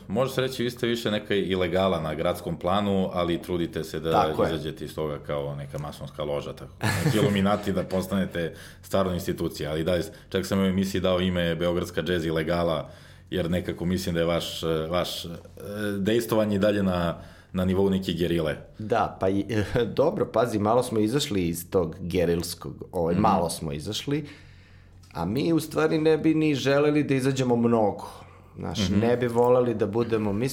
može 0.09 0.33
se 0.33 0.41
reći, 0.41 0.63
vi 0.63 0.71
ste 0.71 0.87
više 0.87 1.11
neka 1.11 1.35
ilegala 1.35 2.01
na 2.01 2.15
gradskom 2.15 2.59
planu, 2.59 3.11
ali 3.13 3.43
trudite 3.43 3.85
se 3.85 4.01
da 4.01 4.13
tako 4.13 4.45
izađete 4.45 4.85
iz 4.85 4.95
toga 4.95 5.19
kao 5.19 5.55
neka 5.55 5.79
masonska 5.79 6.25
loža, 6.25 6.53
tako. 6.53 6.73
Znači, 7.03 7.17
iluminati 7.17 7.73
da 7.73 7.83
postanete 7.83 8.55
stvarno 8.83 9.15
institucija, 9.15 9.71
ali 9.71 9.85
da, 9.85 9.99
čak 10.29 10.47
sam 10.47 10.61
u 10.61 10.65
emisiji 10.65 11.01
dao 11.01 11.21
ime 11.21 11.55
Beogradska 11.55 12.03
džez 12.03 12.25
ilegala, 12.25 12.91
jer 13.31 13.51
nekako 13.51 13.85
mislim 13.85 14.15
da 14.15 14.21
je 14.21 14.27
vaš, 14.27 14.63
vaš 14.91 15.25
e, 15.25 15.29
dejstovanje 15.99 16.59
dalje 16.59 16.83
na 16.83 17.19
na 17.53 17.65
nivou 17.65 17.91
neke 17.91 18.13
gerile. 18.13 18.57
Da, 18.79 19.17
pa 19.21 19.29
i, 19.29 19.45
dobro, 20.01 20.27
pazi, 20.33 20.59
malo 20.59 20.83
smo 20.83 20.99
izašli 20.99 21.49
iz 21.49 21.71
tog 21.71 21.97
gerilskog, 22.01 22.85
ovaj, 22.93 23.15
mm. 23.15 23.21
malo 23.21 23.51
smo 23.51 23.73
izašli, 23.73 24.27
a 25.13 25.25
mi 25.25 25.53
u 25.53 25.61
stvari 25.61 25.99
ne 25.99 26.19
bi 26.19 26.35
ni 26.35 26.55
želeli 26.55 27.03
da 27.05 27.15
izađemo 27.15 27.57
mnogo. 27.57 28.07
Znaš, 28.57 28.79
mm 28.79 28.95
-hmm. 28.95 29.01
ne 29.01 29.17
bi 29.17 29.27
voleli 29.27 29.75
da 29.75 29.87
budemo, 29.87 30.33
mi, 30.33 30.49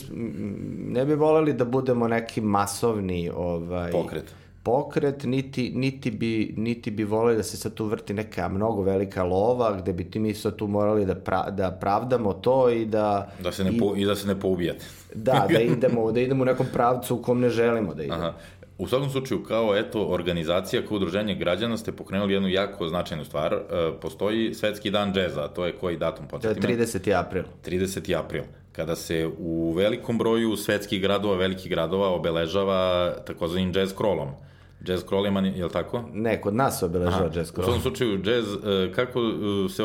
ne 0.87 1.05
bi 1.05 1.15
voleli 1.15 1.53
da 1.53 1.65
budemo 1.65 2.07
neki 2.07 2.41
masovni 2.41 3.29
ovaj, 3.35 3.91
pokret 3.91 4.33
pokret, 4.67 5.23
niti, 5.23 5.71
niti, 5.75 6.11
bi, 6.11 6.53
niti 6.57 6.91
bi 6.91 7.03
voleli 7.03 7.37
da 7.37 7.43
se 7.43 7.57
sad 7.57 7.73
tu 7.73 7.85
vrti 7.85 8.13
neka 8.13 8.49
mnogo 8.49 8.81
velika 8.81 9.23
lova, 9.23 9.77
gde 9.81 9.93
bi 9.93 10.03
ti 10.11 10.19
mi 10.19 10.33
sad 10.33 10.55
tu 10.55 10.67
morali 10.67 11.05
da, 11.05 11.15
pra, 11.15 11.49
da 11.49 11.71
pravdamo 11.71 12.33
to 12.33 12.69
i 12.69 12.85
da... 12.85 13.31
Da 13.39 13.51
se 13.51 13.63
ne, 13.63 13.71
i, 13.73 13.79
po, 13.79 13.93
i 13.95 14.05
da 14.05 14.15
se 14.15 14.27
ne 14.27 14.39
poubijate. 14.39 14.85
Da, 15.13 15.47
da 15.53 15.59
idemo, 15.59 16.11
da 16.11 16.19
idemo 16.19 16.43
u 16.43 16.45
nekom 16.45 16.65
pravcu 16.73 17.15
u 17.15 17.21
kom 17.21 17.39
ne 17.39 17.49
želimo 17.49 17.93
da 17.93 18.03
idemo. 18.03 18.19
Aha. 18.19 18.33
U 18.77 18.87
svakom 18.87 19.09
slučaju, 19.09 19.43
kao 19.43 19.75
eto, 19.77 20.05
organizacija, 20.05 20.81
kao 20.85 20.95
udruženje 20.95 21.35
građana 21.35 21.77
ste 21.77 21.91
pokrenuli 21.91 22.33
jednu 22.33 22.47
jako 22.47 22.87
značajnu 22.87 23.25
stvar. 23.25 23.53
E, 23.53 23.59
postoji 24.01 24.53
Svetski 24.53 24.91
dan 24.91 25.13
džeza, 25.13 25.47
to 25.47 25.65
je 25.65 25.71
koji 25.71 25.97
datum? 25.97 26.27
To 26.41 26.49
je 26.49 26.55
30. 26.55 27.19
april. 27.19 27.43
30. 27.65 28.19
april 28.19 28.43
kada 28.77 28.95
se 28.95 29.29
u 29.39 29.73
velikom 29.73 30.17
broju 30.17 30.55
svetskih 30.55 31.01
gradova, 31.01 31.35
velikih 31.35 31.71
gradova 31.71 32.09
obeležava 32.13 33.13
takozvanim 33.25 33.71
jazz 33.75 33.93
crawlom. 33.93 34.35
Jazz 34.85 35.03
crawlima, 35.03 35.55
je 35.55 35.63
li 35.63 35.71
tako? 35.71 36.03
Ne, 36.13 36.41
kod 36.41 36.55
nas 36.55 36.79
se 36.79 36.85
obeležava 36.85 37.29
jazz 37.35 37.51
crawl. 37.51 37.61
U 37.61 37.63
svom 37.63 37.81
slučaju, 37.81 38.21
jazz, 38.23 38.45
e, 38.53 38.91
kako 38.95 39.19
e, 39.19 39.69
se 39.69 39.83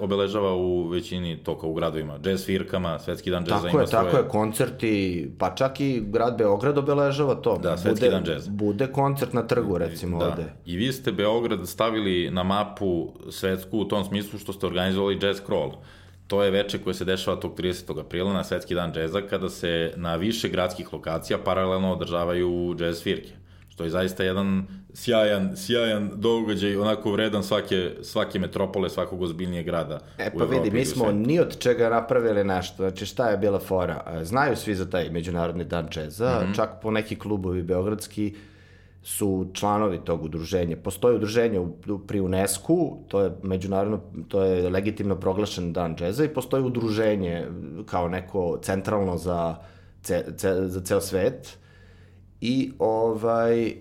obeležava 0.00 0.54
u 0.54 0.88
većini 0.88 1.36
toka 1.44 1.66
u 1.66 1.74
gradovima? 1.74 2.18
Jazz 2.24 2.44
svirkama, 2.44 2.98
Svetski 2.98 3.30
dan 3.30 3.44
džeza 3.44 3.56
tako 3.56 3.68
ima 3.68 3.80
je, 3.80 3.86
svoje... 3.86 4.04
Tako 4.04 4.16
je, 4.16 4.28
koncerti, 4.28 5.30
pa 5.38 5.54
čak 5.54 5.80
i 5.80 6.02
grad 6.06 6.38
Beograd 6.38 6.78
obeležava 6.78 7.34
to. 7.34 7.58
Da, 7.58 7.76
Svetski 7.76 8.04
bude, 8.04 8.10
dan 8.10 8.24
džeza. 8.24 8.50
Bude 8.50 8.86
koncert 8.86 9.32
na 9.32 9.46
trgu, 9.46 9.78
recimo, 9.78 10.18
da. 10.18 10.28
ovde. 10.28 10.52
I 10.64 10.76
vi 10.76 10.92
ste 10.92 11.12
Beograd 11.12 11.68
stavili 11.68 12.30
na 12.30 12.42
mapu 12.42 13.12
svetsku 13.30 13.78
u 13.78 13.84
tom 13.84 14.04
smislu 14.04 14.38
što 14.38 14.52
ste 14.52 14.66
organizovali 14.66 15.18
jazz 15.22 15.40
crawl 15.48 15.72
to 16.26 16.42
je 16.42 16.50
veče 16.50 16.78
koje 16.78 16.94
se 16.94 17.04
dešava 17.04 17.36
tog 17.36 17.54
30. 17.58 18.00
aprila 18.00 18.32
na 18.32 18.44
Svetski 18.44 18.74
dan 18.74 18.92
džeza, 18.92 19.20
kada 19.20 19.48
se 19.48 19.92
na 19.96 20.16
više 20.16 20.48
gradskih 20.48 20.92
lokacija 20.92 21.38
paralelno 21.38 21.92
održavaju 21.92 22.74
džez 22.78 22.98
svirke 23.02 23.41
što 23.72 23.84
je 23.84 23.90
zaista 23.90 24.24
jedan 24.24 24.66
sjajan, 24.94 25.56
sjajan 25.56 26.10
događaj, 26.14 26.76
onako 26.76 27.12
vredan 27.12 27.42
svake, 27.42 27.90
svake 28.02 28.38
metropole, 28.38 28.90
svakog 28.90 29.22
ozbiljnije 29.22 29.62
grada. 29.62 29.98
E 30.18 30.30
pa 30.38 30.44
vidi, 30.44 30.70
mi 30.70 30.84
smo 30.84 31.12
ni 31.12 31.40
od 31.40 31.58
čega 31.58 31.88
napravili 31.88 32.44
nešto, 32.44 32.76
znači 32.76 33.06
šta 33.06 33.28
je 33.28 33.38
bila 33.38 33.58
fora? 33.58 34.20
Znaju 34.22 34.56
svi 34.56 34.74
za 34.74 34.90
taj 34.90 35.10
Međunarodni 35.10 35.64
dan 35.64 35.88
džeza, 35.88 36.40
mm 36.40 36.46
-hmm. 36.46 36.56
čak 36.56 36.70
po 36.82 36.90
neki 36.90 37.16
klubovi 37.18 37.62
beogradski 37.62 38.34
su 39.02 39.46
članovi 39.52 40.00
tog 40.04 40.24
udruženja. 40.24 40.76
Postoji 40.76 41.16
udruženje 41.16 41.60
u, 41.60 41.98
pri 42.06 42.20
UNESCO, 42.20 42.98
to 43.08 43.20
je 43.20 43.32
međunarodno, 43.42 44.00
to 44.28 44.42
je 44.42 44.70
legitimno 44.70 45.16
proglašen 45.16 45.72
dan 45.72 45.96
džeza 45.96 46.24
i 46.24 46.34
postoji 46.34 46.62
udruženje 46.62 47.46
kao 47.86 48.08
neko 48.08 48.58
centralno 48.62 49.16
za, 49.16 49.56
ce, 50.02 50.24
ce, 50.36 50.68
za 50.68 50.80
ceo 50.80 51.00
svet. 51.00 51.61
I 52.42 52.72
ovaj, 52.78 53.74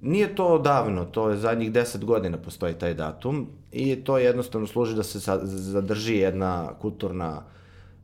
nije 0.00 0.34
to 0.34 0.58
davno, 0.58 1.04
to 1.04 1.30
je 1.30 1.36
zadnjih 1.36 1.72
deset 1.72 2.04
godina 2.04 2.38
postoji 2.38 2.74
taj 2.74 2.94
datum 2.94 3.46
i 3.72 3.96
to 3.96 4.18
jednostavno 4.18 4.66
služi 4.66 4.96
da 4.96 5.02
se 5.02 5.18
zadrži 5.44 6.16
jedna 6.16 6.74
kulturna 6.80 7.42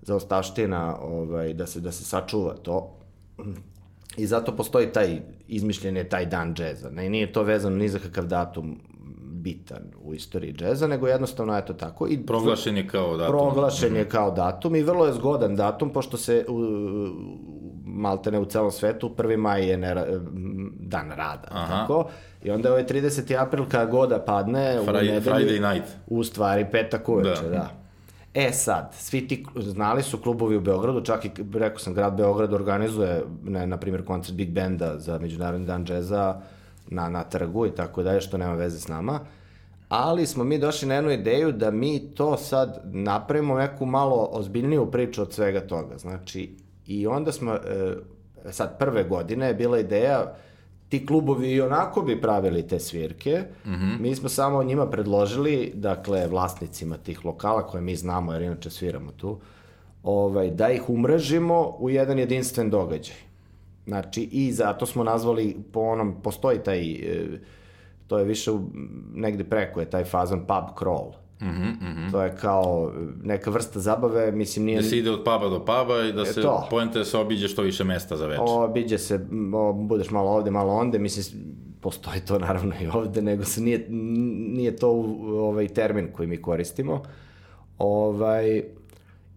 zaostavština, 0.03 0.97
ovaj, 1.01 1.55
da 1.55 1.67
se, 1.67 1.81
da 1.81 1.93
se 1.93 2.05
sačuva 2.05 2.55
to. 2.55 2.97
I 4.17 4.27
zato 4.27 4.57
postoji 4.57 4.93
taj, 4.93 5.21
izmišljen 5.49 5.97
je 5.97 6.09
taj 6.09 6.27
dan 6.27 6.55
džeza. 6.55 6.91
Ne, 6.91 7.09
nije 7.09 7.33
to 7.33 7.43
vezano 7.43 7.77
ni 7.77 7.89
za 7.89 7.99
kakav 7.99 8.27
datum 8.27 8.79
bitan 9.47 9.83
u 10.05 10.15
istoriji 10.15 10.53
džeza, 10.53 10.87
nego 10.87 11.09
jednostavno 11.09 11.57
je 11.57 11.67
to 11.67 11.73
tako. 11.73 12.09
I 12.09 12.19
proglašen 12.27 12.77
je 12.77 12.89
kao 12.89 13.17
datum. 13.17 13.39
Proglašen 13.39 13.97
je 13.97 14.09
kao 14.09 14.31
datum 14.31 14.77
i 14.77 14.83
vrlo 14.83 15.07
je 15.07 15.13
zgodan 15.13 15.57
datum, 15.57 15.91
pošto 15.93 16.17
se 16.17 16.45
u, 16.49 16.61
maltene 17.97 18.39
u 18.39 18.45
celom 18.45 18.71
svetu, 18.71 19.15
1. 19.17 19.37
maj 19.37 19.71
je 19.71 19.77
nera, 19.77 20.07
dan 20.81 21.11
rada. 21.11 21.49
Aha. 21.51 21.81
Tako? 21.81 22.09
I 22.45 22.51
onda 22.51 22.71
ovaj 22.71 22.87
30. 22.87 23.43
april 23.43 23.65
kada 23.71 23.91
goda 23.91 24.19
padne 24.19 24.79
Friday, 24.87 25.11
u 25.11 25.15
nedelju, 25.15 25.37
Friday 25.37 25.75
night. 25.75 25.93
U 26.07 26.25
stvari 26.25 26.67
petak 26.73 27.09
uveče, 27.09 27.43
da. 27.43 27.49
da. 27.49 27.71
E 28.35 28.53
sad, 28.53 28.95
svi 28.95 29.29
ti, 29.29 29.47
znali 29.57 30.03
su 30.03 30.19
klubovi 30.19 30.57
u 30.57 30.61
Beogradu, 30.61 31.01
čak 31.01 31.25
i, 31.25 31.31
rekao 31.55 31.79
sam, 31.79 31.95
grad 31.95 32.17
Beograd 32.17 32.53
organizuje, 32.53 33.23
ne, 33.45 33.67
na 33.67 33.77
primjer, 33.77 34.05
koncert 34.05 34.37
Big 34.37 34.51
Benda 34.51 34.99
za 34.99 35.19
Međunarodni 35.19 35.67
dan 35.67 35.85
džeza 35.87 36.41
na, 36.89 37.09
na 37.09 37.25
trgu 37.25 37.67
i 37.67 37.71
tako 37.71 38.03
dalje, 38.03 38.21
što 38.21 38.39
nema 38.39 38.55
veze 38.55 38.81
s 38.81 38.89
nama. 38.89 39.21
Ali 39.89 40.27
smo 40.27 40.45
mi 40.45 40.59
došli 40.59 40.89
na 40.89 40.95
jednu 40.95 41.11
ideju 41.11 41.53
da 41.53 41.71
mi 41.71 41.99
to 42.15 42.37
sad 42.37 42.81
napravimo 42.85 43.59
neku 43.59 43.87
malo 43.87 44.29
ozbiljniju 44.33 44.91
priču 44.91 45.23
od 45.23 45.33
svega 45.33 45.61
toga. 45.61 45.99
Znači, 45.99 46.57
i 46.87 47.07
onda 47.07 47.33
smo, 47.33 47.53
e, 47.53 47.97
sad 48.51 48.79
prve 48.79 49.05
godine 49.05 49.47
je 49.47 49.55
bila 49.55 49.79
ideja, 49.79 50.35
ti 50.89 51.07
klubovi 51.07 51.53
i 51.53 51.61
onako 51.61 52.03
bi 52.03 52.21
pravili 52.21 52.69
te 52.69 52.81
svirke. 52.81 53.45
Mm 53.65 53.71
-hmm. 53.71 54.01
Mi 54.01 54.15
smo 54.15 54.29
samo 54.29 54.63
njima 54.63 54.91
predložili, 54.91 55.73
dakle, 55.75 56.27
vlasnicima 56.27 56.97
tih 56.97 57.25
lokala 57.25 57.67
koje 57.67 57.81
mi 57.81 57.97
znamo, 57.97 58.33
jer 58.33 58.43
inače 58.43 58.71
sviramo 58.71 59.13
tu, 59.13 59.39
ovaj, 60.03 60.51
da 60.51 60.71
ih 60.71 60.91
umrežimo 60.91 61.77
u 61.79 61.91
jedan 61.91 62.19
jedinstven 62.19 62.71
događaj. 62.71 63.17
Znači, 63.87 64.23
i 64.23 64.53
zato 64.53 64.87
smo 64.87 65.05
nazvali, 65.05 65.57
po 65.73 65.81
onom, 65.81 66.15
postoji 66.23 66.59
taj, 66.59 66.93
e, 66.93 67.41
to 68.07 68.19
je 68.19 68.25
više 68.25 68.51
negde 69.15 69.45
preko 69.45 69.81
je 69.81 69.91
taj 69.91 70.05
fazon 70.05 70.41
pub 70.41 70.79
crawl. 70.79 71.13
Mm 71.41 71.47
-hmm, 71.47 71.73
mm 71.81 71.97
-hmm. 71.97 72.11
To 72.11 72.23
je 72.23 72.37
kao 72.37 72.93
neka 73.23 73.51
vrsta 73.51 73.81
zabave, 73.81 74.33
mislim 74.33 74.65
nije... 74.65 74.77
Da 74.77 74.89
se 74.89 74.99
ide 74.99 75.11
od 75.11 75.19
puba 75.19 75.49
do 75.49 75.59
puba 75.59 76.05
i 76.09 76.13
da 76.13 76.25
se, 76.25 76.43
to. 76.43 76.67
pojente 76.71 76.99
da 76.99 77.05
se 77.05 77.19
obiđe 77.19 77.49
što 77.49 77.63
više 77.63 77.85
mesta 77.85 78.17
za 78.17 78.27
večer. 78.27 78.45
Obiđe 78.49 78.99
se, 78.99 79.27
o, 79.55 79.73
budeš 79.73 80.11
malo 80.11 80.31
ovde, 80.31 80.51
malo 80.51 80.73
onde, 80.73 80.99
mislim, 80.99 81.45
postoji 81.81 82.21
to 82.21 82.39
naravno 82.47 82.75
i 82.81 82.87
ovde, 82.87 83.23
nego 83.23 83.45
se 83.45 83.61
nije, 83.61 83.87
nije 83.89 84.77
to 84.77 84.91
ovaj 85.27 85.69
termin 85.69 86.13
koji 86.13 86.29
mi 86.29 86.43
koristimo. 86.43 87.03
Ovaj, 87.79 88.63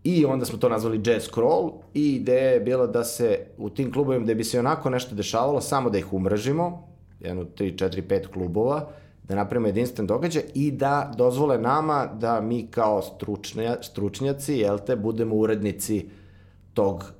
I 0.04 0.26
onda 0.26 0.46
smo 0.46 0.58
to 0.58 0.70
nazvali 0.70 1.02
jazz 1.06 1.30
crawl 1.30 1.72
i 1.94 2.16
ideja 2.16 2.50
je 2.50 2.60
bila 2.60 2.88
da 2.88 3.04
se 3.04 3.40
u 3.58 3.70
tim 3.70 3.92
klubovima 3.94 4.24
gde 4.24 4.36
bi 4.36 4.44
se 4.44 4.60
onako 4.60 4.90
nešto 4.90 5.16
dešavalo, 5.16 5.62
samo 5.62 5.90
da 5.90 5.98
ih 5.98 6.14
umrežimo, 6.14 6.88
jedno 7.20 7.44
3, 7.44 7.76
4, 7.76 8.02
5 8.08 8.28
klubova, 8.28 8.90
da 9.30 9.36
napravimo 9.36 9.68
jedinstven 9.68 10.08
događaj 10.08 10.44
i 10.54 10.72
da 10.72 11.12
dozvole 11.18 11.58
nama 11.58 12.06
da 12.06 12.42
mi 12.42 12.68
kao 12.68 13.02
stručnja, 13.02 13.78
stručnjaci, 13.82 14.54
jel 14.54 14.80
te, 14.86 14.96
budemo 14.96 15.36
urednici 15.36 16.10
tog 16.74 17.12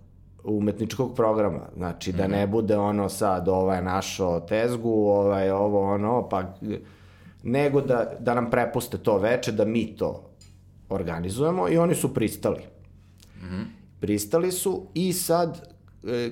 umetničkog 0.44 1.16
programa. 1.16 1.60
Znači, 1.76 2.12
da 2.12 2.28
ne 2.28 2.44
mhm. 2.44 2.52
bude 2.52 2.78
ono 2.78 3.10
sad, 3.10 3.48
ovaj 3.48 3.84
našo 3.84 4.40
tezgu, 4.40 4.92
ovaj 4.92 5.52
ovo 5.52 5.94
ono, 5.94 6.30
pa 6.30 6.54
nego 7.44 7.82
da, 7.82 8.12
da 8.20 8.34
nam 8.34 8.50
prepuste 8.50 8.98
to 8.98 9.18
veče, 9.18 9.52
da 9.52 9.66
mi 9.66 9.96
to 9.96 10.30
organizujemo 10.90 11.70
i 11.70 11.78
oni 11.78 11.96
su 11.96 12.14
pristali. 12.14 12.62
Mm 13.36 13.46
-hmm. 13.46 13.64
Pristali 14.00 14.52
su 14.52 14.88
i 14.94 15.14
sad 15.14 15.69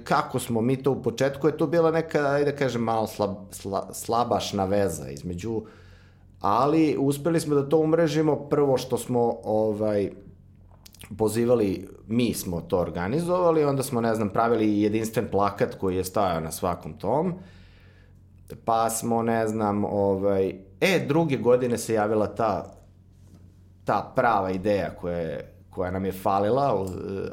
kako 0.03 0.39
smo 0.39 0.61
mi 0.61 0.83
to 0.83 0.91
u 0.91 1.03
početku, 1.03 1.47
je 1.47 1.57
to 1.57 1.67
bila 1.67 1.91
neka, 1.91 2.19
ajde 2.19 2.51
da 2.51 2.57
kažem, 2.57 2.81
malo 2.81 3.07
slab, 3.07 3.35
sla, 3.51 3.93
slabašna 3.93 4.65
veza 4.65 5.09
između, 5.09 5.61
ali 6.39 6.97
uspeli 6.99 7.39
smo 7.39 7.55
da 7.55 7.69
to 7.69 7.77
umrežimo 7.77 8.35
prvo 8.35 8.77
što 8.77 8.97
smo 8.97 9.37
ovaj, 9.43 10.11
pozivali, 11.17 11.87
mi 12.07 12.33
smo 12.33 12.61
to 12.61 12.79
organizovali, 12.79 13.65
onda 13.65 13.83
smo, 13.83 14.01
ne 14.01 14.15
znam, 14.15 14.29
pravili 14.29 14.81
jedinstven 14.81 15.27
plakat 15.31 15.75
koji 15.75 15.95
je 15.95 16.03
stajao 16.03 16.39
na 16.39 16.51
svakom 16.51 16.93
tom, 16.93 17.33
pa 18.65 18.89
smo, 18.89 19.21
ne 19.21 19.47
znam, 19.47 19.85
ovaj, 19.85 20.55
e, 20.81 21.05
druge 21.07 21.37
godine 21.37 21.77
se 21.77 21.93
javila 21.93 22.27
ta, 22.27 22.73
ta 23.85 24.11
prava 24.15 24.51
ideja 24.51 24.89
koja, 25.01 25.17
je, 25.17 25.53
koja 25.69 25.91
nam 25.91 26.05
je 26.05 26.11
falila, 26.11 26.85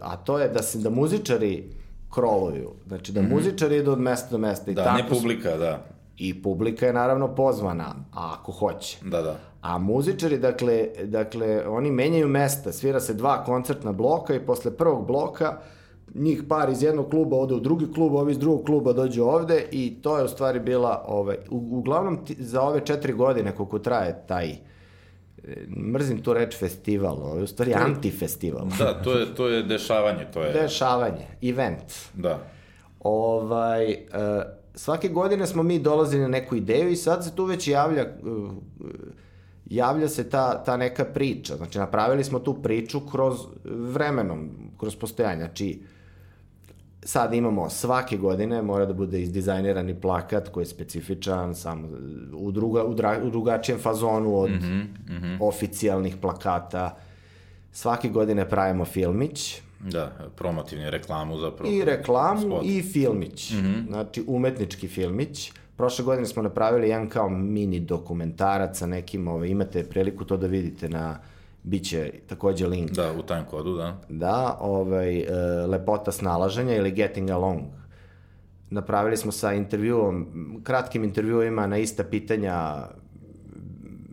a 0.03 0.17
to 0.17 0.39
je 0.39 0.49
da 0.49 0.63
se, 0.63 0.79
da 0.79 0.91
muzičari 0.91 1.84
kroluju. 2.15 2.71
Znači 2.87 3.13
da 3.13 3.23
mm 3.23 3.25
-hmm. 3.25 3.35
muzičari 3.35 3.77
idu 3.77 3.93
od 3.93 4.01
mesta 4.01 4.31
do 4.31 4.39
mesta. 4.39 4.71
I 4.71 4.75
da, 4.75 4.85
tako 4.85 4.97
ne 4.97 5.09
publika, 5.09 5.57
da. 5.57 5.85
I 6.17 6.43
publika 6.43 6.87
je 6.87 6.93
naravno 6.93 7.35
pozvana, 7.35 7.95
ako 8.13 8.53
hoće. 8.53 8.99
Da, 9.05 9.23
da. 9.23 9.37
A 9.63 9.79
muzičari, 9.79 10.39
dakle, 10.39 10.89
dakle, 11.05 11.69
oni 11.69 11.91
menjaju 11.91 12.29
mesta, 12.29 12.73
svira 12.73 13.01
se 13.01 13.15
dva 13.15 13.45
koncertna 13.45 13.93
bloka 13.93 14.35
i 14.35 14.47
posle 14.47 14.77
prvog 14.77 15.07
bloka 15.07 15.59
njih 16.15 16.43
par 16.49 16.71
iz 16.71 16.83
jednog 16.83 17.11
kluba 17.11 17.37
ode 17.37 17.55
u 17.55 17.61
drugi 17.61 17.93
klub, 17.93 18.15
ovi 18.15 18.33
iz 18.33 18.39
drugog 18.39 18.67
kluba 18.67 18.93
dođu 18.93 19.23
ovde 19.25 19.67
i 19.71 20.03
to 20.03 20.19
je 20.19 20.25
u 20.25 20.29
stvari 20.29 20.61
bila, 20.61 21.05
ovaj, 21.09 21.37
u, 21.51 21.79
uglavnom 21.79 22.19
za 22.39 22.63
ove 22.63 22.81
četiri 22.87 23.13
godine 23.13 23.53
koliko 23.53 23.79
traje 23.79 24.25
taj 24.27 24.51
uh, 24.51 24.74
mrzim 25.93 26.23
tu 26.23 26.35
reč 26.35 26.59
festival, 26.59 27.17
ovo 27.23 27.37
je 27.37 27.43
u 27.43 27.47
stvari 27.47 27.75
antifestival. 27.75 28.67
Da, 28.79 29.03
to 29.03 29.19
je, 29.19 29.35
to 29.35 29.49
je 29.49 29.63
dešavanje, 29.63 30.27
to 30.33 30.43
je... 30.43 30.53
Dešavanje, 30.53 31.27
event. 31.43 31.93
Da. 32.15 32.39
Ovaj, 33.01 33.87
uh, 33.93 34.43
svake 34.75 35.09
godine 35.09 35.47
smo 35.47 35.63
mi 35.63 35.79
dolazili 35.79 36.23
na 36.23 36.29
neku 36.29 36.57
ideju 36.57 36.91
i 36.91 36.97
sad 36.97 37.25
se 37.25 37.37
tu 37.37 37.45
već 37.45 37.69
javlja, 37.69 38.07
uh, 38.23 38.53
javlja 39.67 40.09
se 40.09 40.31
ta, 40.31 40.65
ta 40.65 40.77
neka 40.77 41.05
priča. 41.05 41.57
Znači, 41.57 41.79
napravili 41.79 42.25
smo 42.25 42.39
tu 42.39 42.63
priču 42.63 43.01
kroz 43.01 43.39
vremenom, 43.65 44.51
kroz 44.79 44.97
postojanje. 44.97 45.45
Znači, 45.45 45.83
sad 47.05 47.35
imamo 47.35 47.71
svake 47.71 48.17
godine, 48.17 48.63
mora 48.63 48.87
da 48.87 48.93
bude 48.93 49.23
izdizajnirani 49.23 50.01
plakat 50.01 50.49
koji 50.49 50.63
je 50.63 50.67
specifičan, 50.67 51.55
sam 51.55 51.85
u, 52.37 52.51
druga, 52.51 52.85
u, 52.85 52.95
dra, 52.95 53.21
u 53.23 53.31
drugačijem 53.31 53.79
fazonu 53.79 54.39
od 54.39 54.51
mm 54.51 54.55
-hmm, 54.55 54.85
mm 55.09 55.23
-hmm. 55.23 55.39
oficijalnih 55.41 56.17
plakata. 56.17 56.97
Svake 57.73 58.09
godine 58.09 58.49
pravimo 58.49 58.85
filmić. 58.85 59.61
Da, 59.81 60.13
promotivni 60.37 60.91
reklamu 60.91 61.39
zapravo. 61.39 61.73
I 61.73 61.85
reklamu 61.85 62.41
spot. 62.41 62.65
i 62.65 62.83
filmić. 62.83 63.53
Mm 63.53 63.57
-hmm. 63.57 63.87
Znači, 63.89 64.25
umetnički 64.27 64.89
filmić. 64.89 65.53
Prošle 65.77 66.05
godine 66.05 66.27
smo 66.27 66.43
napravili 66.43 66.89
jedan 66.89 67.09
kao 67.09 67.29
mini 67.29 67.81
dokumentarac 67.81 68.79
sa 68.79 68.87
nekim, 68.87 69.29
ove, 69.29 69.37
ovaj, 69.37 69.49
imate 69.49 69.85
priliku 69.85 70.25
to 70.25 70.37
da 70.37 70.47
vidite 70.47 70.89
na 70.89 71.19
Biće 71.65 72.13
takođe 72.27 72.67
link. 72.67 72.91
Da, 72.91 73.13
u 73.13 73.23
time 73.23 73.45
kodu, 73.51 73.77
da. 73.77 74.01
Da, 74.09 74.59
ovaj, 74.61 75.19
e, 75.19 75.27
lepota 75.67 76.13
snalaženja 76.13 76.77
ili 76.77 76.93
getting 76.93 77.31
along. 77.31 77.63
Napravili 78.71 79.17
smo 79.17 79.33
sa 79.33 79.53
intervjuom, 79.53 80.27
kratkim 80.65 81.05
intervjuima 81.05 81.67
na 81.67 81.79
ista 81.79 82.05
pitanja 82.05 82.87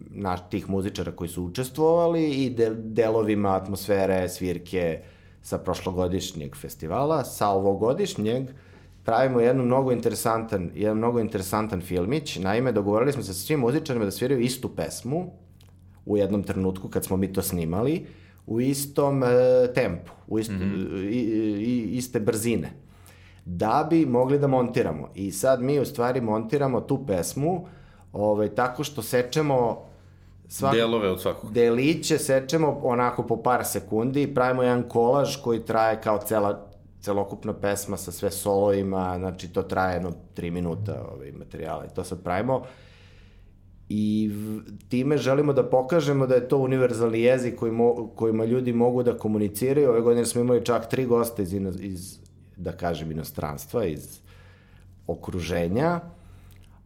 na 0.10 0.38
tih 0.38 0.70
muzičara 0.70 1.12
koji 1.12 1.28
su 1.28 1.43
učestvovali 1.43 2.30
i 2.30 2.49
de, 2.49 2.70
delovima 2.76 3.56
atmosfere, 3.56 4.30
svirke 4.30 5.02
sa 5.41 5.58
prošlogodišnjeg 5.58 6.56
festivala. 6.56 7.24
Sa 7.24 7.49
ovogodišnjeg 7.49 8.49
pravimo 9.04 9.39
jednu 9.39 9.64
mnogo 9.64 9.91
interesantan, 9.91 10.72
jedan 10.76 10.97
mnogo 10.97 11.20
interesantan 11.20 11.82
filmić. 11.82 12.36
Naime, 12.38 12.72
dogovorili 12.72 13.12
smo 13.12 13.24
se 13.24 13.34
sa 13.34 13.45
svim 13.45 13.60
muzičarima 13.60 14.06
da 14.06 14.12
sviraju 14.12 14.39
istu 14.39 14.76
pesmu, 14.76 15.32
u 16.06 16.18
jednom 16.18 16.43
trenutku 16.43 16.89
kad 16.89 17.06
smo 17.06 17.18
mi 17.18 17.34
to 17.34 17.41
snimali 17.41 18.06
u 18.47 18.62
istom 18.62 19.24
e, 19.24 19.28
tempu, 19.74 20.12
u 20.28 20.39
ist, 20.39 20.49
mm 20.49 20.60
-hmm. 20.60 21.10
i, 21.10 21.20
i, 21.64 21.97
iste 21.97 22.20
brzine 22.20 22.72
da 23.45 23.88
bi 23.89 24.06
mogli 24.06 24.39
da 24.39 24.47
montiramo. 24.47 25.10
I 25.16 25.32
sad 25.32 25.62
mi 25.62 25.80
u 25.80 25.86
stvari 25.86 26.22
montiramo 26.22 26.82
tu 26.82 27.06
pesmu 27.06 27.68
ovaj, 28.14 28.49
tako 28.49 28.84
što 28.84 29.02
sečemo 29.02 29.82
svak, 30.47 30.76
delove 30.76 31.10
od 31.10 31.22
svakog. 31.22 31.54
Deliće 31.54 32.18
sečemo 32.18 32.80
onako 32.84 33.24
po 33.24 33.38
par 33.43 33.66
sekundi 33.66 34.24
i 34.24 34.34
pravimo 34.34 34.64
jedan 34.64 34.84
kolaž 34.84 35.36
koji 35.36 35.66
traje 35.66 36.02
kao 36.02 36.18
cela 36.18 36.68
celokupna 37.02 37.54
pesma 37.54 37.97
sa 37.97 38.12
sve 38.12 38.32
solovima, 38.32 39.16
znači 39.18 39.47
to 39.54 39.62
traje 39.64 39.95
jedno 39.95 40.12
3 40.36 40.52
minuta 40.52 41.06
ovaj, 41.14 41.32
materijala 41.32 41.86
i 41.86 41.95
to 41.95 42.04
sad 42.04 42.24
pravimo. 42.24 42.62
I 43.94 44.32
time 44.89 45.18
želimo 45.18 45.54
da 45.54 45.64
pokažemo 45.64 46.28
da 46.28 46.36
je 46.36 46.48
to 46.48 46.58
univerzalni 46.58 47.22
jezik 47.22 47.60
koji 47.60 47.72
mo, 47.72 48.08
kojima 48.16 48.46
ljudi 48.46 48.74
mogu 48.74 49.04
da 49.04 49.18
komuniciraju. 49.18 49.89
Ove 49.89 50.02
godine 50.02 50.26
smo 50.26 50.42
imali 50.42 50.66
čak 50.66 50.89
tri 50.89 51.06
gosta 51.06 51.42
iz, 51.42 51.54
iz 51.80 52.18
da 52.58 52.72
kažem, 52.72 53.12
inostranstva, 53.12 53.86
iz 53.86 54.20
okruženja. 55.08 56.00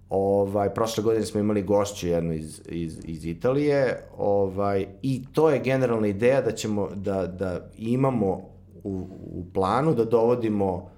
Ovaj, 0.10 0.74
prošle 0.74 1.04
godine 1.04 1.26
smo 1.26 1.40
imali 1.40 1.64
gošću 1.64 2.08
jednu 2.08 2.34
iz, 2.34 2.62
iz, 2.70 3.00
iz 3.04 3.26
Italije 3.26 4.04
ovaj, 4.18 4.88
i 5.02 5.24
to 5.34 5.50
je 5.50 5.60
generalna 5.60 6.08
ideja 6.08 6.42
da 6.42 6.52
ćemo 6.52 6.90
da, 6.96 7.28
da 7.28 7.70
imamo 7.78 8.42
u, 8.84 9.08
u 9.22 9.46
planu 9.54 9.94
da 9.94 10.06
dovodimo 10.06 10.90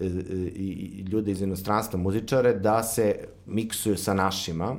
e, 0.00 0.06
e, 0.06 0.08
i 0.54 1.06
ljude 1.10 1.30
iz 1.30 1.42
inostranstva, 1.42 1.98
muzičare, 1.98 2.52
da 2.52 2.82
se 2.82 3.14
miksuju 3.46 3.96
sa 3.96 4.14
našima. 4.14 4.76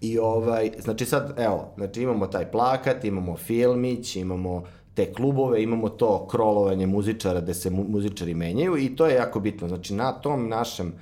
I 0.00 0.18
ovaj, 0.18 0.70
znači 0.78 1.04
sad, 1.06 1.34
evo, 1.38 1.72
znači 1.76 2.02
imamo 2.02 2.26
taj 2.26 2.50
plakat, 2.50 3.04
imamo 3.04 3.36
filmić, 3.36 4.16
imamo 4.16 4.62
te 4.94 5.12
klubove, 5.12 5.62
imamo 5.62 5.88
to 5.88 6.26
krolovanje 6.26 6.86
muzičara 6.86 7.40
gde 7.40 7.54
se 7.54 7.70
mu, 7.70 7.84
muzičari 7.88 8.34
menjaju 8.34 8.76
i 8.76 8.96
to 8.96 9.06
je 9.06 9.14
jako 9.14 9.40
bitno. 9.40 9.68
Znači 9.68 9.94
na 9.94 10.12
tom 10.12 10.48
našem 10.48 10.92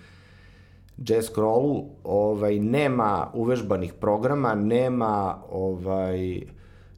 jazz 0.99 1.31
crawlu 1.31 1.85
ovaj, 2.05 2.59
nema 2.59 3.31
uvežbanih 3.35 3.93
programa, 3.93 4.55
nema 4.55 5.43
ovaj, 5.51 6.43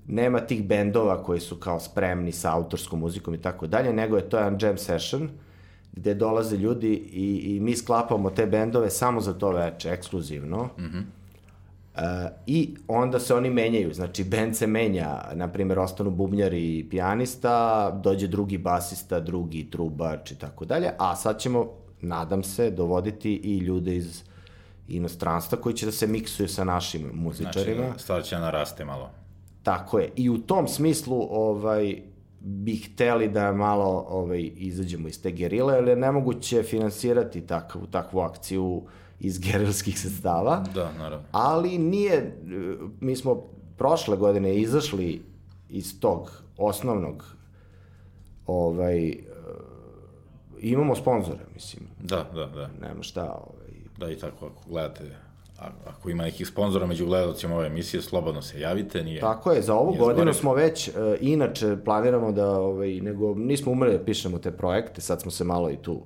nema 0.07 0.41
tih 0.41 0.67
bendova 0.67 1.23
koji 1.23 1.41
su 1.41 1.57
kao 1.57 1.81
spremni 1.81 2.33
sa 2.33 2.55
autorskom 2.55 3.01
muzikom 3.01 3.35
i 3.35 3.43
tako 3.43 3.67
dalje, 3.67 3.93
nego 3.93 4.17
je 4.17 4.29
to 4.29 4.37
jedan 4.37 4.59
jam 4.61 4.79
session 4.79 5.29
gde 5.93 6.15
dolaze 6.15 6.57
ljudi 6.57 6.93
i, 7.13 7.57
i 7.57 7.61
mi 7.61 7.77
sklapamo 7.77 8.31
te 8.31 8.47
bendove 8.47 8.91
samo 8.91 9.21
za 9.21 9.33
to 9.33 9.51
veče, 9.51 9.91
ekskluzivno. 9.91 10.65
Mm 10.79 10.83
-hmm. 10.83 11.03
Uh, 11.95 12.03
I 12.47 12.75
onda 12.89 13.19
se 13.19 13.35
oni 13.35 13.51
menjaju, 13.51 13.95
znači 13.95 14.25
bend 14.25 14.57
se 14.57 14.67
menja, 14.67 15.23
na 15.35 15.49
primjer 15.49 15.79
ostanu 15.79 16.11
bubnjari 16.11 16.79
i 16.79 16.89
pijanista, 16.91 17.91
dođe 17.91 18.27
drugi 18.27 18.59
basista, 18.59 19.21
drugi 19.21 19.71
trubač 19.71 20.31
i 20.31 20.39
tako 20.39 20.65
dalje, 20.65 20.91
a 20.99 21.17
sad 21.17 21.41
ćemo, 21.41 21.67
nadam 22.01 22.43
se, 22.43 22.71
dovoditi 22.71 23.35
i 23.35 23.59
ljude 23.59 23.97
iz 23.97 24.23
inostranstva 24.89 25.59
koji 25.59 25.75
će 25.75 25.87
da 25.87 25.93
se 25.93 26.07
miksuju 26.07 26.49
sa 26.49 26.65
našim 26.65 27.11
muzičarima. 27.15 27.85
Znači, 27.85 28.03
stvar 28.03 28.23
će 28.23 28.37
da 28.37 28.41
naraste 28.41 28.85
malo. 28.85 29.11
Tako 29.63 29.99
je. 29.99 30.13
I 30.17 30.31
u 30.31 30.39
tom 30.39 30.69
smislu 30.69 31.27
ovaj, 31.31 32.03
bi 32.41 32.77
hteli 32.77 33.29
da 33.29 33.53
malo 33.53 34.07
ovaj, 34.09 34.51
izađemo 34.57 35.09
iz 35.09 35.23
te 35.23 35.31
gerile, 35.31 35.75
jer 35.75 35.89
je 35.89 35.97
nemoguće 35.97 36.63
finansirati 36.63 37.41
takvu, 37.41 37.87
takvu 37.87 38.21
akciju 38.21 38.83
iz 39.21 39.39
gerilskih 39.39 40.01
sredstava. 40.01 40.65
Da, 40.75 40.93
naravno. 40.99 41.27
Ali 41.33 41.79
nije, 41.79 42.37
mi 43.01 43.17
smo 43.17 43.43
prošle 43.79 44.17
godine 44.17 44.57
izašli 44.57 45.23
iz 45.69 46.01
tog 46.01 46.43
osnovnog 46.57 47.25
ovaj, 48.47 49.17
imamo 50.61 50.97
sponzore, 50.97 51.45
mislim. 51.55 51.83
Da, 52.01 52.27
da, 52.35 52.47
da. 52.47 52.71
Nema 52.81 53.03
šta. 53.03 53.23
Ovaj. 53.23 53.71
Da, 53.99 54.11
i 54.11 54.17
tako, 54.17 54.47
ako 54.47 54.71
gledate 54.71 55.17
ako 55.87 56.11
ima 56.11 56.23
nekih 56.23 56.47
sponzora 56.47 56.87
među 56.87 57.07
gledalcima 57.07 57.57
ove 57.57 57.67
emisije, 57.67 58.03
slobodno 58.03 58.43
se 58.43 58.61
javite. 58.61 59.05
Nije, 59.05 59.21
Tako 59.21 59.53
je, 59.53 59.63
za 59.63 59.75
ovu 59.75 59.95
godinu 59.95 60.33
zgore. 60.33 60.35
smo 60.35 60.55
već, 60.55 60.89
uh, 60.89 60.95
inače 61.21 61.77
planiramo 61.85 62.33
da, 62.33 62.51
ovaj, 62.51 63.01
nego 63.01 63.35
nismo 63.35 63.73
umeli 63.73 63.99
da 63.99 64.05
pišemo 64.05 64.39
te 64.39 64.51
projekte, 64.51 65.01
sad 65.01 65.21
smo 65.21 65.31
se 65.31 65.45
malo 65.45 65.71
i 65.71 65.77
tu 65.77 66.03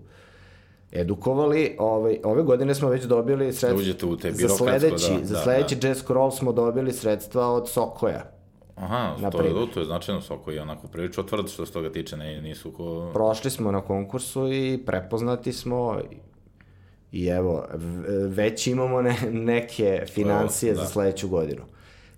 edukovali. 0.95 1.77
Ovaj, 1.79 2.19
ove 2.25 2.43
godine 2.43 2.75
smo 2.75 2.89
već 2.89 3.05
dobili 3.05 3.53
sredstva. 3.53 3.95
Da 4.01 4.07
u 4.07 4.17
te 4.17 4.33
za 4.33 4.49
sledeći, 4.49 5.13
da, 5.21 5.25
za 5.25 5.35
da, 5.35 5.43
sledeći 5.43 5.77
da. 5.77 5.89
jazz 5.89 6.05
crawl 6.05 6.39
smo 6.39 6.53
dobili 6.53 6.93
sredstva 6.93 7.49
od 7.49 7.69
Sokoja. 7.69 8.35
Aha, 8.77 9.31
to 9.31 9.43
je, 9.43 9.73
to 9.75 9.81
je 9.81 9.87
značajno 9.87 10.21
Soko 10.21 10.51
je 10.51 10.63
onako 10.63 10.89
prilično 10.89 11.23
tvrd 11.23 11.49
što 11.49 11.67
se 11.67 11.73
toga 11.73 11.93
tiče, 11.93 12.17
ne, 12.17 12.43
nisu 12.43 12.73
ko... 12.73 13.11
Prošli 13.13 13.51
smo 13.51 13.73
na 13.73 13.81
konkursu 13.81 14.53
i 14.53 14.83
prepoznati 14.87 15.53
smo 15.53 15.99
I 17.13 17.27
evo, 17.27 17.65
već 18.29 18.67
imamo 18.67 19.03
ne, 19.03 19.17
neke 19.31 20.05
financije 20.07 20.75
da. 20.75 20.81
za 20.81 20.87
sledeću 20.87 21.29
godinu. 21.29 21.63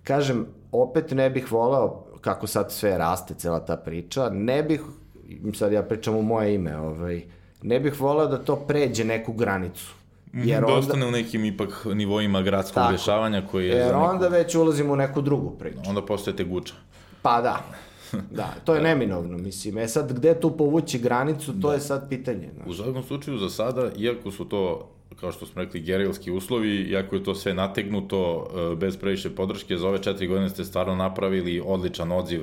Kažem, 0.03 0.45
opet 0.71 1.11
ne 1.11 1.29
bih 1.29 1.51
voleo, 1.51 2.05
kako 2.21 2.47
sad 2.47 2.71
sve 2.71 2.97
raste, 2.97 3.33
cela 3.33 3.65
ta 3.65 3.77
priča, 3.77 4.29
ne 4.29 4.63
bih, 4.63 4.81
sad 5.53 5.71
ja 5.71 5.83
pričam 5.83 6.15
u 6.15 6.21
moje 6.21 6.55
ime, 6.55 6.77
ovaj, 6.77 7.23
ne 7.61 7.79
bih 7.79 8.01
voleo 8.01 8.27
da 8.27 8.37
to 8.37 8.55
pređe 8.55 9.03
neku 9.03 9.33
granicu. 9.33 9.93
Mhm, 10.33 10.47
jer 10.47 10.61
da 10.61 10.67
onda, 10.67 10.79
ostane 10.79 11.05
u 11.05 11.11
nekim 11.11 11.45
ipak 11.45 11.85
nivoima 11.93 12.41
gradskog 12.41 12.75
tako, 12.75 12.91
rešavanja 12.91 13.41
koji 13.51 13.67
je... 13.67 13.75
Jer 13.75 13.87
neku... 13.87 13.99
onda 13.99 14.27
već 14.27 14.55
ulazimo 14.55 14.93
u 14.93 14.95
neku 14.95 15.21
drugu 15.21 15.51
priču. 15.59 15.79
Onda 15.87 16.05
postaje 16.05 16.35
teguča. 16.37 16.73
Pa 17.21 17.41
da. 17.41 17.63
Da, 18.31 18.53
to 18.65 18.75
je 18.75 18.81
neminovno, 18.81 19.37
mislim. 19.37 19.77
E 19.77 19.87
sad, 19.87 20.13
gde 20.13 20.39
tu 20.39 20.57
povući 20.57 20.99
granicu, 20.99 21.61
to 21.61 21.67
da. 21.67 21.73
je 21.73 21.79
sad 21.79 22.09
pitanje. 22.09 22.49
Znaš. 22.55 22.67
U 22.67 22.73
svakom 22.73 23.03
slučaju, 23.03 23.37
za 23.37 23.49
sada, 23.49 23.89
iako 23.97 24.31
su 24.31 24.45
to, 24.45 24.89
kao 25.19 25.31
što 25.31 25.45
smo 25.45 25.61
rekli, 25.61 25.79
gerilski 25.79 26.31
uslovi, 26.31 26.81
iako 26.81 27.15
je 27.15 27.23
to 27.23 27.35
sve 27.35 27.53
nategnuto, 27.53 28.47
e, 28.71 28.75
bez 28.75 28.97
previše 28.97 29.35
podrške, 29.35 29.77
za 29.77 29.87
ove 29.87 30.03
četiri 30.03 30.27
godine 30.27 30.49
ste 30.49 30.63
stvarno 30.63 30.95
napravili 30.95 31.61
odličan 31.65 32.11
odziv 32.11 32.41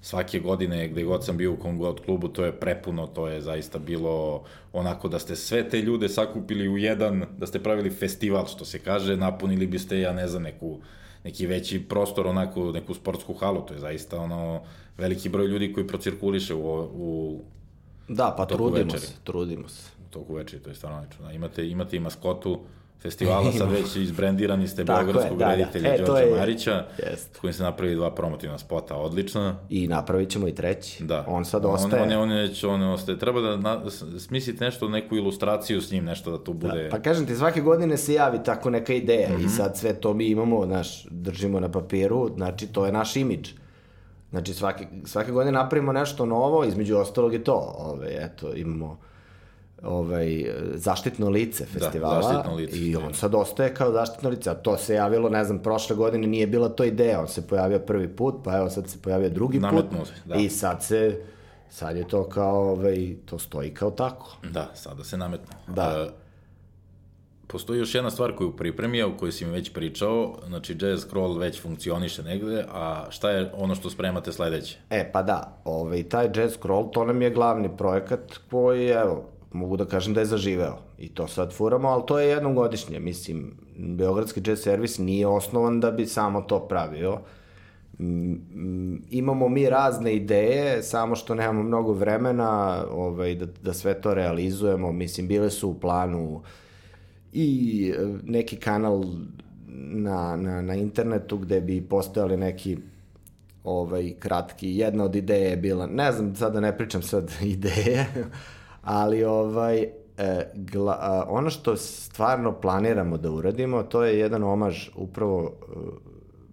svake 0.00 0.38
godine 0.40 0.88
gde 0.88 1.02
god 1.02 1.24
sam 1.24 1.36
bio 1.36 1.52
u 1.52 1.56
kom 1.56 1.78
god 1.78 2.00
klubu, 2.04 2.28
to 2.28 2.44
je 2.44 2.52
prepuno, 2.52 3.06
to 3.06 3.28
je 3.28 3.40
zaista 3.40 3.78
bilo 3.78 4.42
onako 4.72 5.08
da 5.08 5.18
ste 5.18 5.36
sve 5.36 5.68
te 5.68 5.82
ljude 5.82 6.08
sakupili 6.08 6.68
u 6.68 6.78
jedan, 6.78 7.24
da 7.38 7.46
ste 7.46 7.62
pravili 7.62 7.90
festival, 7.90 8.46
što 8.46 8.64
se 8.64 8.78
kaže, 8.78 9.16
napunili 9.16 9.66
biste, 9.66 10.00
ja 10.00 10.12
ne 10.12 10.28
znam, 10.28 10.42
neku, 10.42 10.78
neki 11.24 11.46
veći 11.46 11.82
prostor, 11.88 12.26
onako, 12.26 12.72
neku 12.72 12.94
sportsku 12.94 13.34
halu, 13.34 13.60
to 13.66 13.74
je 13.74 13.80
zaista 13.80 14.20
ono, 14.20 14.62
veliki 14.98 15.28
broj 15.28 15.46
ljudi 15.46 15.72
koji 15.72 15.86
procirkuliše 15.86 16.54
u, 16.54 16.60
u 16.80 17.40
Da, 18.08 18.34
pa 18.36 18.46
trudimo 18.46 18.84
večeri. 18.84 19.00
se, 19.00 19.14
trudimo 19.24 19.68
se. 19.68 19.90
U 20.06 20.12
toku 20.12 20.34
večeri, 20.34 20.62
to 20.62 20.70
je 20.70 20.74
stvarno 20.76 21.00
nečno. 21.00 21.26
Da, 21.26 21.32
imate, 21.32 21.68
imate 21.68 21.96
i 21.96 22.00
maskotu 22.00 22.60
festivala, 23.02 23.52
sad 23.58 23.72
već 23.72 23.96
izbrendirani 23.96 24.68
ste 24.68 24.84
Beogradskog 24.84 25.38
da, 25.38 25.44
da, 25.44 25.50
reditelja 25.50 25.94
e, 25.94 25.98
Đorđa 25.98 26.18
je, 26.18 26.38
Marića, 26.38 26.86
jest. 26.98 27.36
s 27.36 27.38
kojim 27.38 27.54
se 27.54 27.62
napravili 27.62 27.96
dva 27.96 28.14
promotivna 28.14 28.58
spota, 28.58 28.96
odlično. 28.96 29.54
I 29.68 29.88
napravit 29.88 30.28
ćemo 30.28 30.48
i 30.48 30.54
treći. 30.54 31.04
Da. 31.04 31.24
On 31.28 31.44
sad 31.44 31.64
ostaje. 31.64 32.02
On, 32.02 32.12
on, 32.12 32.18
on, 32.18 32.32
već, 32.32 32.64
on 32.64 32.82
ostaje. 32.82 33.18
Treba 33.18 33.40
da 33.40 33.56
na, 33.56 33.90
smislite 34.18 34.64
nešto, 34.64 34.88
neku 34.88 35.16
ilustraciju 35.16 35.80
s 35.80 35.90
njim, 35.92 36.04
nešto 36.04 36.30
da 36.30 36.44
tu 36.44 36.52
da, 36.52 36.68
bude... 36.68 36.82
Da, 36.82 36.90
pa 36.90 36.98
kažem 36.98 37.26
ti, 37.26 37.36
svake 37.36 37.60
godine 37.60 37.96
se 37.96 38.14
javi 38.14 38.38
tako 38.44 38.70
neka 38.70 38.92
ideja 38.92 39.28
mm 39.28 39.32
-hmm. 39.32 39.40
i 39.40 39.44
mhm. 39.44 39.48
sad 39.48 39.76
sve 39.76 39.94
to 39.94 40.14
mi 40.14 40.26
imamo, 40.26 40.66
naš, 40.66 41.06
držimo 41.10 41.60
na 41.60 41.70
papiru, 41.70 42.30
znači 42.36 42.66
to 42.66 42.86
je 42.86 42.92
naš 42.92 43.16
imidž. 43.16 43.50
Znači 44.30 44.54
svake, 44.54 44.86
svake 45.04 45.32
godine 45.32 45.52
napravimo 45.52 45.92
nešto 45.92 46.26
novo, 46.26 46.64
između 46.64 46.96
ostalog 46.96 47.32
je 47.32 47.44
to. 47.44 47.74
Ove, 47.78 48.16
eto, 48.20 48.54
imamo 48.54 48.98
ovaj, 49.82 50.44
zaštitno 50.74 51.28
lice 51.28 51.64
da, 51.64 51.70
festivala 51.70 52.16
da, 52.16 52.22
zaštitno 52.22 52.54
lice, 52.54 52.78
i 52.78 52.96
on 52.96 53.14
sad 53.14 53.34
ostaje 53.34 53.74
kao 53.74 53.92
zaštitno 53.92 54.28
lice, 54.28 54.50
a 54.50 54.54
to 54.54 54.76
se 54.76 54.94
javilo, 54.94 55.28
ne 55.28 55.44
znam, 55.44 55.58
prošle 55.58 55.96
godine 55.96 56.26
nije 56.26 56.46
bila 56.46 56.68
to 56.68 56.84
ideja, 56.84 57.20
on 57.20 57.28
se 57.28 57.46
pojavio 57.46 57.78
prvi 57.78 58.08
put, 58.08 58.34
pa 58.44 58.56
evo 58.56 58.70
sad 58.70 58.88
se 58.88 58.98
pojavio 59.02 59.30
drugi 59.30 59.58
Nametno 59.58 59.98
put 59.98 60.08
se, 60.08 60.14
da. 60.24 60.34
i 60.34 60.48
sad 60.48 60.82
se, 60.82 61.24
sad 61.70 61.96
je 61.96 62.08
to 62.08 62.28
kao, 62.28 62.70
ovaj, 62.70 63.16
to 63.24 63.38
stoji 63.38 63.74
kao 63.74 63.90
tako. 63.90 64.36
Da, 64.50 64.70
sada 64.74 65.04
se 65.04 65.16
nametno. 65.16 65.54
Da. 65.66 66.02
Uh, 66.02 66.12
postoji 67.46 67.78
još 67.78 67.94
jedna 67.94 68.10
stvar 68.10 68.34
koju 68.36 68.56
pripremi, 68.56 69.02
o 69.02 69.16
kojoj 69.16 69.32
si 69.32 69.44
mi 69.44 69.52
već 69.52 69.72
pričao, 69.72 70.38
znači 70.46 70.76
Jazz 70.80 71.06
Crawl 71.06 71.38
već 71.38 71.62
funkcioniše 71.62 72.22
negde, 72.22 72.64
a 72.72 73.04
šta 73.10 73.30
je 73.30 73.52
ono 73.54 73.74
što 73.74 73.90
spremate 73.90 74.32
sledeće? 74.32 74.78
E, 74.90 75.10
pa 75.12 75.22
da, 75.22 75.58
ovaj, 75.64 76.02
taj 76.02 76.30
Jazz 76.34 76.56
Crawl, 76.58 76.90
to 76.92 77.04
nam 77.04 77.22
je 77.22 77.30
glavni 77.30 77.76
projekat 77.76 78.20
koji, 78.50 78.88
evo, 78.88 79.24
mogu 79.56 79.76
da 79.76 79.84
kažem 79.84 80.14
da 80.14 80.20
je 80.20 80.26
zaživeo. 80.26 80.78
I 80.98 81.08
to 81.08 81.28
sad 81.28 81.52
furamo, 81.52 81.88
ali 81.88 82.02
to 82.06 82.18
je 82.18 82.28
jednom 82.28 82.54
godišnje. 82.54 83.00
Mislim, 83.00 83.54
Beogradski 83.76 84.42
jazz 84.46 84.60
servis 84.60 84.98
nije 84.98 85.26
osnovan 85.26 85.80
da 85.80 85.90
bi 85.90 86.06
samo 86.06 86.42
to 86.42 86.60
pravio. 86.68 87.18
Imamo 89.10 89.48
mi 89.48 89.70
razne 89.70 90.16
ideje, 90.16 90.82
samo 90.82 91.16
što 91.16 91.34
nemamo 91.34 91.62
mnogo 91.62 91.92
vremena 91.92 92.84
ovaj, 92.90 93.34
da, 93.34 93.46
da 93.62 93.72
sve 93.72 94.00
to 94.00 94.14
realizujemo. 94.14 94.92
Mislim, 94.92 95.28
bile 95.28 95.50
su 95.50 95.68
u 95.68 95.80
planu 95.80 96.42
i 97.32 97.92
e, 97.98 98.06
neki 98.24 98.56
kanal 98.56 99.04
na, 99.76 100.36
na, 100.36 100.62
na 100.62 100.74
internetu 100.74 101.38
gde 101.38 101.60
bi 101.60 101.80
postojali 101.80 102.36
neki 102.36 102.76
ovaj 103.64 104.14
kratki, 104.18 104.76
jedna 104.76 105.04
od 105.04 105.16
ideje 105.16 105.50
je 105.50 105.56
bila, 105.56 105.86
ne 105.86 106.12
znam, 106.12 106.36
sad 106.36 106.54
ne 106.54 106.76
pričam 106.76 107.02
sad 107.02 107.32
ideje, 107.56 108.06
ali 108.86 109.24
ovaj, 109.24 109.82
e, 110.18 110.50
gla, 110.54 110.98
a, 111.00 111.26
ono 111.28 111.50
što 111.50 111.76
stvarno 111.76 112.60
planiramo 112.60 113.16
da 113.16 113.30
uradimo, 113.30 113.82
to 113.82 114.04
je 114.04 114.18
jedan 114.18 114.42
omaž 114.42 114.88
upravo 114.96 115.44
e, 115.44 115.76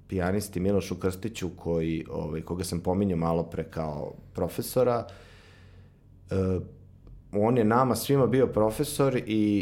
pijanisti 0.07 0.59
Milošu 0.59 0.95
Krstiću, 0.95 1.49
koji, 1.55 2.05
ovaj, 2.11 2.41
koga 2.41 2.63
sam 2.63 2.79
pominjao 2.79 3.17
malo 3.17 3.43
pre 3.43 3.63
kao 3.63 4.13
profesora, 4.33 5.07
on 7.31 7.57
je 7.57 7.63
nama 7.63 7.95
svima 7.95 8.27
bio 8.27 8.47
profesor 8.47 9.17
i, 9.17 9.21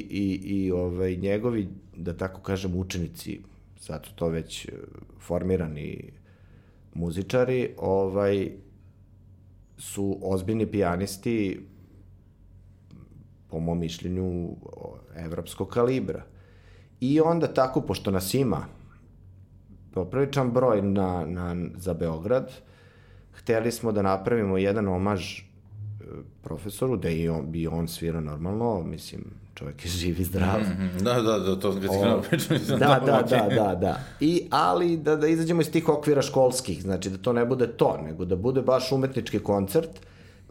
i, 0.10 0.42
i 0.44 0.72
ovaj, 0.72 1.16
njegovi, 1.16 1.68
da 1.96 2.18
tako 2.18 2.42
kažem, 2.42 2.76
učenici, 2.76 3.40
su 3.80 3.94
to 4.16 4.28
već 4.28 4.66
e, 4.66 4.72
formirani 5.20 6.12
muzičari, 6.94 7.74
ovaj, 7.78 8.52
su 9.78 10.20
ozbiljni 10.22 10.66
pijanisti, 10.66 11.60
po 13.52 13.60
mom 13.60 13.80
mišljenju, 13.80 14.56
evropskog 15.16 15.70
kalibra. 15.70 16.24
I 16.99 17.22
onda 17.22 17.47
tako, 17.47 17.82
pošto 17.82 18.12
nas 18.12 18.34
ima 18.34 18.66
popriličan 19.93 20.52
broj 20.52 20.82
na, 20.82 21.26
na, 21.26 21.56
za 21.78 21.93
Beograd, 21.93 22.52
hteli 23.34 23.72
smo 23.72 23.91
da 23.91 24.02
napravimo 24.02 24.58
jedan 24.58 24.88
omaž 24.88 25.39
e, 25.39 25.43
profesoru, 26.43 26.97
da 26.97 27.10
i 27.10 27.30
on, 27.30 27.52
bi 27.52 27.68
on 27.68 27.88
svirao 27.88 28.22
normalno, 28.22 28.84
mislim, 28.84 29.24
čovjek 29.54 29.86
je 29.86 29.91
živ 29.91 30.22
i 30.22 30.24
zdrav. 30.24 30.60
Mm 30.60 30.64
-hmm. 30.64 31.04
Da, 31.04 31.22
da, 31.22 31.39
da, 31.39 31.60
to 31.60 31.72
krenuo 31.72 32.22
pričam, 32.30 32.58
nisam 32.58 32.80
da, 32.80 33.02
da, 33.06 33.22
da, 33.30 33.49
da, 33.56 33.76
da. 33.76 33.99
I, 34.20 34.47
ali 34.49 34.97
da, 34.97 35.16
da 35.16 35.28
izađemo 35.28 35.62
iz 35.62 35.72
tih 35.72 35.89
okvira 35.89 36.22
školskih, 36.22 36.82
znači 36.82 37.10
da 37.10 37.18
to 37.18 37.34
ne 37.34 37.45
bude 37.45 37.68
to, 37.68 37.97
nego 38.04 38.26
da 38.26 38.36
bude 38.36 38.62
baš 38.62 38.91
umetnički 38.91 39.39
koncert, 39.39 39.89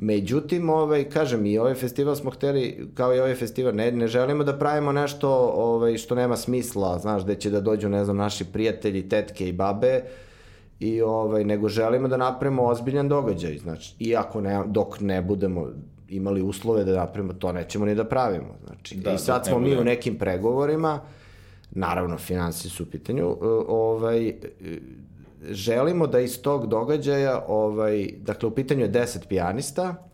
Međutim, 0.03 0.71
ovaj, 0.71 1.05
kažem, 1.05 1.47
i 1.47 1.59
ovaj 1.59 1.75
festival 1.75 2.17
smo 2.17 2.31
hteli, 2.31 2.89
kao 2.95 3.15
i 3.15 3.21
ovaj 3.21 3.35
festival, 3.35 3.75
ne, 3.75 3.93
ne 3.93 4.07
želimo 4.07 4.45
da 4.45 4.59
pravimo 4.59 4.93
nešto 4.93 5.31
ovaj, 5.55 5.97
što 5.99 6.15
nema 6.15 6.37
smisla, 6.37 6.99
znaš, 6.99 7.25
gde 7.25 7.35
će 7.35 7.51
da 7.51 7.61
dođu, 7.61 7.89
ne 7.89 8.05
znam, 8.05 8.17
naši 8.17 8.45
prijatelji, 8.45 9.09
tetke 9.09 9.49
i 9.49 9.53
babe, 9.53 10.03
i 10.79 11.03
ovaj, 11.03 11.45
nego 11.45 11.69
želimo 11.69 12.09
da 12.09 12.17
napravimo 12.17 12.63
ozbiljan 12.63 13.09
događaj, 13.09 13.59
znači, 13.59 13.95
iako 13.99 14.41
ne, 14.41 14.63
dok 14.67 15.01
ne 15.01 15.23
budemo 15.23 15.69
imali 16.09 16.43
uslove 16.43 16.85
da 16.85 16.97
napravimo 16.97 17.33
to, 17.33 17.53
nećemo 17.53 17.87
ni 17.87 17.95
da 17.95 18.05
pravimo, 18.05 18.57
znači, 18.67 18.97
da, 18.97 19.13
i 19.13 19.19
sad 19.19 19.47
smo 19.47 19.59
mi 19.59 19.77
u 19.77 19.85
nekim 19.85 20.19
pregovorima, 20.19 21.01
naravno, 21.71 22.19
finansi 22.19 22.69
su 22.69 22.83
u 22.83 22.87
pitanju, 22.87 23.37
ovaj, 23.69 24.35
želimo 25.49 26.07
da 26.07 26.21
iz 26.21 26.43
tog 26.43 26.67
događaja, 26.67 27.45
ovaj, 27.49 28.11
dakle 28.21 28.49
u 28.49 28.55
pitanju 28.55 28.81
je 28.81 28.93
10 28.93 29.27
pijanista, 29.29 30.09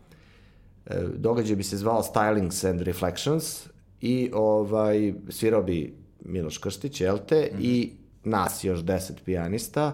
e, 0.85 1.03
događaj 1.15 1.55
bi 1.55 1.63
se 1.63 1.77
zvao 1.77 2.03
Stylings 2.03 2.69
and 2.69 2.81
Reflections 2.81 3.67
i 4.01 4.31
ovaj, 4.33 5.13
svirao 5.29 5.63
bi 5.63 5.93
Miloš 6.25 6.57
Krstić, 6.57 7.01
jel 7.01 7.17
te, 7.27 7.49
mm 7.53 7.57
-hmm. 7.57 7.61
i 7.61 7.91
nas 8.23 8.63
još 8.63 8.79
10 8.79 9.11
pijanista, 9.25 9.93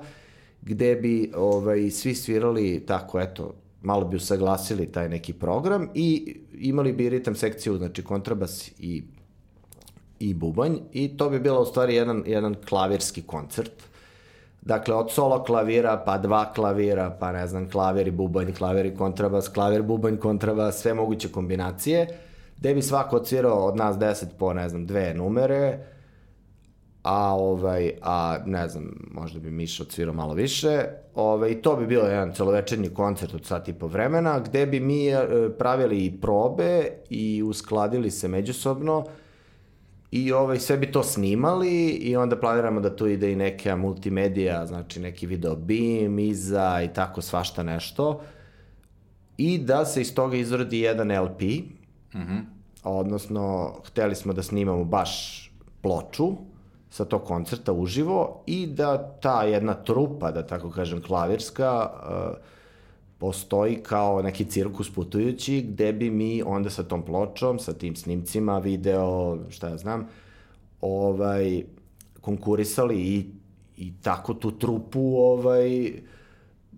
gde 0.61 0.95
bi 0.95 1.31
ovaj, 1.35 1.89
svi 1.89 2.15
svirali 2.15 2.83
tako, 2.85 3.19
eto, 3.19 3.53
malo 3.81 4.05
bi 4.05 4.17
usaglasili 4.17 4.91
taj 4.91 5.09
neki 5.09 5.33
program 5.33 5.89
i 5.93 6.37
imali 6.53 6.93
bi 6.93 7.09
ritam 7.09 7.35
sekciju, 7.35 7.77
znači 7.77 8.03
kontrabas 8.03 8.71
i, 8.79 9.03
i 10.19 10.33
bubanj 10.33 10.77
i 10.91 11.17
to 11.17 11.29
bi 11.29 11.39
bila 11.39 11.59
u 11.59 11.65
stvari 11.65 11.95
jedan, 11.95 12.23
jedan 12.25 12.55
klavirski 12.69 13.21
koncert 13.21 13.92
Dakle, 14.65 14.95
od 14.95 15.11
solo 15.11 15.43
klavira, 15.43 16.03
pa 16.05 16.17
dva 16.17 16.53
klavira, 16.53 17.17
pa 17.19 17.31
ne 17.31 17.47
znam, 17.47 17.69
klavir 17.69 18.07
i 18.07 18.11
bubanj, 18.11 18.53
klavir 18.53 18.85
i 18.85 18.95
kontrabas, 18.95 19.47
klavir, 19.47 19.81
bubanj, 19.81 20.17
kontrabas, 20.17 20.81
sve 20.81 20.93
moguće 20.93 21.31
kombinacije, 21.31 22.07
gde 22.57 22.73
bi 22.73 22.81
svako 22.81 23.15
odsvirao 23.15 23.65
od 23.65 23.75
nas 23.75 23.97
deset 23.97 24.29
po, 24.39 24.53
ne 24.53 24.69
znam, 24.69 24.85
dve 24.85 25.13
numere, 25.13 25.79
a 27.03 27.35
ovaj, 27.35 27.91
a 28.01 28.37
ne 28.45 28.67
znam, 28.67 28.91
možda 29.11 29.39
bi 29.39 29.51
Miša 29.51 29.83
odsvirao 29.83 30.13
malo 30.13 30.33
više, 30.33 30.83
ovaj, 31.15 31.61
to 31.61 31.75
bi 31.75 31.87
bilo 31.87 32.07
jedan 32.07 32.33
celovečernji 32.33 32.89
koncert 32.89 33.33
od 33.33 33.45
sat 33.45 33.67
i 33.67 33.73
po 33.73 33.87
vremena, 33.87 34.39
gde 34.39 34.65
bi 34.65 34.79
mi 34.79 35.07
e, 35.07 35.27
pravili 35.59 36.05
i 36.05 36.21
probe 36.21 36.87
i 37.09 37.43
uskladili 37.43 38.11
se 38.11 38.27
međusobno, 38.27 39.05
I 40.13 40.31
ovaj, 40.31 40.59
sve 40.59 40.77
bi 40.77 40.91
to 40.91 41.03
snimali 41.03 41.89
i 41.89 42.15
onda 42.15 42.39
planiramo 42.39 42.81
da 42.81 42.95
tu 42.95 43.07
ide 43.07 43.31
i 43.31 43.35
neka 43.35 43.75
multimedija, 43.75 44.65
znači 44.65 44.99
neki 44.99 45.27
video 45.27 45.55
beam, 45.55 46.19
iza 46.19 46.81
i 46.83 46.93
tako 46.93 47.21
svašta 47.21 47.63
nešto. 47.63 48.21
I 49.37 49.57
da 49.57 49.85
se 49.85 50.01
iz 50.01 50.15
toga 50.15 50.37
izrodi 50.37 50.79
jedan 50.79 51.23
LP, 51.23 51.41
mm 51.41 52.19
-hmm. 52.19 52.41
odnosno 52.83 53.73
hteli 53.87 54.15
smo 54.15 54.33
da 54.33 54.43
snimamo 54.43 54.83
baš 54.83 55.43
ploču 55.81 56.31
sa 56.89 57.05
tog 57.05 57.23
koncerta 57.23 57.73
uživo 57.73 58.43
i 58.45 58.67
da 58.67 59.17
ta 59.21 59.43
jedna 59.43 59.73
trupa, 59.73 60.31
da 60.31 60.47
tako 60.47 60.69
kažem, 60.69 61.01
klavirska, 61.01 61.89
uh, 61.93 62.37
postoji 63.23 63.75
kao 63.83 64.21
neki 64.21 64.45
cirkus 64.45 64.93
putujući 64.93 65.61
gde 65.61 65.93
bi 65.93 66.09
mi 66.09 66.43
onda 66.45 66.69
sa 66.69 66.83
tom 66.83 67.05
pločom, 67.05 67.59
sa 67.59 67.73
tim 67.73 67.95
snimcima, 67.95 68.59
video, 68.59 69.37
šta 69.49 69.69
ja 69.69 69.77
znam, 69.77 70.07
ovaj, 70.81 71.63
konkurisali 72.21 73.01
i, 73.01 73.25
i 73.77 73.93
tako 74.01 74.33
tu 74.33 74.51
trupu 74.51 75.15
ovaj, 75.17 75.93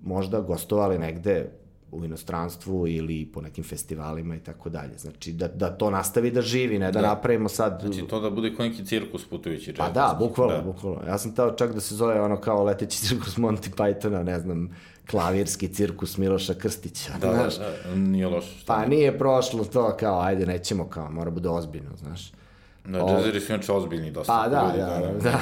možda 0.04 0.42
gostovali 0.42 1.00
negde 1.00 1.52
u 1.96 2.06
inostranstvu 2.06 2.88
ili 2.88 3.26
po 3.34 3.42
nekim 3.42 3.64
festivalima 3.64 4.36
i 4.36 4.40
tako 4.40 4.70
dalje. 4.70 4.98
Znači, 4.98 5.32
da, 5.32 5.48
da 5.48 5.70
to 5.70 5.90
nastavi 5.90 6.32
da 6.32 6.42
živi, 6.42 6.80
ne 6.80 6.92
da, 6.92 7.02
da 7.02 7.08
napravimo 7.08 7.50
sad... 7.50 7.82
Znači, 7.82 8.08
to 8.08 8.20
da 8.20 8.30
bude 8.30 8.56
kao 8.56 8.66
neki 8.66 8.86
cirkus 8.86 9.26
putujući. 9.26 9.74
Pa 9.74 9.90
da, 9.90 10.16
bukvalno, 10.20 10.56
da. 10.56 10.62
bukvalno. 10.62 11.00
Ja 11.08 11.18
sam 11.18 11.36
teo 11.36 11.52
čak 11.52 11.74
da 11.74 11.80
se 11.80 11.96
zove 11.96 12.22
ono 12.22 12.42
kao 12.42 12.64
leteći 12.64 12.98
cirkus 12.98 13.38
Monty 13.38 13.70
Pythona, 13.76 14.24
ne 14.24 14.40
znam, 14.40 14.76
klavirski 15.10 15.74
cirkus 15.74 16.18
Miloša 16.18 16.54
Krstića. 16.54 17.12
Da, 17.22 17.28
da 17.28 17.34
znaš? 17.34 17.58
da, 17.58 17.90
da, 17.90 17.96
nije 17.96 18.28
loše. 18.28 18.64
Pa 18.66 18.82
ne? 18.82 18.88
nije 18.88 19.18
prošlo 19.18 19.64
to 19.64 19.98
kao, 20.00 20.22
ajde, 20.22 20.46
nećemo 20.46 20.88
kao, 20.88 21.12
mora 21.12 21.32
bude 21.32 21.50
ozbiljno, 21.50 21.96
znaš. 21.98 22.32
Da, 22.86 23.00
džezeri 23.00 23.40
su 23.40 23.54
inače 23.54 23.72
ozbiljni 23.72 24.12
dosta. 24.12 24.34
Pa 24.34 24.50
da, 24.50 24.66
ljudi, 24.66 24.78
da, 24.78 24.86
da, 24.86 25.14
da. 25.14 25.32
da. 25.32 25.40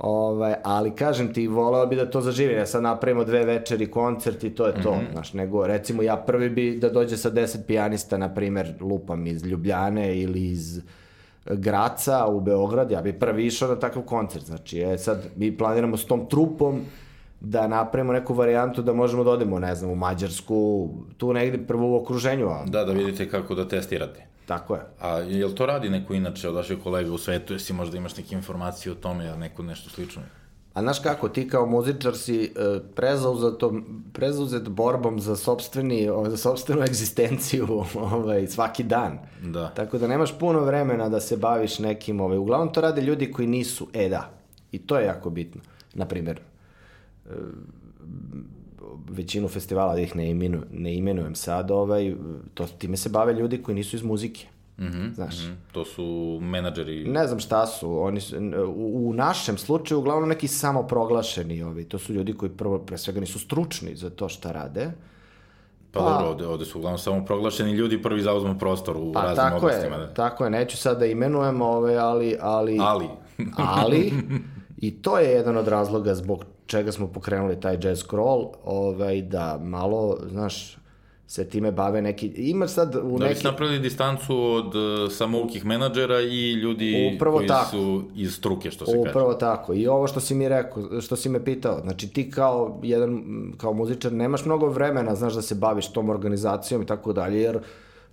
Ovaj, 0.00 0.54
ali 0.62 0.90
kažem 0.90 1.32
ti, 1.32 1.46
voleo 1.46 1.86
bi 1.86 1.96
da 1.96 2.10
to 2.10 2.20
zaživi, 2.20 2.54
ja 2.54 2.66
sad 2.66 2.82
napravimo 2.82 3.24
dve 3.24 3.44
večeri 3.44 3.90
koncert 3.90 4.44
i 4.44 4.50
to 4.50 4.66
je 4.66 4.82
to, 4.82 4.94
mm 4.94 4.98
-hmm. 4.98 5.12
znaš, 5.12 5.32
nego 5.32 5.66
recimo 5.66 6.02
ja 6.02 6.16
prvi 6.16 6.48
bi 6.48 6.78
da 6.80 6.88
dođe 6.88 7.16
sa 7.16 7.30
deset 7.30 7.66
pijanista, 7.66 8.18
na 8.18 8.34
primer, 8.34 8.74
lupam 8.80 9.26
iz 9.26 9.44
Ljubljane 9.44 10.18
ili 10.18 10.44
iz 10.44 10.80
Graca 11.46 12.26
u 12.26 12.40
Beograd, 12.40 12.90
ja 12.90 13.02
bi 13.02 13.12
prvi 13.12 13.46
išao 13.46 13.68
na 13.68 13.76
takav 13.76 14.02
koncert, 14.02 14.44
znači, 14.44 14.78
je, 14.78 14.98
sad 14.98 15.26
mi 15.36 15.56
planiramo 15.56 15.96
s 15.96 16.04
tom 16.04 16.26
trupom 16.28 16.80
da 17.40 17.68
napravimo 17.68 18.12
neku 18.12 18.34
varijantu 18.34 18.82
da 18.82 18.92
možemo 18.92 19.24
da 19.24 19.30
odemo, 19.30 19.58
ne 19.58 19.74
znam, 19.74 19.90
u 19.90 19.94
Mađarsku, 19.94 20.88
tu 21.16 21.32
negde 21.32 21.58
prvo 21.58 21.92
u 21.92 21.96
okruženju. 21.96 22.48
A... 22.48 22.64
Da, 22.66 22.84
da 22.84 22.92
vidite 22.92 23.28
kako 23.28 23.54
da 23.54 23.68
testirate. 23.68 24.29
Tako 24.50 24.74
je. 24.74 24.80
A 25.00 25.08
je 25.18 25.46
li 25.46 25.54
to 25.54 25.66
radi 25.66 25.90
neko 25.90 26.14
inače 26.14 26.48
od 26.48 26.54
vaših 26.54 26.78
kolega 26.82 27.12
u 27.12 27.18
svetu? 27.18 27.52
Jesi 27.52 27.72
možda 27.72 27.96
imaš 27.96 28.16
neke 28.16 28.34
informacije 28.34 28.92
o 28.92 28.94
tome, 28.94 29.24
ja 29.24 29.36
neko 29.36 29.62
nešto 29.62 29.90
slično? 29.90 30.22
A 30.74 30.80
znaš 30.80 30.98
kako, 30.98 31.28
ti 31.28 31.48
kao 31.48 31.66
muzičar 31.66 32.16
si 32.16 32.44
e, 32.44 32.48
prezauzetom, 32.94 34.02
prezauzet 34.12 34.68
borbom 34.68 35.20
za, 35.20 35.36
sobstveni, 35.36 36.08
za 36.28 36.36
sobstvenu 36.36 36.82
egzistenciju 36.82 37.66
ovaj, 38.14 38.46
svaki 38.46 38.82
dan. 38.82 39.18
Da. 39.42 39.68
Tako 39.68 39.98
da 39.98 40.08
nemaš 40.08 40.38
puno 40.38 40.60
vremena 40.60 41.08
da 41.08 41.20
se 41.20 41.36
baviš 41.36 41.78
nekim, 41.78 42.20
ovaj, 42.20 42.38
uglavnom 42.38 42.72
to 42.72 42.80
rade 42.80 43.02
ljudi 43.02 43.32
koji 43.32 43.48
nisu, 43.48 43.88
e 43.92 44.08
da, 44.08 44.30
i 44.72 44.78
to 44.78 44.98
je 44.98 45.06
jako 45.06 45.30
bitno. 45.30 45.60
Naprimer, 45.94 46.40
e, 47.26 47.32
većinu 49.08 49.48
festivala 49.48 49.94
da 49.94 50.00
ih 50.00 50.16
ne, 50.16 50.30
imenu, 50.30 50.62
ne 50.72 50.94
imenujem 50.94 51.34
sad, 51.34 51.70
ovaj, 51.70 52.14
to, 52.54 52.66
time 52.66 52.96
se 52.96 53.08
bave 53.08 53.32
ljudi 53.32 53.62
koji 53.62 53.74
nisu 53.74 53.96
iz 53.96 54.02
muzike. 54.02 54.46
Mm 54.78 54.84
-hmm, 54.84 55.14
znaš. 55.14 55.38
Mm 55.38 55.50
-hmm. 55.50 55.72
To 55.72 55.84
su 55.84 56.38
menadžeri... 56.42 57.04
Ne 57.08 57.26
znam 57.26 57.40
šta 57.40 57.66
su. 57.66 58.02
Oni 58.02 58.20
su, 58.20 58.36
u, 58.76 59.08
u 59.08 59.12
našem 59.14 59.58
slučaju 59.58 59.98
uglavnom 59.98 60.28
neki 60.28 60.48
samoproglašeni 60.48 61.62
ovi. 61.62 61.84
To 61.84 61.98
su 61.98 62.12
ljudi 62.12 62.32
koji 62.32 62.50
prvo, 62.50 62.78
pre 62.78 62.98
svega 62.98 63.20
nisu 63.20 63.38
stručni 63.38 63.96
za 63.96 64.10
to 64.10 64.28
šta 64.28 64.52
rade. 64.52 64.90
Pa, 65.92 66.00
pa 66.00 66.10
dobro, 66.10 66.28
ovde, 66.28 66.46
ovde 66.46 66.64
su 66.64 66.78
uglavnom 66.78 66.98
samo 66.98 67.24
proglašeni 67.24 67.72
ljudi 67.72 68.02
prvi 68.02 68.22
zauzmu 68.22 68.58
prostor 68.58 68.96
u 68.96 69.12
pa, 69.12 69.22
raznim 69.22 69.36
tako 69.36 69.56
oblastima. 69.56 69.96
Je, 69.96 70.06
da. 70.06 70.14
Tako 70.14 70.44
je, 70.44 70.50
neću 70.50 70.76
sad 70.76 70.98
da 70.98 71.06
imenujem 71.06 71.62
ove, 71.62 71.96
ali... 71.96 72.36
Ali, 72.40 72.78
ali. 72.80 73.08
ali 73.56 74.12
I 74.80 74.90
to 75.02 75.18
je 75.18 75.30
jedan 75.30 75.56
od 75.56 75.68
razloga 75.68 76.14
zbog 76.14 76.44
čega 76.70 76.92
smo 76.92 77.06
pokrenuli 77.06 77.60
taj 77.60 77.78
jazz 77.82 78.02
crawl, 78.04 78.48
ovaj, 78.64 79.22
da 79.22 79.58
malo, 79.62 80.18
znaš, 80.30 80.76
se 81.26 81.44
time 81.48 81.72
bave 81.72 82.02
neki... 82.02 82.26
Ima 82.26 82.68
sad 82.68 82.96
u 83.02 83.18
da 83.18 83.24
neki... 83.26 83.42
Da 83.42 83.50
napravili 83.50 83.78
distancu 83.78 84.36
od 84.36 84.74
uh, 84.74 85.12
samoukih 85.12 85.64
menadžera 85.64 86.20
i 86.20 86.52
ljudi 86.52 87.12
Upravo 87.16 87.36
koji 87.36 87.48
tako. 87.48 87.70
su 87.70 88.02
iz 88.14 88.34
struke, 88.34 88.70
što 88.70 88.86
se 88.86 88.90
Upravo 88.90 89.04
kaže. 89.04 89.10
Upravo 89.10 89.34
tako. 89.34 89.74
I 89.74 89.86
ovo 89.86 90.06
što 90.06 90.20
si 90.20 90.34
mi 90.34 90.48
rekao, 90.48 91.00
što 91.00 91.16
si 91.16 91.28
me 91.28 91.44
pitao, 91.44 91.80
znači 91.80 92.08
ti 92.08 92.30
kao 92.30 92.80
jedan, 92.82 93.22
kao 93.56 93.72
muzičar 93.72 94.12
nemaš 94.12 94.44
mnogo 94.44 94.66
vremena, 94.66 95.14
znaš, 95.14 95.34
da 95.34 95.42
se 95.42 95.54
baviš 95.54 95.92
tom 95.92 96.10
organizacijom 96.10 96.82
i 96.82 96.86
tako 96.86 97.12
dalje, 97.12 97.40
jer 97.40 97.58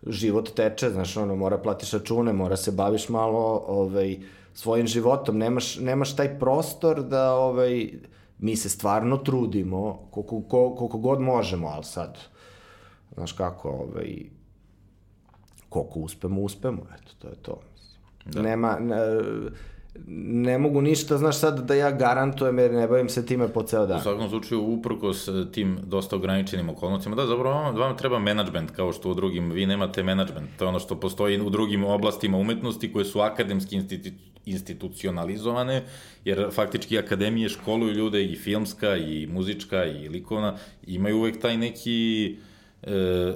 život 0.08 0.50
teče, 0.50 0.90
znaš, 0.90 1.18
ono, 1.18 1.36
mora 1.36 1.58
platiš 1.58 1.92
račune, 1.92 2.34
mora 2.34 2.58
se 2.58 2.72
baviš 2.72 3.10
malo, 3.10 3.64
ovaj, 3.68 4.18
svojim 4.54 4.88
životom, 4.88 5.38
nemaš, 5.38 5.80
nemaš 5.80 6.16
taj 6.16 6.40
prostor 6.40 7.04
da, 7.04 7.34
ovaj, 7.34 7.90
mi 8.40 8.56
se 8.56 8.70
stvarno 8.70 9.18
trudimo 9.18 10.08
koliko, 10.12 10.42
koliko 10.78 10.98
god 10.98 11.22
možemo, 11.22 11.68
ali 11.68 11.84
sad, 11.84 12.18
znaš 13.16 13.32
kako, 13.32 13.70
ovaj, 13.70 14.16
koliko 15.70 16.00
uspemo, 16.00 16.42
uspemo, 16.42 16.82
eto, 16.94 17.12
to 17.20 17.28
je 17.28 17.36
to. 17.36 17.60
Da. 18.26 18.42
Nema, 18.42 18.80
ne, 18.80 18.98
ne 20.08 20.58
mogu 20.58 20.82
ništa, 20.82 21.18
znaš 21.18 21.40
sad 21.40 21.66
da 21.66 21.74
ja 21.74 21.92
garantujem 21.92 22.60
jer 22.60 22.72
ne 22.72 22.88
bavim 22.88 23.10
se 23.10 23.26
time 23.26 23.48
po 23.48 23.64
ceo 23.64 23.86
dan. 23.86 24.00
U 24.00 24.02
svakom 24.02 24.30
slučaju, 24.30 24.62
uprkos 24.62 25.30
tim 25.52 25.78
dosta 25.84 26.16
ograničenim 26.16 26.70
okolnostima, 26.70 27.16
da, 27.16 27.26
zapravo 27.26 27.56
vam, 27.56 27.76
vam 27.76 27.98
treba 27.98 28.20
management, 28.20 28.72
kao 28.72 28.94
što 28.94 29.12
u 29.12 29.14
drugim, 29.14 29.52
vi 29.52 29.66
nemate 29.66 30.04
management, 30.04 30.50
to 30.58 30.66
je 30.66 30.70
ono 30.70 30.80
što 30.80 31.00
postoji 31.00 31.42
u 31.42 31.50
drugim 31.50 31.84
oblastima 31.84 32.38
umetnosti 32.38 32.94
koje 32.94 33.06
su 33.06 33.20
akademski 33.20 33.76
institu, 33.76 34.10
institucionalizovane, 34.46 35.84
jer 36.26 36.48
faktički 36.52 37.00
akademije 37.00 37.50
školuju 37.50 37.94
ljude 37.94 38.26
i 38.26 38.36
filmska, 38.36 38.98
i 38.98 39.28
muzička, 39.28 39.86
i 39.86 40.10
likovna, 40.10 40.56
imaju 40.88 41.18
uvek 41.18 41.42
taj 41.42 41.58
neki 41.58 42.36
e, 42.84 42.90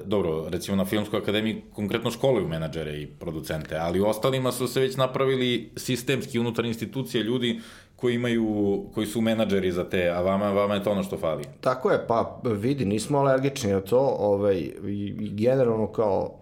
dobro, 0.05 0.49
recimo 0.49 0.77
na 0.77 0.85
Filmskoj 0.85 1.19
akademiji 1.19 1.61
konkretno 1.73 2.11
školuju 2.11 2.47
menadžere 2.47 3.01
i 3.01 3.07
producente, 3.07 3.77
ali 3.77 4.01
u 4.01 4.05
ostalima 4.05 4.51
su 4.51 4.67
se 4.67 4.79
već 4.79 4.97
napravili 4.97 5.71
sistemski 5.75 6.39
unutar 6.39 6.65
institucije 6.65 7.23
ljudi 7.23 7.59
koji 7.95 8.15
imaju, 8.15 8.83
koji 8.93 9.07
su 9.07 9.21
menadžeri 9.21 9.71
za 9.71 9.89
te, 9.89 10.09
a 10.09 10.21
vama, 10.21 10.51
vama 10.51 10.75
je 10.75 10.83
to 10.83 10.91
ono 10.91 11.03
što 11.03 11.17
fali. 11.17 11.43
Tako 11.61 11.91
je, 11.91 12.07
pa 12.07 12.41
vidi, 12.43 12.85
nismo 12.85 13.19
alergični 13.19 13.71
na 13.71 13.81
to, 13.81 14.15
ovaj, 14.19 14.71
generalno 15.17 15.87
kao 15.87 16.40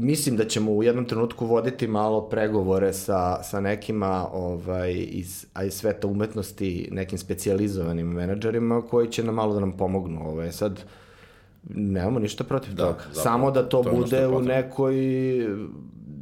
mislim 0.00 0.36
da 0.36 0.44
ćemo 0.44 0.72
u 0.72 0.82
jednom 0.82 1.04
trenutku 1.04 1.46
voditi 1.46 1.86
malo 1.86 2.28
pregovore 2.28 2.92
sa, 2.92 3.42
sa 3.42 3.60
nekima 3.60 4.26
ovaj, 4.32 4.92
iz, 4.92 5.46
a 5.54 5.64
iz 5.64 5.74
sveta 5.74 6.06
umetnosti, 6.06 6.88
nekim 6.92 7.18
specializovanim 7.18 8.06
menadžerima 8.06 8.82
koji 8.82 9.08
će 9.08 9.24
nam 9.24 9.34
malo 9.34 9.54
da 9.54 9.60
nam 9.60 9.72
pomognu. 9.72 10.28
Ovaj. 10.28 10.52
Sad, 10.52 10.84
nemamo 11.68 12.18
ništa 12.18 12.44
protiv 12.44 12.74
da, 12.74 12.86
toga. 12.86 12.98
Zapravo, 12.98 13.22
Samo 13.22 13.50
da 13.50 13.68
to, 13.68 13.82
to 13.82 13.90
bude 13.90 14.26
u 14.26 14.40
nekoj 14.42 14.94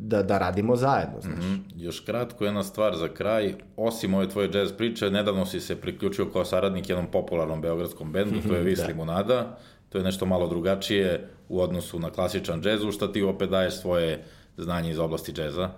da, 0.09 0.23
da 0.23 0.39
radimo 0.39 0.77
zajedno, 0.77 1.21
znači. 1.21 1.47
Mm 1.47 1.65
-hmm. 1.77 1.85
Još 1.85 2.01
kratko 2.01 2.45
jedna 2.45 2.63
stvar 2.63 2.97
za 2.97 3.09
kraj, 3.09 3.55
osim 3.77 4.15
ove 4.15 4.29
tvoje 4.29 4.51
jazz 4.55 4.73
priče, 4.73 5.11
nedavno 5.11 5.47
si 5.47 5.61
se 5.61 5.77
priključio 5.77 6.27
kao 6.27 6.45
saradnik 6.45 6.89
jednom 6.89 7.07
popularnom 7.07 7.61
beogradskom 7.61 8.13
bendu, 8.13 8.37
to 8.49 8.55
je 8.55 8.63
Vis 8.63 8.79
da. 8.79 8.87
Limunada, 8.87 9.59
to 9.89 9.99
je 9.99 10.05
nešto 10.05 10.27
malo 10.27 10.47
drugačije 10.47 11.29
u 11.49 11.61
odnosu 11.61 11.99
na 11.99 12.11
klasičan 12.11 12.63
džez, 12.63 12.85
u 12.85 12.93
šta 12.93 13.13
ti 13.13 13.23
opet 13.23 13.51
daješ 13.51 13.81
svoje 13.81 14.25
znanje 14.57 14.91
iz 14.91 14.99
oblasti 14.99 15.33
džeza. 15.33 15.71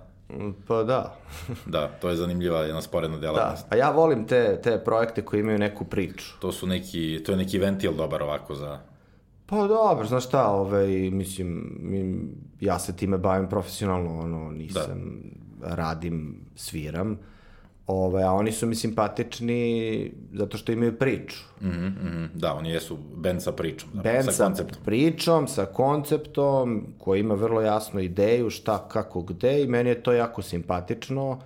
Pa 0.67 0.83
da. 0.83 1.17
da, 1.67 1.89
to 1.89 2.09
je 2.09 2.17
zanimljiva 2.17 2.61
jedna 2.61 2.83
sporedna 2.83 3.19
delatnost. 3.19 3.69
Da, 3.71 3.75
a 3.75 3.79
ja 3.79 3.91
volim 3.91 4.27
te, 4.27 4.61
te 4.63 4.79
projekte 4.85 5.25
koji 5.25 5.41
imaju 5.41 5.59
neku 5.59 5.85
priču. 5.85 6.41
To 6.41 6.53
su 6.53 6.67
neki, 6.67 7.23
to 7.27 7.33
je 7.33 7.39
neki 7.39 7.59
ventil 7.59 7.93
dobar 7.93 8.23
ovako 8.23 8.55
za... 8.55 8.79
Pa 9.47 9.67
dobro, 9.67 10.07
znaš 10.07 10.27
šta, 10.27 10.47
ovaj, 10.47 10.87
mislim, 11.11 11.71
ja 12.61 12.79
se 12.79 12.97
time 12.97 13.19
bavim 13.19 13.49
profesionalno, 13.49 14.21
ono, 14.21 14.51
nisam, 14.51 15.23
da. 15.61 15.75
radim, 15.75 16.41
sviram. 16.57 17.19
Ove, 17.91 18.23
a 18.23 18.33
oni 18.33 18.53
su 18.53 18.67
mi 18.67 18.75
simpatični 18.75 20.13
zato 20.33 20.59
što 20.59 20.73
imaju 20.73 20.99
priču. 20.99 21.39
Mm 21.61 21.69
-hmm, 21.69 22.29
da, 22.35 22.55
oni 22.55 22.71
jesu 22.71 22.99
band 23.15 23.43
sa 23.43 23.53
pričom. 23.53 23.91
Da, 23.93 24.03
band 24.03 24.25
sa, 24.25 24.33
sa 24.33 24.45
konceptom. 24.45 24.85
pričom, 24.85 25.49
sa 25.49 25.67
konceptom, 25.67 26.87
koji 26.99 27.21
ima 27.21 27.35
vrlo 27.35 27.61
jasnu 27.61 28.01
ideju 28.01 28.51
šta, 28.51 28.89
kako, 28.89 29.23
gde 29.23 29.63
i 29.63 29.67
meni 29.67 29.91
je 29.91 30.03
to 30.03 30.13
jako 30.13 30.43
simpatično 30.43 31.41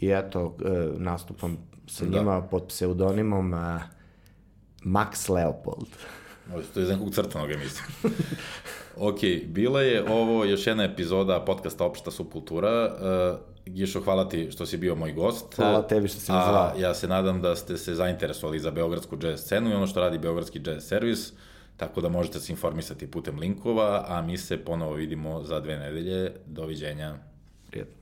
i 0.00 0.10
eto, 0.10 0.56
e, 0.64 0.88
nastupam 0.96 1.56
sa 1.86 2.04
da. 2.04 2.18
njima 2.18 2.42
pod 2.42 2.66
pseudonimom 2.68 3.54
e, 3.54 3.80
Max 4.84 5.30
Leopold. 5.34 5.88
To 6.74 6.80
je 6.80 6.84
iz 6.84 6.90
nekog 6.90 7.10
crtanog 7.10 7.50
emisija. 7.50 7.84
ok, 8.98 9.18
bila 9.46 9.82
je 9.82 10.10
ovo 10.10 10.44
još 10.44 10.66
jedna 10.66 10.84
epizoda 10.84 11.40
podcasta 11.40 11.84
Opšta 11.84 12.10
subkultura. 12.10 12.96
Uh, 13.34 13.72
Gišo, 13.74 14.00
hvala 14.00 14.28
ti 14.28 14.50
što 14.50 14.66
si 14.66 14.76
bio 14.76 14.94
moj 14.94 15.12
gost. 15.12 15.54
Hvala 15.54 15.82
tebi 15.82 16.08
što 16.08 16.20
si 16.20 16.32
me 16.32 16.38
zvao. 16.38 16.72
Ja 16.80 16.94
se 16.94 17.08
nadam 17.08 17.42
da 17.42 17.56
ste 17.56 17.76
se 17.76 17.94
zainteresovali 17.94 18.58
za 18.58 18.70
beogradsku 18.70 19.16
jazz 19.22 19.40
scenu 19.40 19.70
i 19.70 19.74
ono 19.74 19.86
što 19.86 20.00
radi 20.00 20.18
Beogradski 20.18 20.60
jazz 20.66 20.84
servis, 20.84 21.32
tako 21.76 22.00
da 22.00 22.08
možete 22.08 22.40
se 22.40 22.52
informisati 22.52 23.10
putem 23.10 23.38
linkova, 23.38 24.04
a 24.08 24.22
mi 24.22 24.36
se 24.36 24.56
ponovo 24.56 24.94
vidimo 24.94 25.42
za 25.42 25.60
dve 25.60 25.76
nedelje. 25.76 26.32
Doviđenja. 26.46 27.14
Prijetno. 27.70 27.97